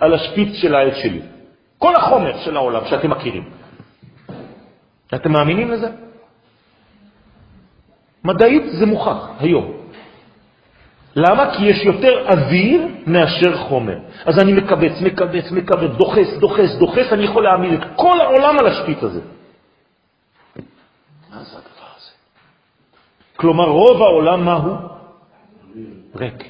על 0.00 0.14
השפיץ 0.14 0.54
של 0.54 0.74
העץ 0.74 0.94
שלי. 0.94 1.20
כל 1.78 1.96
החומר 1.96 2.38
של 2.38 2.56
העולם 2.56 2.82
שאתם 2.86 3.10
מכירים. 3.10 3.44
אתם 5.14 5.32
מאמינים 5.32 5.70
לזה? 5.70 5.88
מדעית 8.24 8.62
זה 8.78 8.86
מוכח 8.86 9.28
היום. 9.40 9.83
למה? 11.16 11.54
כי 11.56 11.64
יש 11.64 11.84
יותר 11.84 12.26
אוויר 12.28 12.88
מאשר 13.06 13.56
חומר. 13.56 13.98
אז 14.24 14.38
אני 14.38 14.52
מקבץ, 14.52 15.00
מקבץ, 15.00 15.50
מקבץ, 15.50 15.90
דוחס, 15.96 16.38
דוחס, 16.38 16.76
דוחס, 16.78 17.12
אני 17.12 17.24
יכול 17.24 17.42
להעמיד 17.42 17.72
את 17.72 17.84
כל 17.96 18.20
העולם 18.20 18.58
על 18.58 18.66
השפיץ 18.66 19.02
הזה. 19.02 19.20
מה 21.30 21.44
זה 21.44 21.56
הדבר 21.56 21.90
הזה? 21.96 22.10
כלומר, 23.36 23.68
רוב 23.68 24.02
העולם 24.02 24.44
מהו? 24.44 24.76
ריק. 26.16 26.44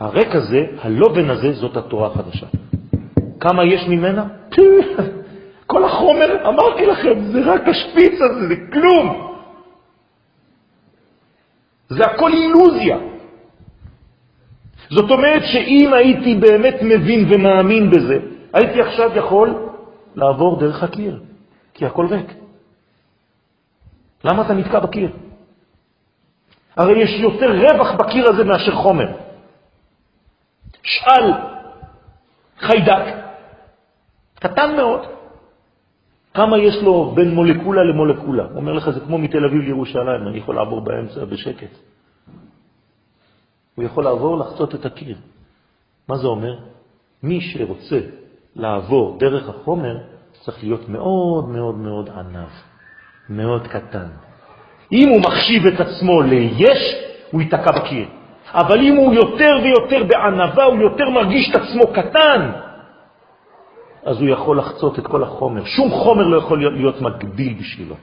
הריק 0.00 0.34
הזה, 0.34 0.60
הלובן 0.82 1.30
הזה, 1.30 1.52
זאת 1.52 1.76
התורה 1.76 2.08
החדשה. 2.08 2.46
כמה 3.40 3.64
יש 3.64 3.88
ממנה? 3.88 4.24
כל 5.66 5.84
החומר, 5.84 6.48
אמרתי 6.48 6.86
לכם, 6.86 7.20
זה 7.32 7.40
רק 7.52 7.62
השפיץ 7.68 8.20
הזה, 8.20 8.48
זה 8.48 8.54
כלום. 8.72 9.32
זה 11.88 12.04
הכל 12.04 12.32
אילוזיה. 12.32 13.15
זאת 14.90 15.10
אומרת 15.10 15.42
שאם 15.52 15.90
הייתי 15.94 16.34
באמת 16.34 16.74
מבין 16.82 17.28
ומאמין 17.30 17.90
בזה, 17.90 18.18
הייתי 18.52 18.80
עכשיו 18.80 19.10
יכול 19.16 19.54
לעבור 20.14 20.60
דרך 20.60 20.82
הקיר, 20.82 21.20
כי 21.74 21.86
הכל 21.86 22.06
ריק. 22.06 22.34
למה 24.24 24.42
אתה 24.42 24.54
נתקע 24.54 24.80
בקיר? 24.80 25.10
הרי 26.76 27.02
יש 27.02 27.20
יותר 27.20 27.50
רווח 27.52 27.92
בקיר 27.92 28.28
הזה 28.28 28.44
מאשר 28.44 28.74
חומר. 28.74 29.06
שאל 30.82 31.32
חיידק, 32.58 33.04
קטן 34.34 34.76
מאוד, 34.76 35.00
כמה 36.34 36.58
יש 36.58 36.82
לו 36.82 37.12
בין 37.14 37.34
מולקולה 37.34 37.84
למולקולה. 37.84 38.44
אומר 38.54 38.72
לך, 38.72 38.90
זה 38.90 39.00
כמו 39.00 39.18
מתל 39.18 39.44
אביב 39.44 39.62
לירושלים, 39.62 40.28
אני 40.28 40.38
יכול 40.38 40.54
לעבור 40.54 40.80
באמצע 40.80 41.24
בשקט. 41.24 41.72
הוא 43.76 43.84
יכול 43.84 44.04
לעבור, 44.04 44.38
לחצות 44.38 44.74
את 44.74 44.86
הקיר. 44.86 45.16
מה 46.08 46.16
זה 46.16 46.26
אומר? 46.26 46.54
מי 47.22 47.40
שרוצה 47.40 48.00
לעבור 48.56 49.16
דרך 49.18 49.48
החומר 49.48 49.96
צריך 50.44 50.64
להיות 50.64 50.88
מאוד 50.88 51.48
מאוד 51.48 51.74
מאוד 51.74 52.10
ענב, 52.10 52.48
מאוד 53.28 53.66
קטן. 53.66 54.08
אם 54.92 55.08
הוא 55.08 55.20
מחשיב 55.20 55.66
את 55.66 55.80
עצמו 55.80 56.22
ליש, 56.22 56.94
הוא 57.30 57.40
ייתקע 57.40 57.72
בקיר. 57.72 58.08
אבל 58.52 58.80
אם 58.80 58.96
הוא 58.96 59.14
יותר 59.14 59.58
ויותר 59.62 60.04
בענבה, 60.04 60.64
הוא 60.64 60.78
יותר 60.78 61.10
מרגיש 61.10 61.50
את 61.50 61.56
עצמו 61.56 61.86
קטן, 61.86 62.50
אז 64.04 64.20
הוא 64.20 64.28
יכול 64.28 64.58
לחצות 64.58 64.98
את 64.98 65.06
כל 65.06 65.22
החומר. 65.22 65.64
שום 65.64 65.90
חומר 65.90 66.26
לא 66.26 66.36
יכול 66.36 66.76
להיות 66.76 67.00
מקביל 67.00 67.54
בשבילו. 67.60 67.94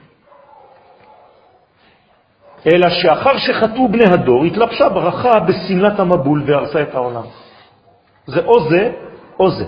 אלא 2.68 2.90
שאחר 2.90 3.38
שחטאו 3.38 3.88
בני 3.88 4.04
הדור, 4.04 4.44
התלבשה 4.44 4.90
ברכה 4.90 5.40
בסמלת 5.40 6.00
המבול 6.00 6.44
והרסה 6.46 6.82
את 6.82 6.96
העולם. 6.96 7.24
זה 8.26 8.42
או 8.46 8.70
זה 8.70 8.92
או 9.40 9.52
זה. 9.52 9.66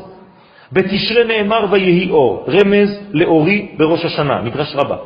בתשרה 0.72 1.24
נאמר 1.24 1.66
ויהי 1.72 2.10
אור, 2.10 2.46
רמז 2.48 3.00
לאורי 3.12 3.68
בראש 3.78 4.06
השנה, 4.06 4.42
מדרש 4.42 4.76
רבה, 4.76 4.98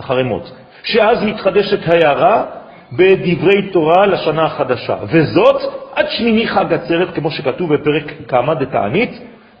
אחרי 0.00 0.22
מות. 0.22 0.52
שאז 0.84 1.22
מתחדשת 1.22 1.78
ההערה 1.88 2.44
בדברי 2.92 3.70
תורה 3.72 4.06
לשנה 4.06 4.44
החדשה, 4.44 4.96
וזאת 5.02 5.62
עד 5.94 6.06
שמיני 6.08 6.46
חג 6.46 6.72
עצרת, 6.72 7.14
כמו 7.14 7.30
שכתוב 7.30 7.74
בפרק 7.74 8.12
כמה 8.28 8.54
דתענית, 8.54 9.10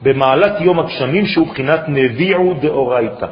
במעלת 0.02 0.60
יום 0.60 0.80
הגשמים, 0.80 1.26
שהוא 1.26 1.46
בחינת 1.46 1.80
נביעו 1.88 2.54
דאורייתא. 2.60 3.26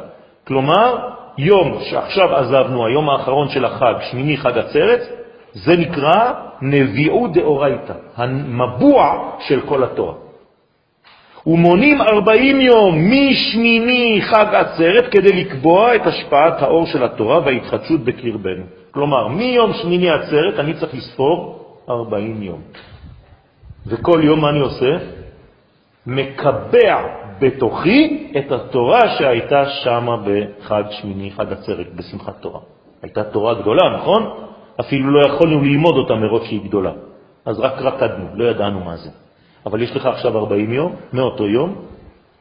כלומר, 0.47 0.97
יום 1.37 1.77
שעכשיו 1.89 2.35
עזבנו, 2.35 2.85
היום 2.85 3.09
האחרון 3.09 3.49
של 3.49 3.65
החג, 3.65 3.93
שמיני 4.11 4.37
חג 4.37 4.57
עצרת, 4.57 5.01
זה 5.53 5.77
נקרא 5.77 6.33
נביעו 6.61 7.27
דאורייתא, 7.27 7.93
המבוע 8.15 9.31
של 9.39 9.61
כל 9.61 9.83
התורה. 9.83 10.13
ומונים 11.47 12.01
ארבעים 12.01 12.61
יום 12.61 12.95
משמיני 12.95 14.21
חג 14.21 14.45
עצרת 14.55 15.11
כדי 15.11 15.43
לקבוע 15.43 15.95
את 15.95 16.07
השפעת 16.07 16.61
האור 16.61 16.85
של 16.85 17.03
התורה 17.03 17.39
וההתחדשות 17.39 18.01
בקרבנו. 18.01 18.63
כלומר, 18.91 19.27
מיום 19.27 19.73
שמיני 19.73 20.09
עצרת 20.09 20.59
אני 20.59 20.73
צריך 20.73 20.93
לספור 20.93 21.65
ארבעים 21.89 22.43
יום. 22.43 22.61
וכל 23.87 24.21
יום 24.23 24.41
מה 24.41 24.49
אני 24.49 24.59
עושה? 24.59 24.97
מקבע 26.07 27.24
בתוכי 27.39 28.31
את 28.37 28.51
התורה 28.51 29.17
שהייתה 29.17 29.65
שמה 29.65 30.17
בחג 30.17 30.83
שמיני, 30.91 31.31
חג 31.31 31.53
עצרת, 31.53 31.95
בשמחת 31.95 32.41
תורה. 32.41 32.59
הייתה 33.01 33.23
תורה 33.23 33.53
גדולה, 33.53 33.97
נכון? 33.97 34.33
אפילו 34.79 35.11
לא 35.11 35.25
יכולנו 35.25 35.61
ללמוד 35.61 35.95
אותה 35.95 36.15
מרוב 36.15 36.43
שהיא 36.45 36.61
גדולה. 36.63 36.91
אז 37.45 37.59
רק 37.59 37.81
רקדנו, 37.81 38.25
לא 38.33 38.43
ידענו 38.43 38.79
מה 38.79 38.97
זה. 38.97 39.09
אבל 39.65 39.81
יש 39.81 39.95
לך 39.95 40.05
עכשיו 40.05 40.37
40 40.37 40.73
יום, 40.73 40.95
מאותו 41.13 41.47
יום, 41.47 41.75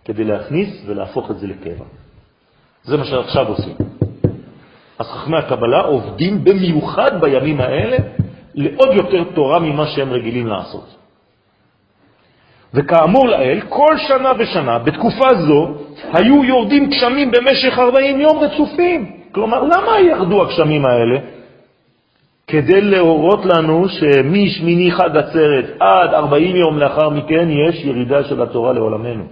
כדי 0.05 0.24
להכניס 0.24 0.84
ולהפוך 0.86 1.30
את 1.30 1.38
זה 1.38 1.47
לקבע. 1.47 1.84
זה 2.84 2.97
מה 2.97 3.05
שעכשיו 3.05 3.49
עושים. 3.49 3.76
אז 4.99 5.07
חכמי 5.07 5.36
הקבלה 5.36 5.80
עובדים 5.80 6.45
במיוחד 6.45 7.20
בימים 7.20 7.61
האלה 7.61 7.97
לעוד 8.55 8.88
יותר 8.92 9.24
תורה 9.34 9.59
ממה 9.59 9.86
שהם 9.86 10.12
רגילים 10.12 10.47
לעשות. 10.47 10.97
וכאמור 12.75 13.29
לאל, 13.29 13.61
כל 13.68 13.97
שנה 14.09 14.33
ושנה, 14.39 14.79
בתקופה 14.79 15.35
זו, 15.35 15.75
היו 16.12 16.45
יורדים 16.45 16.91
גשמים 16.91 17.31
במשך 17.31 17.79
40 17.79 18.20
יום 18.20 18.39
רצופים. 18.39 19.11
כלומר, 19.33 19.64
למה 19.64 20.01
ירדו 20.01 20.43
הגשמים 20.43 20.87
האלה? 20.87 21.18
כדי 22.47 22.81
להורות 22.81 23.45
לנו 23.45 23.89
שמשמיני 23.89 24.91
חג 24.91 25.16
עצרת 25.16 25.64
עד 25.81 26.14
40 26.14 26.57
יום 26.57 26.79
לאחר 26.79 27.09
מכן 27.09 27.49
יש 27.51 27.85
ירידה 27.85 28.25
של 28.25 28.43
התורה 28.43 28.72
לעולמנו. 28.72 29.25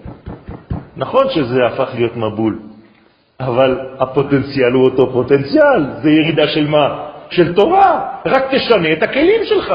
נכון 0.97 1.25
שזה 1.31 1.67
הפך 1.67 1.89
להיות 1.95 2.17
מבול, 2.17 2.59
אבל 3.41 3.79
הפוטנציאל 3.99 4.73
הוא 4.73 4.85
אותו 4.85 5.13
פוטנציאל, 5.13 5.85
זה 6.03 6.11
ירידה 6.11 6.49
של 6.49 6.67
מה? 6.67 7.09
של 7.31 7.55
תורה, 7.55 8.01
רק 8.27 8.55
תשנה 8.55 8.93
את 8.93 9.03
הכלים 9.03 9.41
שלך. 9.45 9.75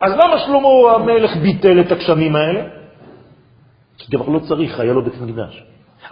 אז 0.00 0.12
למה 0.12 0.38
שלמה 0.38 0.94
המלך 0.94 1.36
ביטל 1.36 1.80
את 1.80 1.92
הגשמים 1.92 2.36
האלה? 2.36 2.62
כי 3.98 4.16
כבר 4.16 4.28
לא 4.28 4.38
צריך, 4.38 4.80
היה 4.80 4.92
לו 4.92 5.04
בית 5.04 5.20
מקדש. 5.20 5.62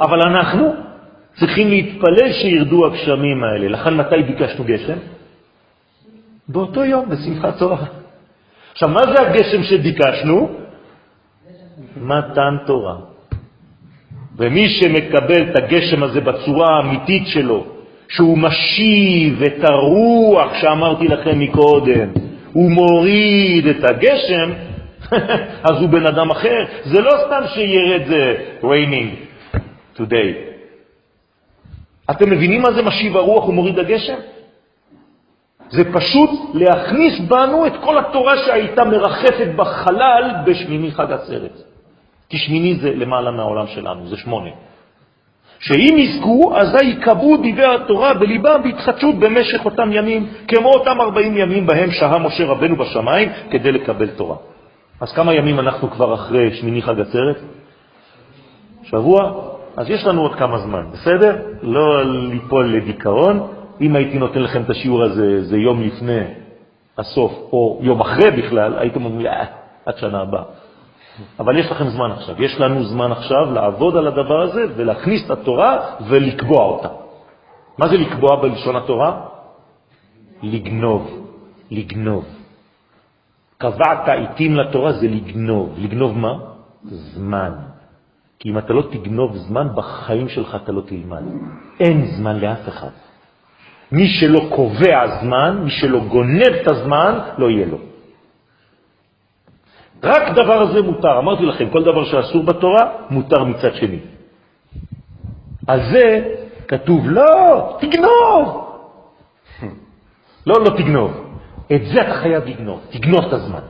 אבל 0.01 0.18
אנחנו 0.20 0.74
צריכים 1.41 1.68
להתפלל 1.68 2.32
שירדו 2.32 2.86
הגשמים 2.86 3.45
האלה. 3.45 3.68
לכן 3.68 3.97
מתי 3.97 4.22
ביקשנו 4.22 4.64
גשם? 4.64 4.99
באותו 6.49 6.84
יום, 6.84 7.09
בשמחת 7.09 7.59
תורה. 7.59 7.84
עכשיו, 8.72 8.89
מה 8.89 9.03
זה 9.03 9.22
הגשם 9.22 9.62
שביקשנו? 9.62 10.49
מתן 11.97 12.57
תורה. 12.66 12.97
ומי 14.36 14.68
שמקבל 14.68 15.43
את 15.51 15.57
הגשם 15.57 16.03
הזה 16.03 16.20
בצורה 16.20 16.66
האמיתית 16.76 17.26
שלו, 17.26 17.66
שהוא 18.09 18.39
משיב 18.39 19.43
את 19.43 19.64
הרוח 19.64 20.55
שאמרתי 20.55 21.09
לכם 21.09 21.39
מקודם, 21.39 22.09
הוא 22.59 22.70
מוריד 22.70 23.66
את 23.66 23.84
הגשם, 23.84 24.52
אז 25.68 25.80
הוא 25.80 25.88
בן 25.88 26.06
אדם 26.06 26.30
אחר. 26.30 26.64
זה 26.84 27.00
לא 27.00 27.11
סתם 27.26 27.42
שירד 27.54 28.06
זה 28.06 28.34
raining 28.62 29.11
today. 29.96 30.34
אתם 32.11 32.30
מבינים 32.30 32.62
מה 32.62 32.72
זה 32.72 32.82
משיב 32.82 33.16
הרוח 33.16 33.48
ומוריד 33.48 33.78
הגשם? 33.78 34.18
זה 35.70 35.92
פשוט 35.92 36.30
להכניס 36.54 37.20
בנו 37.28 37.66
את 37.66 37.72
כל 37.84 37.98
התורה 37.98 38.34
שהייתה 38.46 38.84
מרחפת 38.84 39.48
בחלל 39.56 40.30
בשמיני 40.46 40.90
חג 40.90 41.12
עצרת. 41.12 41.62
כי 42.28 42.38
שמיני 42.38 42.74
זה 42.74 42.90
למעלה 42.90 43.30
מהעולם 43.30 43.66
שלנו, 43.66 44.09
זה 44.09 44.16
שמונה. 44.16 44.50
שאם 45.61 45.94
יזכו, 45.98 46.56
אזי 46.56 46.84
יקבעו 46.84 47.36
דברי 47.36 47.74
התורה 47.74 48.14
בליבם 48.14 48.61
בהתחדשות 48.64 49.14
במשך 49.14 49.64
אותם 49.64 49.92
ימים, 49.92 50.26
כמו 50.48 50.68
אותם 50.68 51.00
40 51.00 51.36
ימים 51.36 51.66
בהם 51.66 51.90
שהה 51.90 52.18
משה 52.18 52.44
רבנו 52.44 52.76
בשמיים 52.76 53.28
כדי 53.50 53.72
לקבל 53.72 54.09
תורה. 54.09 54.36
אז 55.00 55.12
כמה 55.12 55.34
ימים 55.34 55.61
אנחנו 55.61 55.90
כבר 55.90 56.14
אחרי 56.14 56.54
שמיני 56.54 56.82
חג 56.82 57.00
עצרת? 57.00 57.36
שבוע? 58.82 59.32
אז 59.76 59.90
יש 59.90 60.06
לנו 60.06 60.22
עוד 60.22 60.34
כמה 60.34 60.59
זמן, 60.59 60.84
בסדר? 60.92 61.36
לא 61.62 62.02
ליפול 62.04 62.76
לדיכאון. 62.76 63.48
אם 63.80 63.96
הייתי 63.96 64.18
נותן 64.18 64.42
לכם 64.42 64.62
את 64.62 64.70
השיעור 64.70 65.02
הזה, 65.02 65.44
זה 65.44 65.56
יום 65.56 65.82
לפני 65.82 66.20
הסוף, 66.98 67.32
או 67.52 67.78
יום 67.82 68.00
אחרי 68.00 68.30
בכלל, 68.30 68.78
הייתם 68.78 69.04
אומרים, 69.04 69.26
אה, 69.26 69.44
עד 69.86 69.98
שנה 69.98 70.20
הבאה. 70.20 70.42
אבל 71.40 71.58
יש 71.58 71.70
לכם 71.70 71.88
זמן 71.88 72.10
עכשיו. 72.10 72.42
יש 72.42 72.60
לנו 72.60 72.84
זמן 72.84 73.12
עכשיו 73.12 73.52
לעבוד 73.52 73.96
על 73.96 74.06
הדבר 74.06 74.40
הזה 74.42 74.64
ולהכניס 74.76 75.26
את 75.26 75.30
התורה 75.30 75.78
ולקבוע 76.08 76.64
אותה. 76.64 76.88
מה 77.78 77.88
זה 77.88 77.96
לקבוע 77.96 78.42
בלשון 78.42 78.76
התורה? 78.76 79.20
לגנוב, 80.42 81.28
לגנוב. 81.70 82.24
קבעת 83.58 84.08
עיתים 84.08 84.56
לתורה 84.56 84.92
זה 84.92 85.08
לגנוב. 85.08 85.74
לגנוב 85.78 86.18
מה? 86.18 86.34
זמן. 86.84 87.52
כי 88.38 88.50
אם 88.50 88.58
אתה 88.58 88.72
לא 88.72 88.82
תגנוב 88.82 89.36
זמן, 89.36 89.68
בחיים 89.74 90.28
שלך 90.28 90.56
אתה 90.64 90.72
לא 90.72 90.80
תלמד. 90.80 91.22
אין 91.80 92.06
זמן 92.16 92.38
לאף 92.38 92.68
אחד. 92.68 92.94
מי 93.92 94.06
שלא 94.08 94.40
קובע 94.54 95.20
זמן, 95.22 95.60
מי 95.64 95.70
שלא 95.70 96.00
גונב 96.00 96.52
את 96.62 96.70
הזמן, 96.70 97.18
לא 97.38 97.50
יהיה 97.50 97.66
לו. 97.66 97.78
רק 100.03 100.32
דבר 100.32 100.62
הזה 100.62 100.82
מותר. 100.82 101.18
אמרתי 101.18 101.46
לכם, 101.46 101.70
כל 101.70 101.82
דבר 101.84 102.05
שאסור 102.05 102.42
בתורה, 102.42 102.90
מותר 103.11 103.44
מצד 103.44 103.74
שני. 103.74 103.99
על 105.66 105.80
זה 105.92 106.34
כתוב, 106.68 107.09
לא, 107.09 107.76
תגנוב. 107.80 108.68
לא, 110.46 110.55
לא 110.64 110.70
תגנוב. 110.76 111.12
את 111.72 111.84
זה 111.84 112.03
אתה 112.03 112.14
חייב 112.14 112.44
לגנוב, 112.46 112.80
תגנוב 112.90 113.24
את 113.24 113.32
הזמן. 113.32 113.61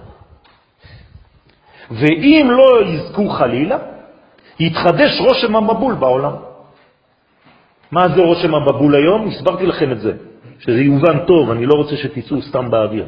ואם 1.90 2.48
לא 2.50 2.88
יזכו 2.88 3.28
חלילה, 3.28 3.78
יתחדש 4.60 5.20
רושם 5.20 5.56
המבול 5.56 5.94
בעולם. 5.94 6.32
מה 7.92 8.08
זה 8.08 8.20
רושם 8.20 8.54
המבול 8.54 8.94
היום? 8.94 9.28
הסברתי 9.28 9.66
לכם 9.66 9.92
את 9.92 10.00
זה, 10.00 10.12
שזה 10.58 10.80
יובן 10.80 11.26
טוב, 11.26 11.50
אני 11.50 11.66
לא 11.66 11.74
רוצה 11.74 11.96
שתצאו 11.96 12.42
סתם 12.42 12.70
באוויר. 12.70 13.06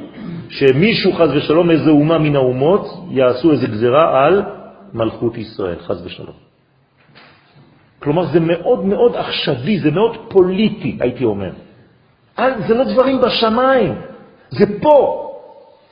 שמישהו, 0.50 1.12
חז 1.12 1.30
ושלום, 1.36 1.70
איזה 1.70 1.90
אומה 1.90 2.18
מן 2.18 2.36
האומות, 2.36 2.86
יעשו 3.10 3.52
איזה 3.52 3.66
גזרה 3.66 4.26
על 4.26 4.42
מלכות 4.92 5.38
ישראל, 5.38 5.78
חז 5.80 6.06
ושלום. 6.06 6.36
כלומר, 7.98 8.24
זה 8.24 8.40
מאוד 8.40 8.84
מאוד 8.84 9.16
עכשווי, 9.16 9.78
זה 9.78 9.90
מאוד 9.90 10.16
פוליטי, 10.28 10.98
הייתי 11.00 11.24
אומר. 11.24 11.50
זה 12.38 12.74
לא 12.74 12.84
דברים 12.84 13.20
בשמיים, 13.20 13.94
זה 14.50 14.64
פה. 14.82 15.26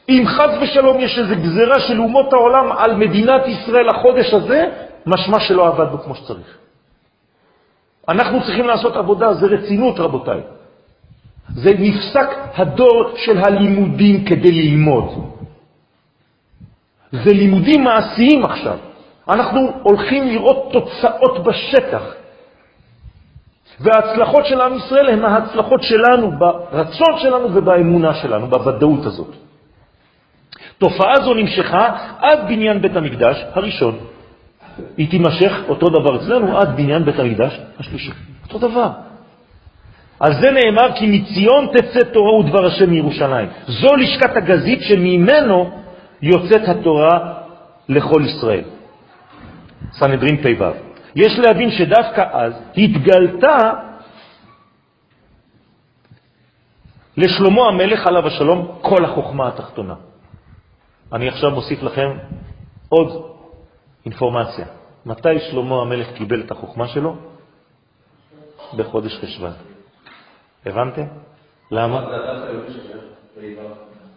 אם 0.09 0.24
חז 0.26 0.50
ושלום 0.62 1.00
יש 1.00 1.18
איזו 1.18 1.34
גזרה 1.34 1.80
של 1.80 2.00
אומות 2.00 2.32
העולם 2.32 2.72
על 2.78 2.94
מדינת 2.94 3.42
ישראל 3.46 3.88
החודש 3.88 4.34
הזה, 4.34 4.64
משמע 5.06 5.40
שלא 5.40 5.68
עבד 5.68 5.90
בו 5.90 5.98
כמו 5.98 6.14
שצריך. 6.14 6.59
אנחנו 8.09 8.40
צריכים 8.40 8.66
לעשות 8.66 8.96
עבודה, 8.96 9.34
זה 9.34 9.46
רצינות, 9.46 10.00
רבותיי. 10.00 10.40
זה 11.55 11.70
נפסק 11.78 12.28
הדור 12.57 13.12
של 13.16 13.38
הלימודים 13.38 14.24
כדי 14.24 14.53
ללמוד. 14.53 15.05
זה 17.12 17.32
לימודים 17.32 17.84
מעשיים 17.84 18.44
עכשיו. 18.44 18.78
אנחנו 19.28 19.72
הולכים 19.82 20.28
לראות 20.28 20.72
תוצאות 20.72 21.44
בשטח. 21.44 22.03
וההצלחות 23.80 24.46
של 24.46 24.61
עם 24.61 24.76
ישראל 24.76 25.09
הן 25.09 25.24
ההצלחות 25.24 25.82
שלנו, 25.82 26.38
ברצון 26.38 27.18
שלנו 27.18 27.55
ובאמונה 27.55 28.14
שלנו, 28.14 28.46
בוודאות 28.46 29.07
הזאת. 29.07 29.34
תופעה 30.78 31.14
זו 31.24 31.34
נמשכה 31.34 31.96
עד 32.18 32.38
בניין 32.49 32.82
בית 32.82 32.96
המקדש 32.96 33.44
הראשון. 33.53 33.99
היא 34.96 35.11
תימשך 35.11 35.53
אותו 35.68 35.86
דבר 35.88 36.16
אצלנו 36.16 36.59
עד 36.59 36.76
בניין 36.76 37.05
בית 37.05 37.18
המקדש 37.18 37.61
השלישי. 37.78 38.12
אותו 38.44 38.68
דבר. 38.68 39.07
על 40.21 40.33
זה 40.41 40.51
נאמר 40.51 40.97
כי 40.99 41.07
מציון 41.07 41.66
תצא 41.73 42.12
תורה 42.12 42.35
ודבר 42.39 42.66
השם 42.66 42.91
מירושלים. 42.91 43.49
זו 43.66 43.97
לשכת 43.97 44.37
הגזית 44.37 44.79
שממנו 44.83 45.71
יוצאת 46.23 46.69
התורה 46.69 47.35
לכל 47.89 48.23
ישראל. 48.25 48.64
סנהדרין 49.93 50.37
פ"ו. 50.43 50.64
יש 51.16 51.39
להבין 51.39 51.71
שדווקא 51.71 52.25
אז 52.33 52.53
התגלתה 52.77 53.59
לשלמה 57.16 57.62
המלך 57.69 58.07
עליו 58.07 58.27
השלום 58.27 58.79
כל 58.83 59.05
החוכמה 59.05 59.49
התחתונה. 59.49 59.95
אני 61.12 61.29
עכשיו 61.29 61.51
מוסיף 61.51 61.83
לכם 61.83 62.09
עוד 62.89 63.35
אינפורמציה. 64.07 64.66
מתי 65.07 65.39
שלמה 65.51 65.81
המלך 65.81 66.07
קיבל 66.12 66.41
את 66.41 66.51
החוכמה 66.51 66.89
שלו? 66.89 67.16
בחודש 68.77 69.19
חשוון. 69.19 69.68
הבנתם? 70.66 71.04
למה? 71.70 72.04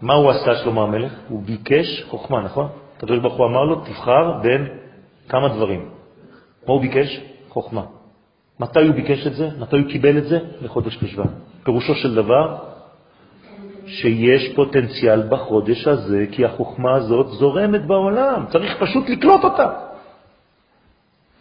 מה 0.01 0.13
הוא 0.13 0.29
עשה 0.29 0.55
שלמה 0.55 0.83
המלך? 0.83 1.13
הוא 1.29 1.43
ביקש 1.43 2.03
חוכמה, 2.09 2.41
נכון? 2.41 2.67
הקדוש 2.97 3.19
ברוך 3.19 3.33
הוא 3.33 3.45
אמר 3.45 3.63
לו, 3.63 3.75
תבחר 3.75 4.31
בין 4.41 4.67
כמה 5.29 5.47
דברים. 5.47 5.89
מה 6.67 6.73
הוא 6.73 6.81
ביקש? 6.81 7.21
חוכמה. 7.49 7.81
מתי 8.59 8.87
הוא 8.87 8.95
ביקש 8.95 9.27
את 9.27 9.33
זה? 9.33 9.49
מתי 9.59 9.77
הוא 9.77 9.89
קיבל 9.91 10.17
את 10.17 10.27
זה? 10.27 10.39
לחודש 10.61 10.97
חשוון. 10.97 11.27
פירושו 11.63 11.95
של 11.95 12.15
דבר, 12.15 12.57
שיש 13.85 14.55
פוטנציאל 14.55 15.23
בחודש 15.29 15.87
הזה, 15.87 16.25
כי 16.31 16.45
החוכמה 16.45 16.95
הזאת 16.95 17.27
זורמת 17.27 17.85
בעולם, 17.85 18.45
צריך 18.49 18.77
פשוט 18.79 19.09
לקלוט 19.09 19.43
אותה. 19.43 19.69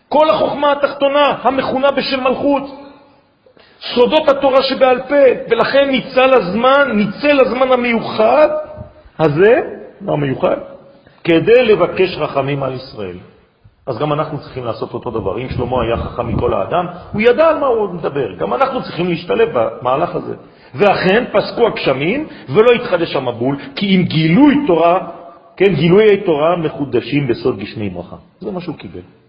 כל 0.09 0.31
החוכמה 0.31 0.73
התחתונה, 0.73 1.25
המכונה 1.43 1.89
בשם 1.91 2.25
מלכות, 2.25 2.63
סודות 3.95 4.29
התורה 4.29 4.63
שבעל 4.63 5.01
פה, 5.09 5.25
ולכן 5.51 5.91
ניצל 5.91 6.35
הזמן, 6.35 6.93
ניצל 6.95 7.39
הזמן 7.47 7.73
המיוחד 7.73 8.49
הזה, 9.19 9.61
מה 10.01 10.17
מיוחד? 10.17 10.57
כדי 11.25 11.65
לבקש 11.65 12.17
רחמים 12.19 12.63
על 12.63 12.75
ישראל. 12.75 13.17
אז 13.87 13.99
גם 13.99 14.13
אנחנו 14.13 14.39
צריכים 14.41 14.65
לעשות 14.65 14.95
אותו 14.95 15.11
דבר. 15.11 15.39
אם 15.39 15.49
שלמה 15.49 15.83
היה 15.83 15.97
חכם 15.97 16.29
מכל 16.29 16.55
האדם, 16.55 16.87
הוא 17.13 17.23
ידע 17.23 17.49
על 17.49 17.59
מה 17.59 17.67
הוא 17.67 17.95
מדבר. 17.95 18.35
גם 18.35 18.55
אנחנו 18.55 18.83
צריכים 18.83 19.09
להשתלב 19.09 19.49
במהלך 19.53 20.15
הזה. 20.15 20.35
ואכן 20.75 21.25
פסקו 21.33 21.67
הגשמים 21.67 22.27
ולא 22.49 22.69
התחדש 22.75 23.17
המבול, 23.17 23.57
כי 23.77 23.97
אם 23.97 24.03
גילוי 24.03 24.55
תורה, 24.67 25.09
כן, 25.57 25.75
גילויי 25.75 26.21
תורה 26.25 26.57
מחודשים 26.57 27.27
בסוד 27.27 27.59
גשמי 27.59 27.91
ברכה. 27.91 28.17
זה 28.41 28.51
מה 28.51 28.61
שהוא 28.61 28.77
קיבל. 28.77 29.20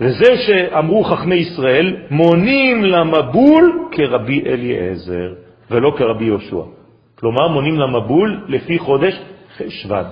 וזה 0.00 0.36
שאמרו 0.46 1.04
חכמי 1.04 1.34
ישראל, 1.34 1.96
מונים 2.10 2.84
למבול 2.84 3.88
כרבי 3.92 4.42
אליעזר, 4.46 5.32
ולא 5.70 5.92
כרבי 5.98 6.24
יהושע. 6.24 6.62
כלומר, 7.18 7.48
מונים 7.48 7.78
למבול 7.78 8.44
לפי 8.48 8.78
חודש 8.78 9.20
חשוון. 9.58 10.04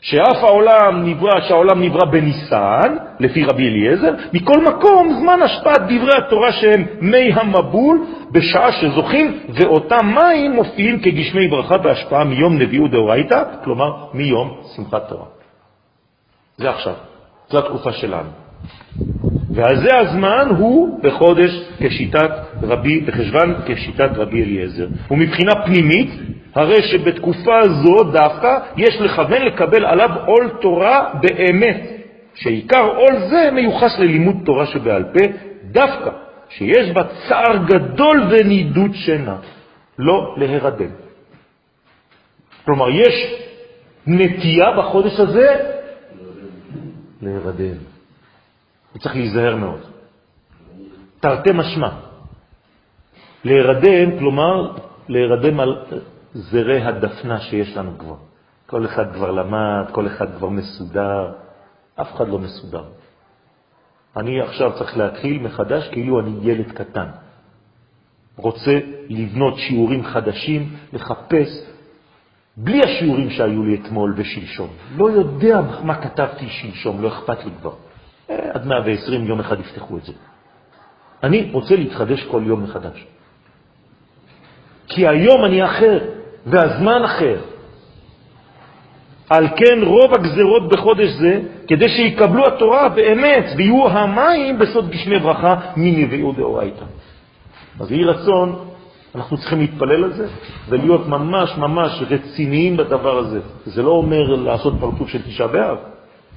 שאף 0.00 0.44
העולם 0.44 1.06
נברא, 1.06 1.40
שהעולם 1.40 1.82
נברא 1.82 2.04
בניסן, 2.10 2.96
לפי 3.20 3.44
רבי 3.44 3.68
אליעזר, 3.68 4.14
מכל 4.32 4.64
מקום 4.64 5.12
זמן 5.20 5.42
השפעת 5.42 5.82
דברי 5.82 6.16
התורה 6.18 6.52
שהם 6.52 6.86
מי 7.00 7.32
המבול, 7.32 8.06
בשעה 8.30 8.72
שזוכים, 8.72 9.38
ואותם 9.48 10.06
מים 10.14 10.52
מופיעים 10.52 11.00
כגשמי 11.00 11.48
ברכה 11.48 11.78
בהשפעה 11.78 12.24
מיום 12.24 12.58
נביאו 12.58 12.88
דאורייתא, 12.88 13.42
כלומר 13.64 14.06
מיום 14.14 14.60
שמחת 14.76 15.08
תורה. 15.08 15.26
זה 16.56 16.70
עכשיו, 16.70 16.94
זו 17.50 17.58
התקופה 17.58 17.92
שלנו. 17.92 18.28
ועל 19.50 19.76
זה 19.76 19.96
הזמן 19.98 20.48
הוא 20.58 21.00
בחודש 21.02 21.50
כשיטת 21.80 22.30
רבי, 22.62 23.00
בחשבן 23.00 23.54
כשיטת 23.66 24.10
רבי 24.14 24.42
אליעזר. 24.42 24.86
ומבחינה 25.10 25.52
פנימית, 25.64 26.10
הרי 26.54 26.82
שבתקופה 26.82 27.60
זו 27.68 28.04
דווקא 28.04 28.58
יש 28.76 29.00
לכוון 29.00 29.42
לקבל 29.42 29.84
עליו 29.84 30.10
עול 30.26 30.50
תורה 30.60 31.10
באמת, 31.20 31.82
שעיקר 32.34 32.84
עול 32.96 33.18
זה 33.30 33.50
מיוחס 33.52 33.98
ללימוד 33.98 34.36
תורה 34.44 34.66
שבעל 34.66 35.04
פה, 35.04 35.24
דווקא 35.64 36.10
שיש 36.48 36.90
בה 36.90 37.02
צער 37.28 37.56
גדול 37.66 38.28
ונידות 38.30 38.90
שינה, 38.94 39.36
לא 39.98 40.34
להירדם. 40.38 40.90
כלומר, 42.64 42.90
יש 42.90 43.34
נטייה 44.06 44.66
בחודש 44.78 45.20
הזה 45.20 45.75
להירדם. 47.22 47.76
וצריך 48.94 49.16
להיזהר 49.16 49.56
מאוד. 49.56 49.80
תרתי 51.20 51.50
משמע. 51.54 51.90
להירדם, 53.44 54.18
כלומר, 54.18 54.76
להירדם 55.08 55.60
על 55.60 55.84
זרי 56.34 56.82
הדפנה 56.82 57.40
שיש 57.40 57.76
לנו 57.76 57.98
כבר. 57.98 58.16
כל 58.66 58.86
אחד 58.86 59.14
כבר 59.14 59.30
למד, 59.30 59.84
כל 59.92 60.06
אחד 60.06 60.36
כבר 60.36 60.48
מסודר, 60.48 61.32
אף 62.00 62.14
אחד 62.14 62.28
לא 62.28 62.38
מסודר. 62.38 62.84
אני 64.16 64.40
עכשיו 64.40 64.72
צריך 64.78 64.96
להתחיל 64.96 65.42
מחדש 65.42 65.88
כאילו 65.88 66.20
אני 66.20 66.30
ילד 66.42 66.72
קטן. 66.72 67.06
רוצה 68.36 68.78
לבנות 69.08 69.58
שיעורים 69.58 70.04
חדשים, 70.04 70.76
לחפש, 70.92 71.48
בלי 72.56 72.80
השיעורים 72.82 73.30
שהיו 73.30 73.64
לי 73.64 73.74
אתמול 73.74 74.14
ושלשום. 74.16 74.68
לא 74.96 75.10
יודע 75.10 75.60
מה 75.82 75.94
כתבתי 75.94 76.48
שלשום, 76.48 77.02
לא 77.02 77.08
אכפת 77.08 77.44
לי 77.44 77.50
כבר. 77.60 77.72
אה, 78.30 78.50
עד 78.52 78.66
120 78.66 79.24
יום 79.24 79.40
אחד 79.40 79.60
יפתחו 79.60 79.96
את 79.96 80.04
זה. 80.04 80.12
אני 81.22 81.50
רוצה 81.52 81.76
להתחדש 81.76 82.24
כל 82.24 82.42
יום 82.46 82.62
מחדש. 82.62 83.06
כי 84.88 85.08
היום 85.08 85.44
אני 85.44 85.64
אחר, 85.64 85.98
והזמן 86.46 87.04
אחר. 87.04 87.40
על 89.30 89.48
כן 89.48 89.84
רוב 89.84 90.14
הגזרות 90.14 90.68
בחודש 90.68 91.08
זה, 91.08 91.40
כדי 91.68 91.88
שיקבלו 91.88 92.46
התורה 92.46 92.88
באמת, 92.88 93.44
ויהיו 93.56 93.88
המים 93.88 94.58
בסוד 94.58 94.90
גשמי 94.90 95.18
ברכה 95.18 95.56
מנביאו 95.76 96.32
דאורייתא. 96.32 96.84
אז 97.80 97.92
יהי 97.92 98.04
רצון, 98.04 98.68
אנחנו 99.16 99.36
צריכים 99.36 99.60
להתפלל 99.60 100.04
על 100.04 100.12
זה, 100.12 100.26
ולהיות 100.68 101.06
ממש 101.06 101.56
ממש 101.58 102.02
רציניים 102.10 102.76
בדבר 102.76 103.18
הזה. 103.18 103.40
זה 103.64 103.82
לא 103.82 103.90
אומר 103.90 104.34
לעשות 104.34 104.74
פרצוף 104.80 105.08
של 105.08 105.22
תשעה 105.22 105.46
באב, 105.46 105.78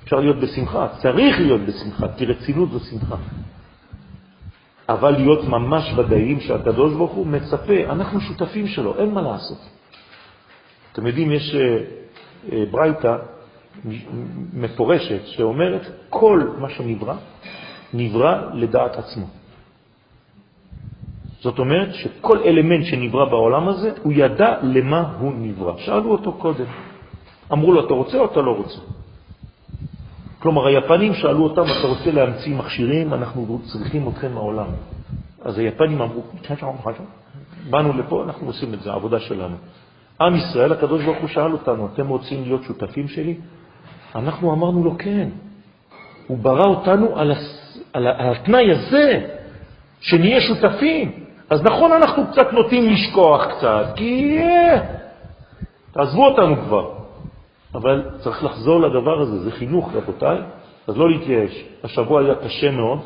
אפשר 0.04 0.20
להיות 0.20 0.40
בשמחה, 0.40 0.88
צריך 1.02 1.40
להיות 1.40 1.62
בשמחה, 1.62 2.08
כי 2.18 2.26
רצינות 2.26 2.72
זו 2.72 2.80
שמחה. 2.80 3.16
אבל 4.90 5.12
להיות 5.12 5.44
ממש 5.44 5.94
ודאיים 5.98 6.40
שהקדוש 6.40 6.94
ברוך 6.94 7.12
הוא 7.12 7.28
מצפה, 7.28 7.74
אנחנו 7.90 8.22
שותפים 8.22 8.68
שלו, 8.68 9.00
אין 9.00 9.12
מה 9.12 9.22
לעשות. 9.22 9.58
אתם 10.94 11.08
יודעים, 11.08 11.32
יש 11.32 11.56
אה, 11.56 11.78
אה, 12.52 12.64
ברייתא 12.72 13.16
מפורשת 14.54 15.26
שאומרת, 15.26 15.82
כל 16.10 16.44
מה 16.58 16.70
שנברא, 16.70 17.16
נברא 17.94 18.50
לדעת 18.54 18.98
עצמו. 18.98 19.39
זאת 21.42 21.60
אומרת 21.60 21.94
שכל 21.94 22.38
אלמנט 22.46 22.86
שנברא 22.86 23.26
בעולם 23.26 23.68
הזה, 23.68 23.92
הוא 24.04 24.14
ידע 24.16 24.56
למה 24.64 25.14
הוא 25.20 25.32
נברא. 25.36 25.78
שאלו 25.78 26.12
אותו 26.12 26.34
קודם. 26.34 26.66
אמרו 27.52 27.72
לו, 27.72 27.86
אתה 27.86 27.94
רוצה 27.94 28.18
או 28.18 28.26
אתה 28.26 28.42
לא 28.42 28.52
רוצה? 28.52 28.80
כלומר, 30.40 30.68
היפנים 30.68 31.14
שאלו 31.14 31.44
אותם, 31.44 31.62
אתה 31.62 31.88
רוצה 31.88 32.12
להמציא 32.12 32.56
מכשירים, 32.56 33.14
אנחנו 33.14 33.60
צריכים 33.64 34.08
אתכם 34.08 34.34
מהעולם. 34.34 34.68
אז 35.42 35.58
היפנים 35.58 36.02
אמרו, 36.02 36.22
באנו 37.70 37.94
לפה, 37.94 38.24
אנחנו 38.24 38.48
עושים 38.48 38.74
את 38.74 38.82
זה, 38.82 38.92
העבודה 38.92 39.20
שלנו. 39.20 39.56
עם 40.22 40.36
ישראל, 40.36 40.72
הקדוש 40.72 41.04
ברוך 41.04 41.18
הוא 41.18 41.28
שאל 41.28 41.52
אותנו, 41.52 41.90
אתם 41.94 42.08
רוצים 42.08 42.44
להיות 42.44 42.64
שותפים 42.64 43.08
שלי? 43.08 43.36
אנחנו 44.16 44.54
אמרנו 44.54 44.84
לו 44.84 44.98
כן. 44.98 45.30
הוא 46.28 46.38
ברא 46.38 46.66
אותנו 46.66 47.20
על, 47.20 47.32
הס... 47.32 47.78
על, 47.94 48.08
התנאי 48.08 48.72
הזה, 48.72 49.28
שנהיה 50.00 50.42
שותפים. 50.42 51.29
אז 51.50 51.64
נכון, 51.64 51.92
אנחנו 51.92 52.28
קצת 52.32 52.54
נוטים 52.54 52.90
לשכוח 52.90 53.46
קצת, 53.46 53.86
כי 53.96 54.38
אה, 54.40 54.80
תעזבו 55.92 56.26
אותנו 56.26 56.56
כבר. 56.56 56.92
אבל 57.76 58.10
צריך 58.20 58.44
לחזור 58.44 58.82
לדבר 58.82 59.22
הזה, 59.22 59.40
זה 59.40 59.52
חינוך, 59.52 59.94
רבותיי, 59.94 60.38
אז 60.88 60.98
לא 60.98 61.10
להתייאש. 61.10 61.64
השבוע 61.84 62.22
היה 62.22 62.36
קשה 62.36 62.72
מאוד, 62.72 63.00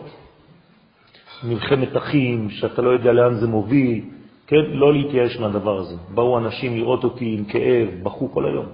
מלחמת 1.43 1.97
אחים, 1.97 2.49
שאתה 2.49 2.81
לא 2.81 2.89
יודע 2.89 3.11
לאן 3.11 3.33
זה 3.33 3.47
מוביל, 3.47 4.01
כן? 4.47 4.65
לא 4.69 4.93
להתייאש 4.93 5.37
מהדבר 5.39 5.77
הזה. 5.79 5.95
באו 6.13 6.37
אנשים 6.37 6.77
לראות 6.77 7.03
אותי 7.03 7.35
עם 7.37 7.45
כאב, 7.45 7.89
בכו 8.03 8.31
כל 8.31 8.45
היום. 8.45 8.65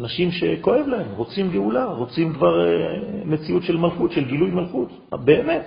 אנשים 0.00 0.30
שכואב 0.30 0.86
להם, 0.86 1.06
רוצים 1.16 1.50
גאולה, 1.50 1.84
רוצים 1.84 2.32
כבר 2.32 2.66
אה, 2.66 2.70
מציאות 3.24 3.62
של 3.62 3.76
מלכות, 3.76 4.12
של 4.12 4.24
גילוי 4.24 4.50
מלכות, 4.50 4.88
באמת. 5.24 5.66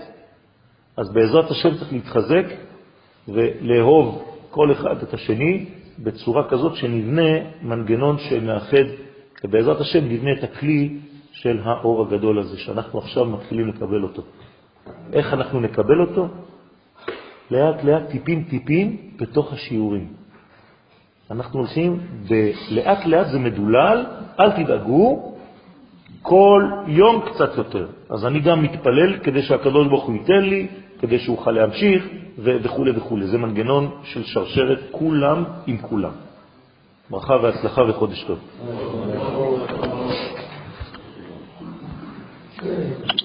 אז 0.98 1.14
בעזרת 1.14 1.52
השם 1.52 1.76
צריך 1.76 1.94
להתחזק 1.94 2.46
ולאהוב 3.28 4.24
כל 4.50 4.72
אחד 4.72 4.98
את 5.04 5.14
השני 5.14 5.66
בצורה 6.00 6.50
כזאת 6.50 6.76
שנבנה 6.76 7.32
מנגנון 7.62 8.18
שמאחד, 8.18 8.86
ובעזרת 9.44 9.82
השם 9.82 10.06
נבנה 10.10 10.32
את 10.32 10.44
הכלי 10.44 10.98
של 11.32 11.60
האור 11.64 12.02
הגדול 12.02 12.40
הזה, 12.40 12.58
שאנחנו 12.58 13.00
עכשיו 13.00 13.26
מתחילים 13.26 13.68
לקבל 13.68 14.04
אותו. 14.04 14.22
איך 15.14 15.34
אנחנו 15.34 15.60
נקבל 15.60 16.02
אותו? 16.02 16.28
לאט 17.52 17.84
לאט, 17.84 18.10
טיפים 18.10 18.44
טיפים, 18.44 18.98
בתוך 19.18 19.54
השיעורים. 19.54 20.08
אנחנו 21.32 21.60
הולכים. 21.60 22.00
לאט 22.72 23.06
לאט 23.06 23.28
זה 23.28 23.40
מדולל, 23.40 24.06
אל 24.40 24.52
תדאגו, 24.52 25.34
כל 26.22 26.64
יום 26.88 27.22
קצת 27.26 27.58
יותר. 27.58 27.88
אז 28.10 28.26
אני 28.26 28.40
גם 28.40 28.64
מתפלל 28.64 29.20
כדי 29.20 29.42
שהקדוש 29.42 29.88
ברוך 29.88 30.06
הוא 30.06 30.16
ייתן 30.16 30.44
לי, 30.44 30.68
כדי 31.04 31.20
שאוכל 31.20 31.52
להמשיך 31.52 32.08
וכו' 32.38 32.86
וכו'. 32.96 33.18
זה 33.24 33.38
מנגנון 33.38 33.92
של 34.04 34.24
שרשרת 34.24 34.80
כולם 34.92 35.44
עם 35.68 35.78
כולם. 35.78 36.12
ברכה 37.10 37.34
והצלחה 37.34 37.82
וחודש 37.90 38.24
טוב. 38.24 38.40
Thank 42.64 43.22
you. 43.22 43.23